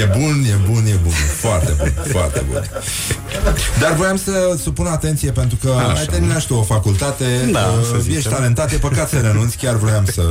[0.00, 1.12] E bun, e bun, e bun.
[1.36, 2.62] Foarte bun, foarte bun.
[3.80, 5.98] Dar voiam să supun atenție pentru că Așa.
[5.98, 8.16] ai terminat și tu o facultate, Da, uh, să zicem.
[8.18, 10.22] ești talentat, e păcat să renunți, chiar voiam să,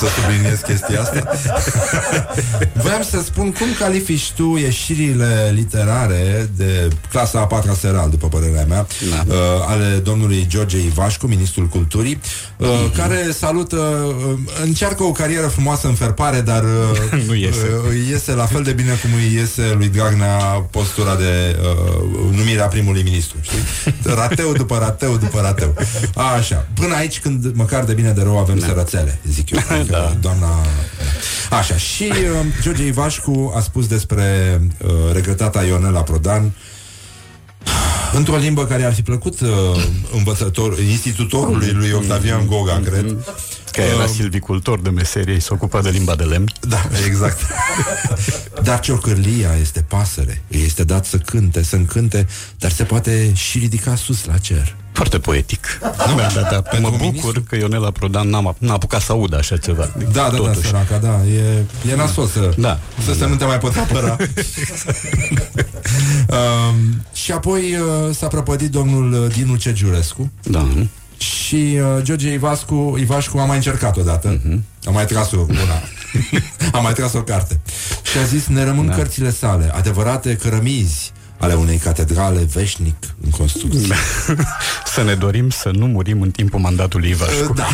[0.00, 1.22] să subliniez chestia asta.
[2.82, 8.64] voiam să spun cum califici tu ieșirile literare de clasa a patra seral, după părerea
[8.68, 9.22] mea, Da.
[9.34, 9.36] uh,
[9.68, 12.20] ale domnului George Ivașcu, ministrul culturii,
[12.56, 12.96] uh, Mhm.
[12.96, 17.58] care salută, uh, încearcă o carieră frumoasă în ferpare, dar uh, Nu iese.
[17.84, 20.36] uh, îi iese la fel de bine cum îi iese lui Dragnea
[20.70, 23.58] postura de uh, numirea primului ministru, știi?
[24.14, 25.74] Rateu după rateu după rateu.
[26.36, 26.68] Așa.
[26.74, 28.66] Până aici, când măcar de bine de rău avem da.
[28.66, 29.58] sărățele, zic eu.
[29.68, 30.16] Adică, Da.
[30.20, 30.48] Doamna...
[31.50, 31.76] Așa.
[31.76, 36.52] Și uh, George Ivașcu a spus despre uh, regretata Ionela Prodan
[38.12, 39.48] într-o limbă care ar fi plăcut uh,
[40.16, 43.16] învățător, institutorului lui Octavian Goga, cred.
[43.76, 46.52] Că era Uh, silvicultor de meserie, se ocupa de limba de lemn.
[46.60, 47.38] Da, exact.
[48.62, 50.42] dar ciocârlia este pasăre.
[50.50, 52.26] Îi este dat să cânte, să încânte,
[52.58, 54.76] dar se poate și ridica sus la cer.
[54.92, 55.78] Foarte poetic.
[55.80, 56.78] Da, da, da.
[56.80, 59.90] Mă bucur că Ionela Prodan n-a, n-a apucat să audă așa ceva.
[59.98, 60.66] Da, da, da, Totuși.
[60.66, 61.20] săraca, da.
[61.24, 62.78] E, e nasol să, Da.
[63.04, 64.16] să se nu te mai poți apăra.
[66.28, 70.30] um, și apoi uh, s-a prăpădit domnul uh, Dinu Cegiurescu.
[70.42, 70.68] Da.
[71.18, 74.40] Și uh, George Ivascu, Ivașcu a mai încercat odată.
[74.44, 74.64] Mhm.
[74.84, 75.82] A mai tras o una.
[76.72, 77.60] a mai tras o carte.
[78.02, 78.94] Și a zis, ne rămân da.
[78.94, 83.94] cărțile sale, adevărate cărămizi ale unei catedrale veșnic în construcție.
[84.94, 87.52] Să ne dorim să nu murim în timpul mandatului Ivașcu.
[87.52, 87.66] Da.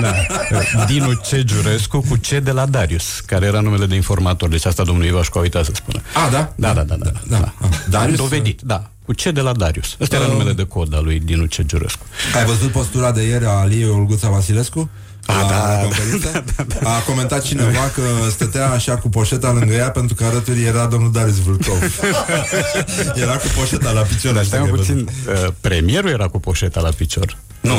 [0.00, 0.84] da.
[0.84, 1.44] Dinu C.
[1.44, 4.48] Giurescu cu C de la Darius, care era numele de informator.
[4.48, 6.02] Deci asta domnul Ivașcu a uitat să spună.
[6.26, 6.52] A, da?
[6.56, 6.96] Da, da, da.
[6.96, 7.38] da, da.
[7.38, 7.52] da.
[7.88, 8.16] Darius?
[8.16, 8.91] Dovedit, da.
[9.14, 9.96] Cu C de la Darius.
[10.00, 10.30] Ăsta era Uh.
[10.30, 11.64] numele de cod al lui Dinu C.
[11.66, 12.06] Giurescu.
[12.36, 14.90] Ai văzut postura de ieri a Aliei Olguța Vasilescu?
[15.26, 16.44] A, la, da, la da, conferință?
[16.82, 21.12] A comentat cineva că stătea așa cu poșeta lângă ea pentru că alături era domnul
[21.12, 21.82] Darius Vâlcov.
[23.22, 24.32] era cu poșeta la picior.
[24.32, 27.36] Dar așa stai că- puțin, uh, premierul era cu poșeta la picior.
[27.62, 27.74] Nu,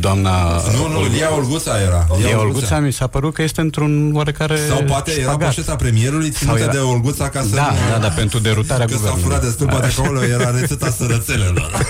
[0.00, 0.30] doamna...
[0.56, 2.06] Uh, Nu, nu, Lia Olguța era.
[2.16, 2.44] Lia Lia Olguța.
[2.56, 5.48] Olguța mi s-a părut că este într-un oarecare Sau poate era șpagat.
[5.54, 7.90] poșeta premierului ținută Sau era- de Olguța ca să Da, nu...
[7.92, 9.24] da, da, pentru derutarea Că s-a guvernului.
[9.24, 10.02] furat destul, poate Așa.
[10.02, 11.70] acolo era rețeta sărățelelor.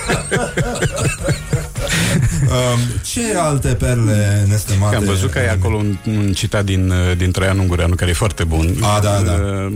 [2.55, 4.95] um, ce alte perle nestemate?
[4.95, 8.09] Că am văzut că e acolo un, un citat din, uh, din Traian Ungureanu, care
[8.11, 8.75] e foarte bun.
[8.81, 9.31] A, da, da.
[9.31, 9.73] Uh,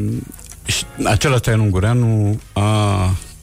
[0.65, 2.61] și acela Traian Ungureanu a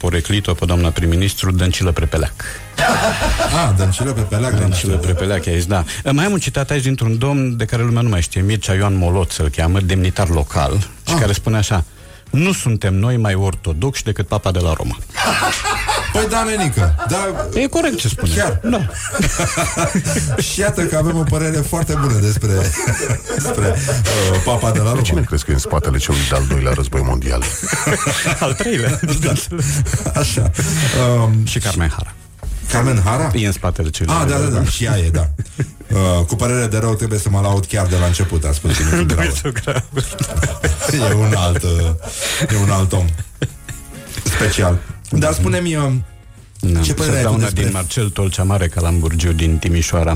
[0.04, 2.34] poreclit-o pe doamna prim-ministru Dăncilă Prepeleac.
[2.76, 4.58] Ah, Dăncilă pe peleac.
[4.58, 5.84] Dăncilă Prepeleac, ai zis, da.
[6.04, 8.74] Uh, Mai am un citat aici dintr-un domn de care lumea nu mai știe, Mircea
[8.74, 11.84] Ioan Molot să-l cheamă, demnitar local, și care spune așa,
[12.30, 14.96] nu suntem noi mai ortodoxi decât papa de la Roma.
[16.14, 16.94] Păi da, nenică.
[17.08, 18.34] Da, e corect ce spune.
[18.34, 18.60] Chiar.
[18.62, 18.86] Da.
[20.50, 22.50] și iată că avem o părere foarte bună despre,
[23.34, 25.00] despre uh, papa de la Roma.
[25.02, 27.42] Cine crezi că e în spatele celui de-al doilea război mondial?
[28.40, 29.00] Al treilea.
[29.20, 29.32] da.
[30.14, 30.50] Așa.
[31.22, 32.14] Um, și Carmen Hara.
[32.70, 33.30] Carmen Hara?
[33.34, 34.14] E în spatele celui.
[34.14, 35.28] Ah, da, da, da, și ea e, da.
[35.92, 38.76] Uh, cu părere de rău trebuie să mă laud chiar de la început, a spus
[38.90, 39.82] Dumitru Gravă.
[41.10, 41.70] E un alt, uh,
[42.52, 43.06] e un alt om.
[44.24, 44.78] Special.
[45.18, 45.92] Dar spune-mi, uh,
[46.60, 46.80] Da.
[46.80, 47.62] ce părere Să ai dau tu una despre...
[47.62, 50.12] din Marcel Tolceamare Calamburgiu din Timișoara.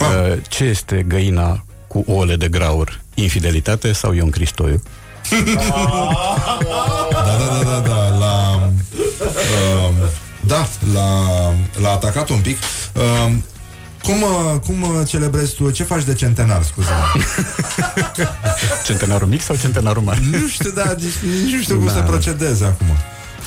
[0.00, 3.00] Uh, ce este găina cu ouăle de graur?
[3.14, 4.82] Infidelitate sau Ion Cristoiu?
[5.30, 5.38] Da,
[7.12, 8.62] da, da, da, da, la...
[9.86, 9.94] Um,
[10.46, 11.08] da, la,
[11.80, 12.58] l-a atacat un pic.
[13.26, 13.44] Um,
[14.02, 15.70] cum, uh, cum uh, celebrezi tu?
[15.70, 16.88] Ce faci de centenar, scuze
[18.84, 20.20] Centenarul mic sau centenarul mare?
[20.30, 21.92] Nu știu, da, deci, nici nu știu cum Da.
[21.92, 22.86] să procedeze acum.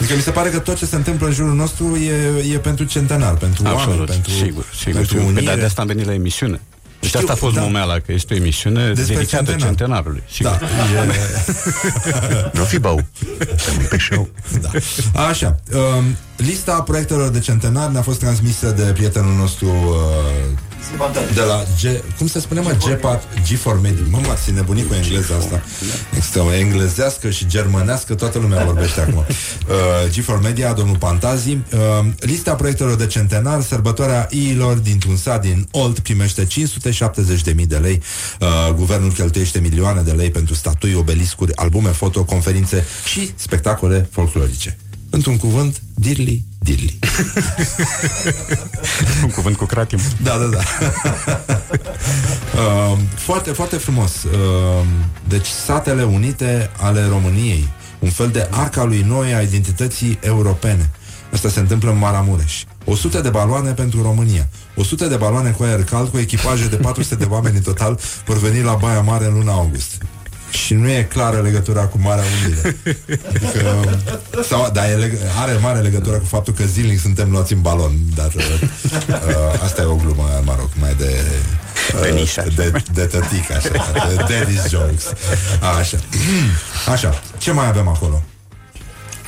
[0.01, 2.85] Adică mi se pare că tot ce se întâmplă în jurul nostru e, e pentru
[2.85, 4.93] centenar, pentru oameni, Absolut, pentru, sigur, sigur.
[4.93, 5.23] pentru sigur.
[5.23, 5.45] Pe unire.
[5.45, 6.59] dar de asta am venit la emisiune.
[6.99, 7.61] Deci Știu, asta a fost da.
[7.61, 9.67] momeala, că este o emisiune Despre dedicată centenar.
[9.67, 10.23] centenarului.
[10.31, 10.59] Sigur.
[10.59, 11.03] Da,
[12.33, 12.51] e...
[12.53, 13.05] Nu fi bău.
[13.89, 14.29] Pe show.
[14.61, 14.69] Da.
[15.21, 15.55] Așa.
[15.73, 16.03] Um,
[16.41, 20.69] lista proiectelor de centenar ne-a fost transmisă de prietenul nostru uh,
[21.33, 22.15] de la G...
[22.17, 22.71] Cum se spune, mă?
[22.71, 24.03] G4, G4 Media.
[24.09, 25.63] Mă, mă, ți nebunit cu engleza asta.
[26.15, 26.49] Extrem.
[26.49, 29.25] Englezească și germănească, toată lumea vorbește acum.
[29.67, 31.49] Uh, G4 Media, domnul Pantazi.
[31.49, 31.59] Uh,
[32.19, 38.01] lista proiectelor de centenar, sărbătoarea iilor dintr-un sat din Olt primește 570.000 de lei.
[38.39, 44.77] Uh, guvernul cheltuiește milioane de lei pentru statui, obeliscuri, albume foto, conferințe și spectacole folclorice.
[45.13, 46.99] Într-un cuvânt, dirli, dirli.
[49.23, 49.99] Un cuvânt cu cratim.
[50.23, 50.59] Da, da, da.
[52.61, 54.23] uh, foarte, foarte frumos.
[54.23, 54.85] Uh,
[55.27, 57.67] deci, Statele Unite ale României,
[57.99, 60.89] un fel de arca lui Noe a identității europene.
[61.33, 62.63] Asta se întâmplă în Maramureș.
[62.85, 64.47] 100 de baloane pentru România.
[64.75, 68.37] 100 de baloane cu aer cald cu echipaje de 400 de oameni în total vor
[68.37, 69.97] veni la Baia Mare în luna august.
[70.51, 72.77] Și nu e clară legătura cu Marea Unire.
[73.27, 73.89] Adică,
[74.47, 77.91] sau, dar e leg- are mare legătură cu faptul că zilnic suntem luați în balon.
[78.15, 78.61] Dar uh,
[79.09, 81.21] uh, asta e o glumă, mă rog, mai de...
[81.95, 83.69] Uh, de, de tătic, așa,
[84.07, 85.05] de daddy's jokes.
[85.79, 85.97] Așa.
[86.91, 87.21] Așa.
[87.37, 88.23] Ce mai avem acolo?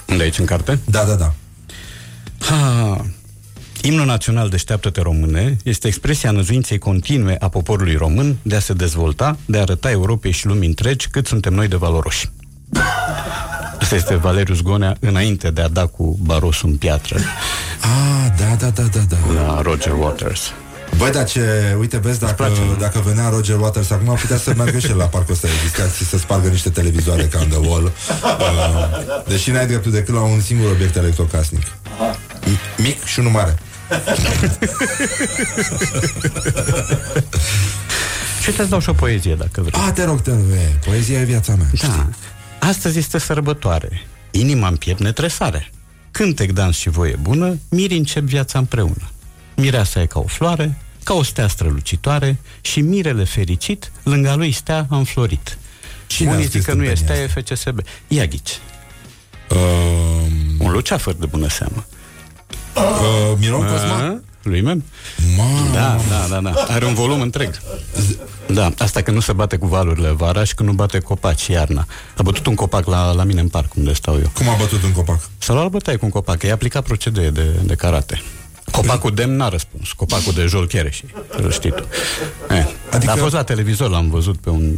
[0.08, 0.80] Unde aici în carte?
[0.86, 1.34] Da, da, da.
[2.40, 3.06] Ha.
[3.86, 9.38] Imnul național Deșteaptă-te române este expresia năzuinței continue a poporului român de a se dezvolta,
[9.46, 12.30] de a arăta Europei și lumii întregi cât suntem noi de valoroși.
[13.80, 17.18] Asta este Valerius Gonea înainte de a da cu barosul în piatră
[17.82, 19.42] Ah, da, da, da, da, da.
[19.42, 20.42] la Roger Waters.
[20.98, 22.48] Băi, dar ce, uite, vezi, dacă,
[22.80, 26.06] dacă venea Roger Waters acum, putea să meargă și el la parcul ăsta de distracții,
[26.06, 27.84] să spargă niște televizoare ca on the wall.
[27.86, 27.92] Uh,
[29.28, 31.62] deși n-ai dreptul decât la un singur obiect electrocasnic.
[31.66, 33.58] M- mic și unul mare.
[38.42, 39.82] Și să-ți dau și o poezie, dacă vrei.
[39.86, 41.68] Ah, te rog, te rog, e, poezia e viața mea.
[41.82, 42.10] Da.
[42.60, 44.02] Astăzi este sărbătoare.
[44.32, 45.70] Inima în piept netresare.
[46.12, 49.10] cântec, dans și voie bună, mirii încep viața împreună.
[49.56, 54.86] Mireasa e ca o floare, ca o stea strălucitoare și mirele fericit, lângă lui stea
[54.90, 55.58] înflorit.
[56.08, 57.80] Cine a Unii scris zic că nu e tâmpenia stea, e FCSB.
[58.08, 58.60] Ia ghici.
[59.50, 59.58] Uh,
[60.58, 61.86] Un luceafăr de bună seamă.
[62.76, 64.20] Uh, Miron A, Cosma?
[64.44, 64.84] Lui Mem?
[65.38, 65.74] Mamă.
[65.74, 66.66] Da, da, da, da.
[66.68, 67.60] Are un volum întreg.
[68.48, 71.86] Da, asta că nu se bate cu valurile vara și că nu bate copaci iarna.
[72.18, 74.32] A bătut un copac la, la mine în parc, unde stau eu.
[74.34, 75.30] Cum a bătut un copac?
[75.38, 78.22] S-a luat bătaie cu un copac, i-a aplicat procedee de, de karate.
[78.72, 81.04] Copacul demn n-a răspuns, copacul de Jol și
[81.38, 81.84] îl știi tu.
[82.50, 82.76] Eh, adică...
[82.92, 84.76] Adică- A fost la televizor, l-am văzut pe un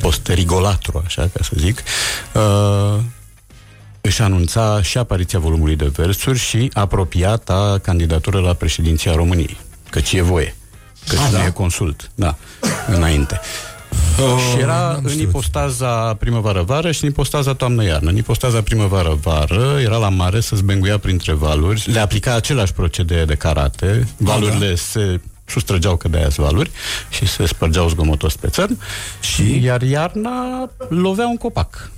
[0.00, 1.82] post rigolatru, așa ca să zic.
[2.32, 3.00] Uh,
[4.06, 9.56] își anunța și apariția volumului de versuri și apropiata candidatură la președinția României.
[9.90, 10.56] Căci e voie.
[11.08, 11.44] Căci Ah, nu da?
[11.44, 12.10] e consult.
[12.14, 12.36] Da,
[12.86, 13.40] înainte.
[14.20, 15.28] Uh, și era n-am în știut.
[15.28, 18.10] ipostaza primăvară-vară și în ipostaza toamnă-iarnă.
[18.10, 23.34] În ipostaza primăvară-vară era la mare să zbenguia printre valuri, le aplica același procedee de
[23.34, 24.74] karate, valurile da.
[24.76, 26.70] se sustrăgeau că de-aia valuri
[27.10, 28.78] și se spărgeau zgomotos pe țărm
[29.20, 31.90] și iar iarna lovea un copac.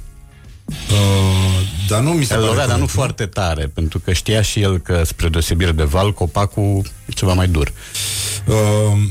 [0.67, 4.13] Uh, dar nu mi se El pare lovea, dar nu corect, foarte tare, pentru că
[4.13, 7.73] știa și el că, spre deosebire de val, copacul e ceva mai dur.
[8.47, 8.55] Uh,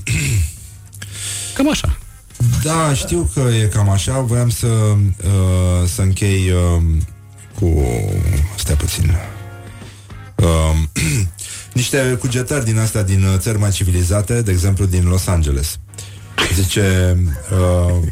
[1.56, 1.98] Cam așa.
[2.64, 4.20] Da, știu că e cam așa.
[4.20, 6.82] Voiam să, uh, să închei uh,
[7.60, 7.84] cu...
[8.56, 9.16] Stai puțin.
[10.36, 10.76] Uh,
[11.74, 15.80] niște cugetări din astea din uh, țări mai civilizate, de exemplu din Los Angeles.
[16.54, 17.18] Zice...
[17.52, 18.04] Uh,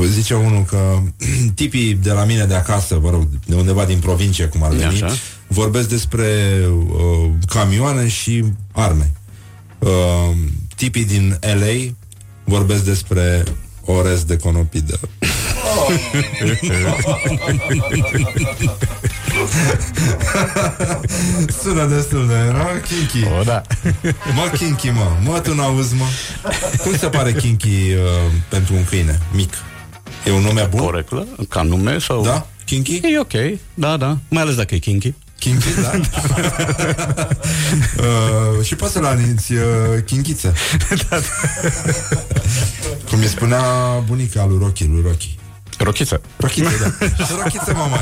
[0.00, 0.98] zice unul că
[1.54, 5.02] tipii de la mine de acasă, vă rog, de undeva din provincie, cum ar veni,
[5.02, 5.14] Așa.
[5.46, 6.58] vorbesc despre
[6.88, 9.12] uh, camioane și arme.
[9.78, 10.30] Uh,
[10.76, 11.92] tipii din LA
[12.44, 13.44] vorbesc despre
[13.84, 15.00] orez de conopidă.
[21.62, 22.64] Sună destul de no?
[22.64, 23.24] kinky.
[23.38, 23.62] O, da.
[24.34, 25.16] Mă, kinky, mă.
[25.24, 26.04] Mă, tu n-auzi, mă.
[26.82, 28.00] Cum se pare kinky uh,
[28.48, 29.52] pentru un câine mic?
[30.24, 30.80] E un nume bun?
[30.80, 32.22] Corect, la- ca nume sau...
[32.22, 32.46] Da?
[32.64, 33.00] Kinky?
[33.02, 33.32] E ok,
[33.74, 34.18] da, da.
[34.28, 35.14] Mai ales dacă e kinky.
[35.38, 35.90] Kinky, da?
[37.98, 39.60] uh, și poți să-l aniți uh,
[40.06, 40.54] kinchiță.
[41.08, 41.16] Da,
[43.10, 43.62] Cum îi spunea
[44.06, 45.38] bunica lui Rocky, lui Rocky.
[45.78, 46.20] Rochiță.
[46.36, 47.06] Rochiță, da.
[47.24, 47.96] Și rochiță, mama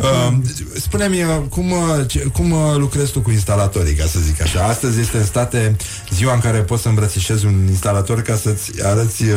[0.00, 0.32] Uh,
[0.80, 4.64] spune-mi, uh, cum, uh, ce, cum uh, lucrezi tu cu instalatorii, ca să zic așa?
[4.64, 5.76] Astăzi este în state
[6.10, 9.36] ziua în care poți să îmbrățișezi un instalator ca să-ți arăți uh,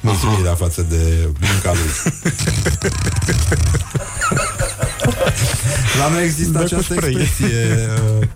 [0.00, 2.12] mulțumirea față de munca lui.
[5.98, 7.16] La noi există Da, cu această spray.
[7.20, 8.26] expresie uh,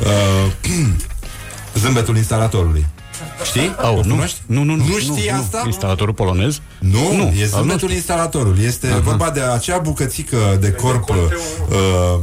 [0.00, 0.50] uh,
[1.82, 2.86] zâmbetul instalatorului.
[3.44, 3.74] Știi?
[3.82, 4.38] Au, O nu, cunoști?
[4.46, 4.84] nu, nu, nu.
[4.84, 5.58] Nu știi nu, asta?
[5.62, 5.66] Nu.
[5.66, 6.60] Instalatorul polonez?
[6.78, 7.92] Nu, nu, e al zâmbetul nostru.
[7.92, 8.64] instalatorului.
[8.64, 8.98] Este Aha.
[8.98, 12.20] vorba de acea bucățică de corp uh, uh,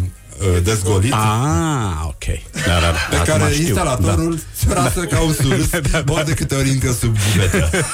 [0.63, 2.23] dezgolit Ah, ok.
[2.65, 2.88] Da, da, da.
[3.09, 3.65] pe Acum care știu.
[3.65, 5.72] instalatorul se lasă ca un sus
[6.09, 7.69] ori de câte ori intră sub bubetă.
[7.72, 7.88] Da.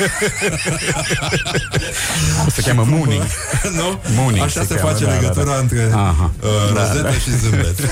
[2.54, 3.24] Se cheamă Mooning.
[3.80, 4.00] nu?
[4.16, 5.58] Mooning Așa se, se cheamă, face da, da, legătura da.
[5.58, 6.32] între Aha.
[6.42, 7.12] uh, Da, rozetă da.
[7.12, 7.80] și zâmbet.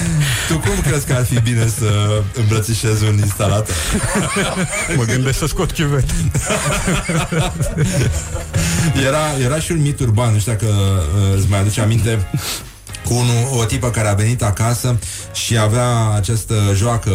[0.51, 3.75] tu cum crezi că ar fi bine să îmbrățișezi un instalator?
[4.97, 6.05] Mă gândesc să scot chiuvet.
[9.07, 12.27] Era, era și un mit urban, nu știu dacă uh, îți mai aduce aminte
[13.05, 14.99] cu unu, o tipă care a venit acasă
[15.33, 17.11] și avea această joacă,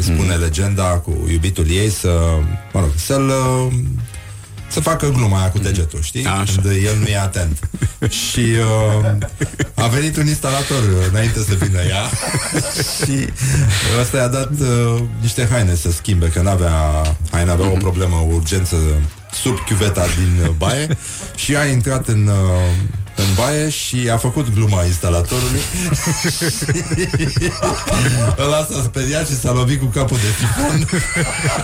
[0.00, 0.40] spune mm.
[0.40, 2.08] legenda, cu iubitul ei să,
[2.72, 3.72] mă rog, să-l uh,
[4.68, 6.24] să facă gluma aia cu degetul, știi?
[6.26, 6.60] Așa.
[6.62, 7.58] Când el nu e atent.
[8.30, 9.16] și uh,
[9.74, 12.10] a venit un instalator uh, înainte să vină ea
[13.04, 13.28] și
[14.00, 18.34] ăsta i-a dat uh, niște haine să schimbe, că n-avea haine, avea o problemă, o
[18.34, 18.76] urgență
[19.32, 20.88] sub chiuveta din uh, baie
[21.42, 22.70] și a intrat în, uh,
[23.18, 25.60] în baie și a făcut gluma instalatorului.
[28.38, 31.00] Ăla s-a speriat și s-a lovit cu capul de sifon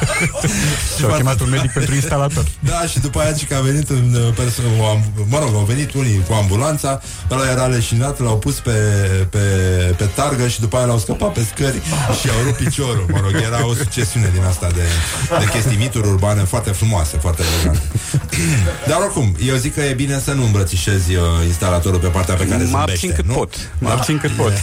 [0.99, 2.45] Și au chemat un medic pentru instalator.
[2.59, 5.55] Da, și după aia și că a venit în uh, perso- o am- Mă rog,
[5.55, 7.01] au venit unii cu ambulanța
[7.31, 8.71] Ăla era leșinat, l-au pus pe,
[9.31, 9.39] pe,
[9.97, 11.81] pe targă Și după aia l-au scăpat pe scări
[12.21, 13.07] Și au rupt piciorul.
[13.13, 14.83] Mă rog, era o succesiune din asta De,
[15.39, 17.83] de chestii mituri urbane foarte frumoase Foarte elegante
[18.89, 22.47] Dar oricum, eu zic că e bine să nu îmbrățișezi uh, Instalatorul pe partea pe
[22.47, 23.35] care Mă zâmbește abțin cât nu?
[23.35, 23.55] pot.
[23.79, 23.95] Mă Da?
[23.95, 24.53] abțin cât pot.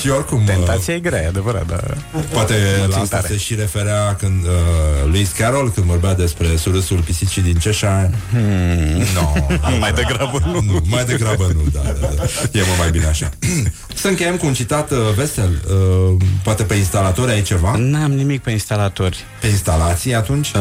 [0.00, 0.44] și oricum...
[0.44, 1.96] Tentația e grea, e adevărat, dar...
[2.32, 2.54] Poate
[2.88, 3.28] la asta tare.
[3.28, 8.10] se și referea când uh, Lewis Carroll, când vorbea despre surâsul pisicii din Cheshire.
[8.30, 9.02] Hmm.
[9.14, 10.60] No, mai degrabă nu.
[10.60, 10.80] nu.
[10.84, 12.22] Mai degrabă nu, da, da, da.
[12.52, 13.28] E mult mai bine așa.
[14.00, 15.62] să încheiem cu un citat uh, vesel.
[15.68, 17.74] Uh, poate pe instalatori ai ceva?
[17.76, 19.24] N-am nimic pe instalatori.
[19.40, 20.50] Pe instalații atunci?
[20.50, 20.60] Uh,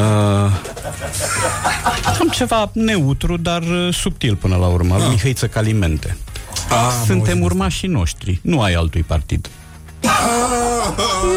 [2.20, 4.95] am ceva neutru, dar uh, subtil până la urmă.
[4.95, 5.07] Ah.
[5.10, 6.18] Mihăiță Calimente.
[6.70, 9.50] Ah, Suntem urmașii noștri, nu ai altui partid.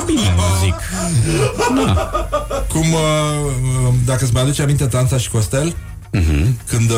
[0.01, 0.35] E bine,
[0.65, 0.75] zic.
[1.85, 2.11] Da.
[2.69, 2.99] Cum, uh,
[3.87, 5.75] uh, dacă îți mai aduce aminte Tanța și Costel?
[6.17, 6.47] Uh-huh.
[6.69, 6.97] Când uh,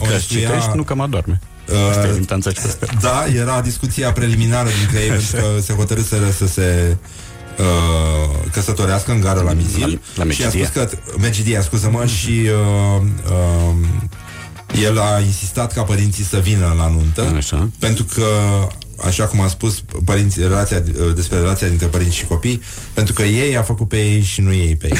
[0.00, 1.40] o Că instruia- citești, nu că mă adorme.
[1.68, 2.88] Uh, Asta e din Tanța și Costel.
[3.00, 6.96] Da, era discuția preliminară dintre ei pentru că se hotărâseră să se
[7.58, 10.84] uh, căsătorească în gara la Mizil La- la și a spus Megidia.
[10.84, 10.88] că
[11.20, 13.74] Megidia, scuză-mă, și uh, uh,
[14.82, 17.68] el a insistat ca părinții să vină la nuntă Așa.
[17.78, 18.22] pentru că
[19.04, 22.62] așa cum am spus părinții, relația, uh, despre relația dintre părinți și copii,
[22.92, 24.98] pentru că ei a făcut pe ei și nu ei pe ei.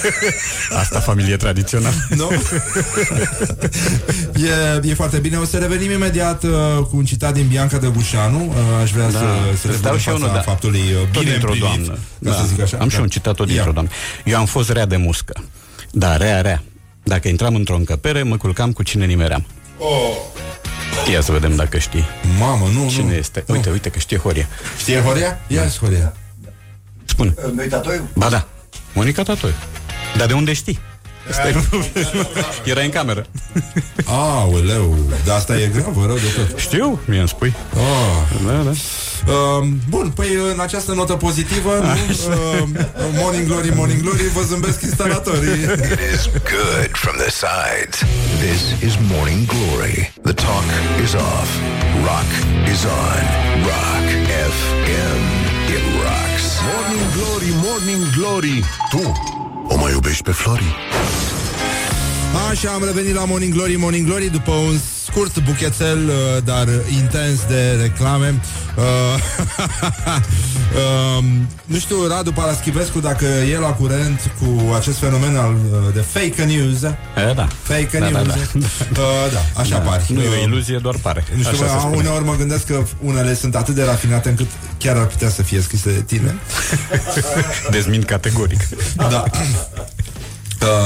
[0.82, 1.94] Asta familie tradițională.
[2.16, 2.30] Nu?
[4.84, 5.36] e, e foarte bine.
[5.36, 6.50] O să revenim imediat uh,
[6.90, 8.46] cu un citat din Bianca de Bușanu.
[8.48, 9.18] Uh, aș vrea Da.
[9.18, 9.24] să,
[9.60, 10.40] să le Îți dau și eu unul, da.
[10.40, 11.98] faptului uh, Tot bine dintr-o împlinit, doamnă.
[12.24, 12.76] ca să zic așa.
[12.80, 13.02] Am și Da.
[13.02, 13.72] un citat tot dintr-o Ia.
[13.72, 13.90] doamnă.
[14.24, 15.44] Eu am fost rea de muscă.
[15.90, 16.62] Da, rea, rea.
[17.08, 19.46] Dacă intram într-o încăpere, mă culcam cu cine nimeream.
[19.78, 20.16] Oh.
[21.12, 22.04] Ia să vedem dacă știi.
[22.38, 23.12] Mamă, nu, Cine nu.
[23.12, 23.44] este?
[23.46, 24.48] Uite, uite că știe Horia.
[24.78, 25.38] Știe Horia?
[25.46, 26.12] Ia Horia.
[27.04, 27.34] Spune.
[27.54, 28.00] Noi tatoi?
[28.14, 28.48] Ba da,
[28.92, 29.52] Monica Tatoi.
[30.16, 30.78] Dar de unde știi?
[31.30, 31.54] Asta e
[32.70, 33.26] Era în cameră.
[34.04, 36.58] Aoleu, dar asta e grav, rău de tot.
[36.58, 37.54] Știu, mie îmi spui.
[37.76, 38.46] Oh.
[38.46, 38.70] Da, da.
[38.70, 41.88] Uh, bun, păi în această notă pozitivă, nu?
[42.32, 42.68] Uh,
[43.20, 45.50] morning glory, morning glory, vă zâmbesc instalatorii.
[45.94, 46.22] It is
[46.54, 47.96] good from the sides.
[48.44, 50.12] This is Morning Glory.
[50.22, 50.68] The talk
[51.04, 51.50] is off.
[52.08, 52.30] Rock
[52.72, 53.22] is on.
[53.70, 54.06] Rock
[54.54, 55.20] FM.
[55.74, 56.46] It rocks.
[56.70, 58.56] Morning Glory, Morning Glory
[58.90, 59.36] Tu
[59.68, 60.76] o mai iubești pe Flori?
[62.50, 66.68] Așa, am revenit la Morning Glory, Morning Glory După un scurt buchețel, uh, dar
[67.00, 68.40] intens de reclame
[68.76, 68.84] uh,
[71.18, 71.24] uh,
[71.72, 76.44] Nu știu, Radu Paraschivescu Dacă e la curent cu acest fenomen al, uh, de fake
[76.44, 77.46] news E, da.
[77.62, 79.00] Fake Da, news da, da.
[79.00, 79.78] Uh, da, așa Da.
[79.78, 81.24] pare Nu e o Uh, iluzie, doar pare.
[81.36, 81.96] nu știu, Așa se a, spune.
[81.96, 84.46] uneori mă gândesc că unele sunt atât de rafinate încât
[84.78, 86.34] chiar ar putea să fie scrise de tine.
[87.70, 88.68] Dezmint categoric.
[88.96, 89.24] Da.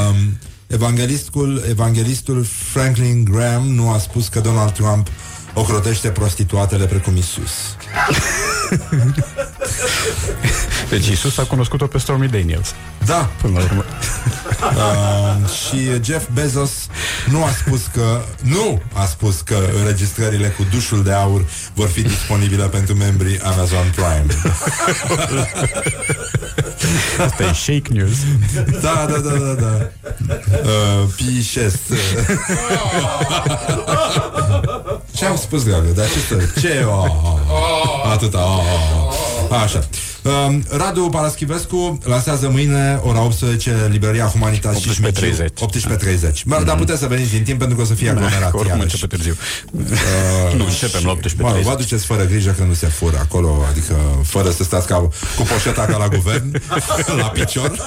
[0.09, 0.39] Um,
[0.73, 5.09] evanghelistul, evanghelistul Franklin Graham nu a spus că Donald Trump
[5.55, 7.51] ocrotește prostituatele precum Isus.
[10.91, 12.75] Deci Isus a cunoscut-o pe Stormy Daniels.
[13.05, 13.31] Da.
[13.41, 13.85] Până la urmă.
[14.61, 16.71] Uh, și Jeff Bezos
[17.31, 21.45] nu a spus că nu a spus că înregistrările cu dușul de aur
[21.75, 24.27] vor fi disponibile pentru membrii Amazon Prime.
[27.27, 28.17] Asta e shake news.
[28.81, 29.91] Da, da, da, da, da.
[30.65, 31.79] Uh, Pișest.
[35.15, 35.89] Ce am spus, dragă?
[35.95, 36.61] Dar ce să...
[36.61, 36.85] Ce?
[36.87, 38.13] Oh, oh, oh.
[38.13, 38.39] Atâta.
[38.39, 38.59] Oh,
[39.09, 39.15] oh,
[39.51, 39.61] oh.
[39.63, 39.81] Așa.
[40.25, 44.95] Um, Radu Paraschivescu lansează mâine ora 18 Librăria Humanitas și 18.30.
[44.95, 45.43] Șmeciu.
[46.31, 48.47] 18.30 Mă, Dar puteți să veniți din timp pentru că o să fie aglomerat Da,
[48.53, 48.83] oricum iarăși.
[48.95, 49.37] începe târziu.
[49.73, 51.37] Uh, Nu, începem la 18.30.
[51.37, 53.95] Mă, vă aduceți fără grijă că nu se fură acolo Adică
[54.25, 54.97] fără să stați ca,
[55.37, 56.63] cu poșeta ca la guvern
[57.21, 57.85] La picior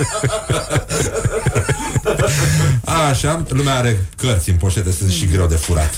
[3.10, 5.98] Așa, lumea are cărți în poșete Sunt și greu de furat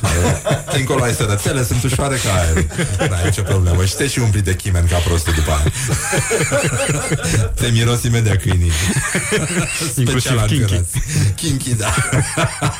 [0.75, 2.65] Dincolo ai sărățele, sunt ușoare ca aer
[3.09, 5.71] N-ai nicio problemă Și te și umpli de chimen ca prostul după aia
[7.59, 8.71] Te miros imediat câinii
[9.97, 10.61] Inclusiv Special kinky.
[10.63, 10.97] antrenați.
[11.35, 11.93] Kinky, da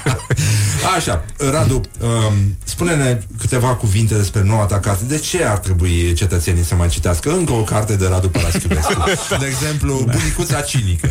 [0.98, 6.64] Așa, Radu um, Spune-ne câteva cuvinte despre noua ta carte De ce ar trebui cetățenii
[6.64, 9.03] să mai citească Încă o carte de Radu Paraschivescu
[9.40, 11.10] De exemplu, Bunicuța Cinică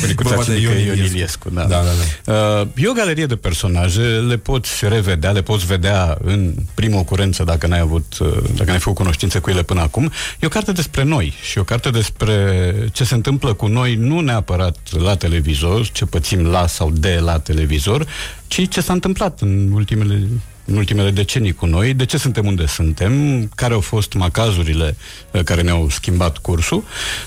[0.00, 1.14] Bunicuța Vorba de Cinică Ion Ion Iliescu.
[1.14, 1.62] Iliescu, da.
[1.62, 1.90] Da, da,
[2.24, 2.60] da.
[2.60, 7.44] Uh, E o galerie de personaje, le poți revedea, le poți vedea în prima ocurență
[7.44, 10.12] dacă n-ai avut, uh, dacă n-ai făcut cunoștință cu ele până acum.
[10.40, 14.20] E o carte despre noi și o carte despre ce se întâmplă cu noi, nu
[14.20, 18.06] neapărat la televizor, ce pățim la sau de la televizor,
[18.46, 20.28] ci ce s-a întâmplat în ultimele
[20.64, 24.96] în ultimele decenii cu noi, de ce suntem unde suntem, care au fost macazurile
[25.30, 26.84] uh, care ne-au schimbat cursul.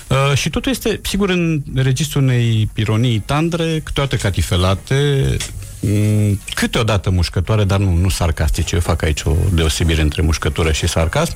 [0.08, 5.36] Uh, și totul este, sigur, în registrul unei ironii tandre, câteodată catifelate,
[5.80, 8.74] mm, câteodată mușcătoare, dar nu, nu sarcastice.
[8.74, 11.34] Eu fac aici o deosebire între mușcătură și sarcasm.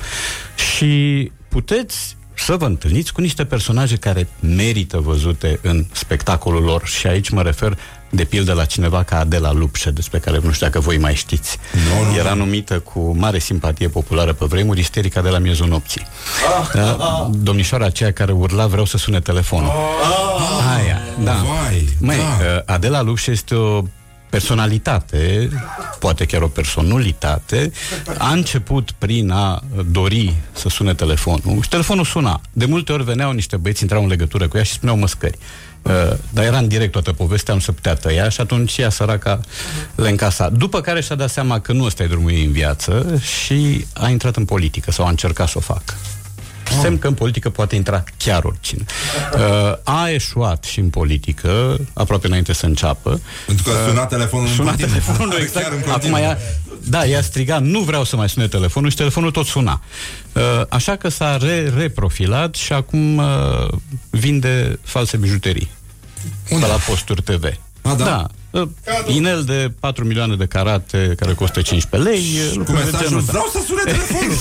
[0.76, 7.06] Și puteți să vă întâlniți cu niște personaje care merită văzute în spectacolul lor și
[7.06, 7.78] aici mă refer
[8.10, 11.58] de pildă la cineva ca Adela Lupșe, despre care nu știu dacă voi mai știți.
[11.72, 16.06] Nu, nu, Era numită cu mare simpatie populară pe vremuri isterica de la miezul nopții.
[16.72, 17.30] Da?
[17.32, 19.70] Domnișoara aceea care urla vreau să sune telefonul.
[20.76, 21.32] Aia, da.
[21.32, 22.72] Vai, Măi, da.
[22.74, 23.82] Adela Lupșe este o
[24.32, 25.48] personalitate,
[25.98, 27.72] poate chiar o personalitate,
[28.18, 32.40] a început prin a dori să sune telefonul și telefonul suna.
[32.52, 35.38] De multe ori veneau niște băieți, intrau în legătură cu ea și spuneau măscări.
[35.82, 35.92] Uh,
[36.30, 39.40] dar era în direct toată povestea, nu se putea tăia și atunci ea săraca
[39.94, 40.48] le încasa.
[40.48, 44.08] După care și-a dat seama că nu ăsta e drumul ei în viață și a
[44.08, 45.94] intrat în politică sau a încercat să o facă.
[46.80, 48.84] Semn că în politică poate intra chiar oricine.
[49.34, 49.40] Uh,
[49.82, 53.20] a eșuat și în politică, aproape înainte să înceapă.
[53.46, 54.92] Pentru că suna telefonul în Suna continuu.
[54.94, 55.66] telefonul, Chiar exact.
[55.66, 56.18] în Acum continuu.
[56.18, 56.38] ea,
[56.88, 59.80] da, ea striga, nu vreau să mai sune telefonul și telefonul tot suna.
[60.32, 63.68] Uh, așa că s-a re- reprofilat și acum uh,
[64.10, 65.70] vinde false bijuterii.
[66.50, 66.66] Unde?
[66.66, 67.44] la posturi TV.
[67.82, 68.04] A, da?
[68.04, 68.26] da.
[68.52, 68.68] Uh,
[69.06, 72.20] Inel de 4 milioane de carate care costă 15 lei.
[72.20, 73.32] uh, Cu lucruri de mesajul, genul ăsta.
[73.32, 74.34] vreau să sune telefonul.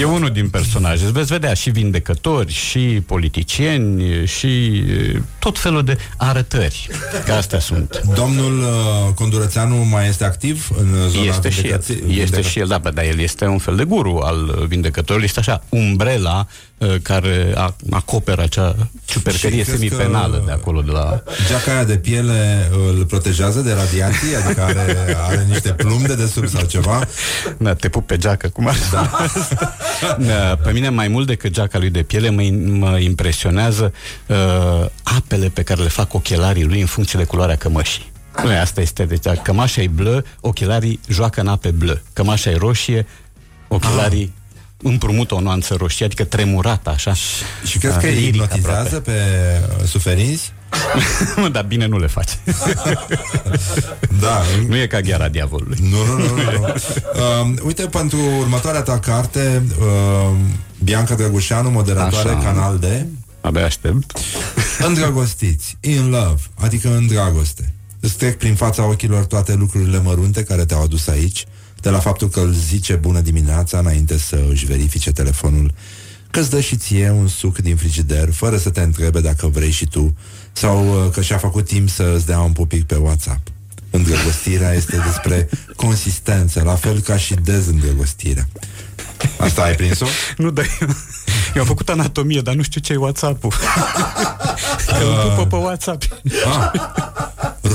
[0.00, 1.06] E unul din personaje.
[1.12, 6.88] Veți vedea și vindecători, și politicieni, și e, tot felul de arătări.
[7.24, 8.02] Că astea sunt.
[8.14, 11.62] Domnul uh, Condurățeanu mai este activ în zona Este și el.
[11.82, 12.20] vindecației?
[12.22, 15.26] Este și el, da, bă, dar el este un fel de guru al vindecătorului.
[15.26, 16.46] Este așa, umbrela
[16.78, 21.22] uh, care a, acoperă acea ciupercărie Și crezi semipenală că- de acolo, de la...
[21.46, 24.36] Geaca aia de piele îl protejează de radiații?
[24.44, 27.06] Adică are, are niște plumb de desubt sau ceva?
[27.58, 29.10] Da, te pup pe geacă, cum ar da.
[30.26, 30.58] da.
[30.62, 32.42] Pe mine mai mult decât geaca lui de piele mă,
[32.86, 33.92] mă impresionează
[34.26, 38.12] uh, apele pe care le fac ochelarii lui în funcție de culoarea cămășii.
[38.42, 42.02] Nu, asta este, deci dacă cămașa e blă, ochelarii joacă în ape blă.
[42.12, 43.06] Cămașa e roșie,
[43.68, 44.90] ochelarii ah.
[44.90, 47.14] împrumută o nuanță roșie, adică tremurată, așa.
[47.64, 49.12] Și crezi că Ah, îi liric hipnotizează pe
[49.78, 50.52] uh, suferinți?
[51.30, 51.48] aproape.
[51.48, 52.36] Dar bine nu le face.
[54.20, 54.42] Da.
[54.68, 55.78] nu e ca gheara diavolului.
[55.80, 56.34] Nu, nu, nu.
[56.34, 56.66] nu, nu.
[56.66, 60.36] Uh, uite, pentru următoarea ta carte, uh,
[60.84, 62.38] Bianca Drăgușanu, moderatoare, Așa.
[62.38, 62.84] Canal D,
[63.44, 64.18] Abia aștept.
[64.86, 67.74] Îndrăgostiți, in love, adică în dragoste.
[68.00, 71.46] Îți trec prin fața ochilor toate lucrurile mărunte care te-au adus aici,
[71.80, 75.74] de la faptul că îl zice bună dimineața înainte să își verifice telefonul,
[76.30, 79.70] că îți dă și ție un suc din frigider, fără să te întrebe dacă vrei
[79.70, 80.14] și tu,
[80.56, 83.48] sau uh, că și-a făcut timp să îți dea un pupic pe WhatsApp.
[83.90, 88.48] Îndrăgostirea este despre consistență, la fel ca și dezîndrăgostirea.
[89.38, 90.06] Asta ai prins-o?
[90.36, 90.88] Nu, dar eu,
[91.54, 93.52] eu am făcut anatomie, dar nu știu ce e WhatsApp-ul.
[94.86, 96.02] Că îl pupă pe WhatsApp.
[96.44, 96.70] Ah.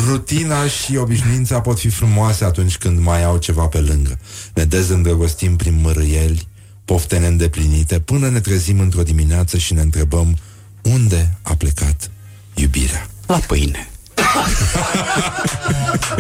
[0.07, 4.19] Rutina și obișnuința pot fi frumoase atunci când mai au ceva pe lângă.
[4.53, 6.47] Ne dezîndrăgostim prin mărâieli,
[6.85, 10.38] pofte neîndeplinite, până ne trezim într-o dimineață și ne întrebăm
[10.81, 12.10] unde a plecat
[12.61, 13.07] iubirea.
[13.26, 13.90] La pâine.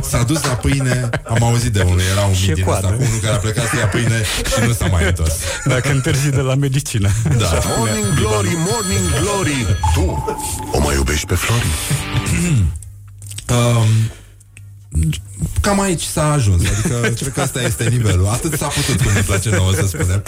[0.09, 2.85] S-a dus la pâine, am auzit de unul, era un Și mit din coadă.
[2.87, 5.33] asta, cu unul care a plecat să ia pâine și nu s-a mai întors.
[5.65, 7.09] Dacă întârzi de la medicină.
[7.37, 7.59] Da.
[7.77, 10.23] Morning Glory, Morning Glory Tu
[10.71, 11.65] o mai iubești pe Flori?
[13.49, 13.87] Um,
[15.61, 19.21] cam aici s-a ajuns Adică cred că asta este nivelul Atât s-a putut cum ne
[19.21, 20.23] place nouă să spunem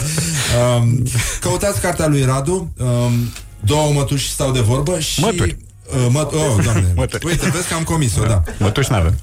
[0.76, 1.02] um,
[1.40, 3.12] Căutați cartea lui Radu um,
[3.60, 5.56] Două mătuși stau de vorbă și Mături.
[5.94, 6.92] Uh, mă, oh, doamne.
[6.96, 7.26] Mături.
[7.26, 8.42] Uite, vezi că am comis-o, da.
[8.58, 9.14] Mătuși n-avem.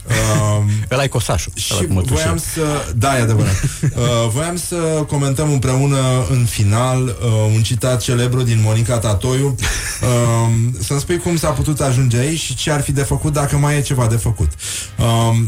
[0.58, 1.52] Um, Ăla e cosașul.
[1.56, 2.16] și ăla cu mătușel.
[2.16, 2.62] voiam să...
[2.96, 3.64] Da, e adevărat.
[3.82, 3.90] Uh,
[4.32, 4.76] voiam să
[5.08, 5.98] comentăm împreună
[6.30, 7.14] în final uh,
[7.56, 9.56] un citat celebru din Monica Tatoiu.
[10.02, 13.58] Uh, să-mi spui cum s-a putut ajunge aici și ce ar fi de făcut dacă
[13.58, 14.50] mai e ceva de făcut.
[14.98, 15.06] Uh,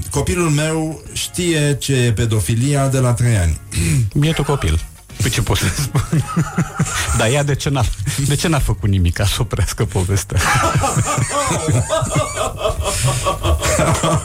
[0.09, 3.59] copilul meu știe ce e pedofilia de la 3 ani.
[4.13, 4.79] Bietul copil.
[5.21, 6.01] Păi ce pot să spun?
[7.17, 7.83] Dar ea de ce n-a,
[8.27, 10.39] de ce n-a făcut nimic ca să oprească povestea?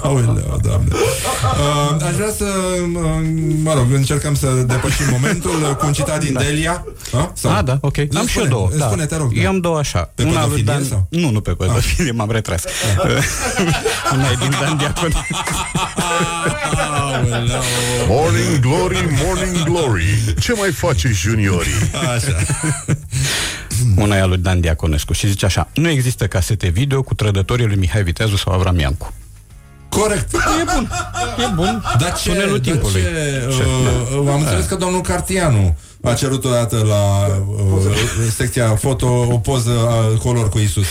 [0.02, 0.88] Aoleu, doamne.
[0.92, 3.26] Uh, aș vrea să, uh,
[3.62, 6.40] mă rog, încercăm să depășim momentul uh, cu un citat din Da.
[6.40, 6.84] Delia.
[7.12, 7.24] Uh?
[7.34, 7.50] Sau?
[7.52, 7.96] Ah, da, ok.
[7.96, 8.68] Nu, Am și eu spune, două.
[8.76, 8.86] Da.
[8.86, 9.34] Spune, te rog.
[9.34, 9.40] da.
[9.40, 10.10] Eu am două așa.
[10.14, 10.84] Pe Una lui pedofilie Dan...
[10.84, 11.06] sau?
[11.10, 12.64] Nu, nu pe pedofilie, m-am retras.
[14.12, 15.12] Una e din Dan Diacon.
[18.08, 21.72] Morning Glory, Morning Glory Ce mai face juniorii?
[22.14, 22.36] Așa.
[23.96, 27.66] Una e a lui Dan Diaconescu și zice așa Nu există casete video cu trădătorii
[27.66, 29.12] lui Mihai Viteazu sau Avram Iancu
[29.88, 30.34] Corect.
[30.34, 30.90] E bun,
[31.38, 33.62] e bun Dar ce, Tunelul dar timpului ce, Ce?
[33.62, 37.82] uh, uh, am înțeles că domnul Cartianu a cerut odată la uh,
[38.36, 40.86] secția foto o poză a color cu Isus.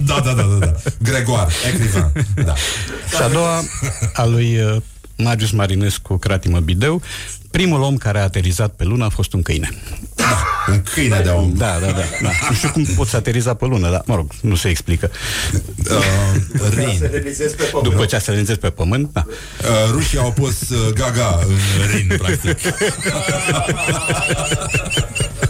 [0.00, 0.72] da, da, da, da, da.
[1.02, 2.12] Gregoar, ecrivan.
[2.44, 2.54] Da.
[3.16, 3.62] Și a doua,
[4.12, 4.76] a lui uh,
[5.16, 7.02] Marius Marinescu, Cratimă Bideu,
[7.58, 9.70] primul om care a aterizat pe lună a fost un câine.
[10.68, 11.52] Un câine de om.
[11.56, 12.02] Da, da, da.
[12.22, 12.30] da.
[12.48, 15.10] Nu știu cum poți ateriza pe lună, dar, mă rog, nu se explică.
[15.52, 15.60] Uh,
[16.74, 17.10] Rin.
[17.82, 19.24] După ce a selenizez pe pământ, da.
[19.26, 19.34] Uh,
[19.90, 21.56] rușii au pus uh, gaga în
[21.94, 22.58] Rin, practic.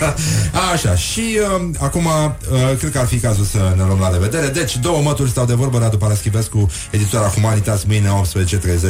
[0.72, 4.46] Așa, și uh, acum uh, cred că ar fi cazul să ne luăm la revedere.
[4.46, 8.22] Deci, două mături stau de vorbă, Radu Paraschivescu, editora Humanitas, mâine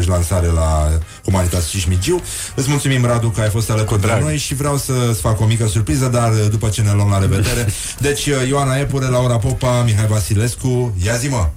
[0.02, 0.89] 18.30 lansare la
[1.24, 2.22] Humanitas Cismigiu.
[2.55, 5.66] Îți mulțumim, Radu, că ai fost alături de noi și vreau să-ți fac o mică
[5.66, 7.66] surpriză, dar uh, după ce ne luăm la revedere.
[7.98, 11.48] Deci, uh, Ioana Epure, Laura Popa, Mihai Vasilescu, ia zi mă!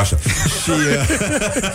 [0.00, 0.16] Așa.
[0.62, 1.18] Și uh,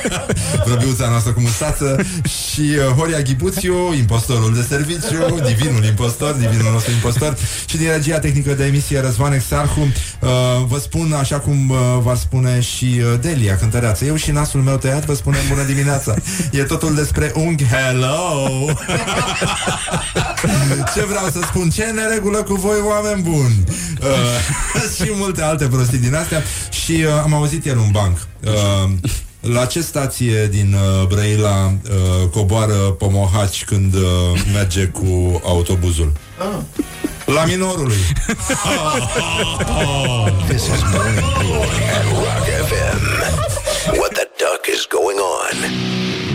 [0.65, 2.03] Vrăbiuța noastră cu mustață
[2.51, 8.19] Și uh, Horia Ghibuțiu Impostorul de serviciu Divinul impostor Divinul nostru impostor Și din regia
[8.19, 9.79] tehnică de emisie Răzvan Exarhu.
[9.81, 10.29] Uh,
[10.67, 14.05] Vă spun așa cum uh, v-ar spune și uh, Delia cântăreață.
[14.05, 16.13] Eu și nasul meu tăiat vă spunem bună dimineața.
[16.51, 17.65] E totul despre unghi.
[17.65, 18.65] Hello!
[20.95, 21.69] Ce vreau să spun?
[21.69, 23.63] Ce e neregulă cu voi oameni buni?
[24.01, 24.07] Uh,
[24.95, 26.43] Și multe alte prostii din astea.
[26.69, 28.89] Și uh, am auzit ieri un banc uh,
[29.41, 34.01] La ce stație din uh, Brăila uh, Coboară Pomohaci Când uh,
[34.53, 36.11] merge cu autobuzul?
[37.25, 37.95] La minorului
[40.47, 42.99] This is Morning Glory at Rock FM.
[43.97, 46.30] What the duck is going on?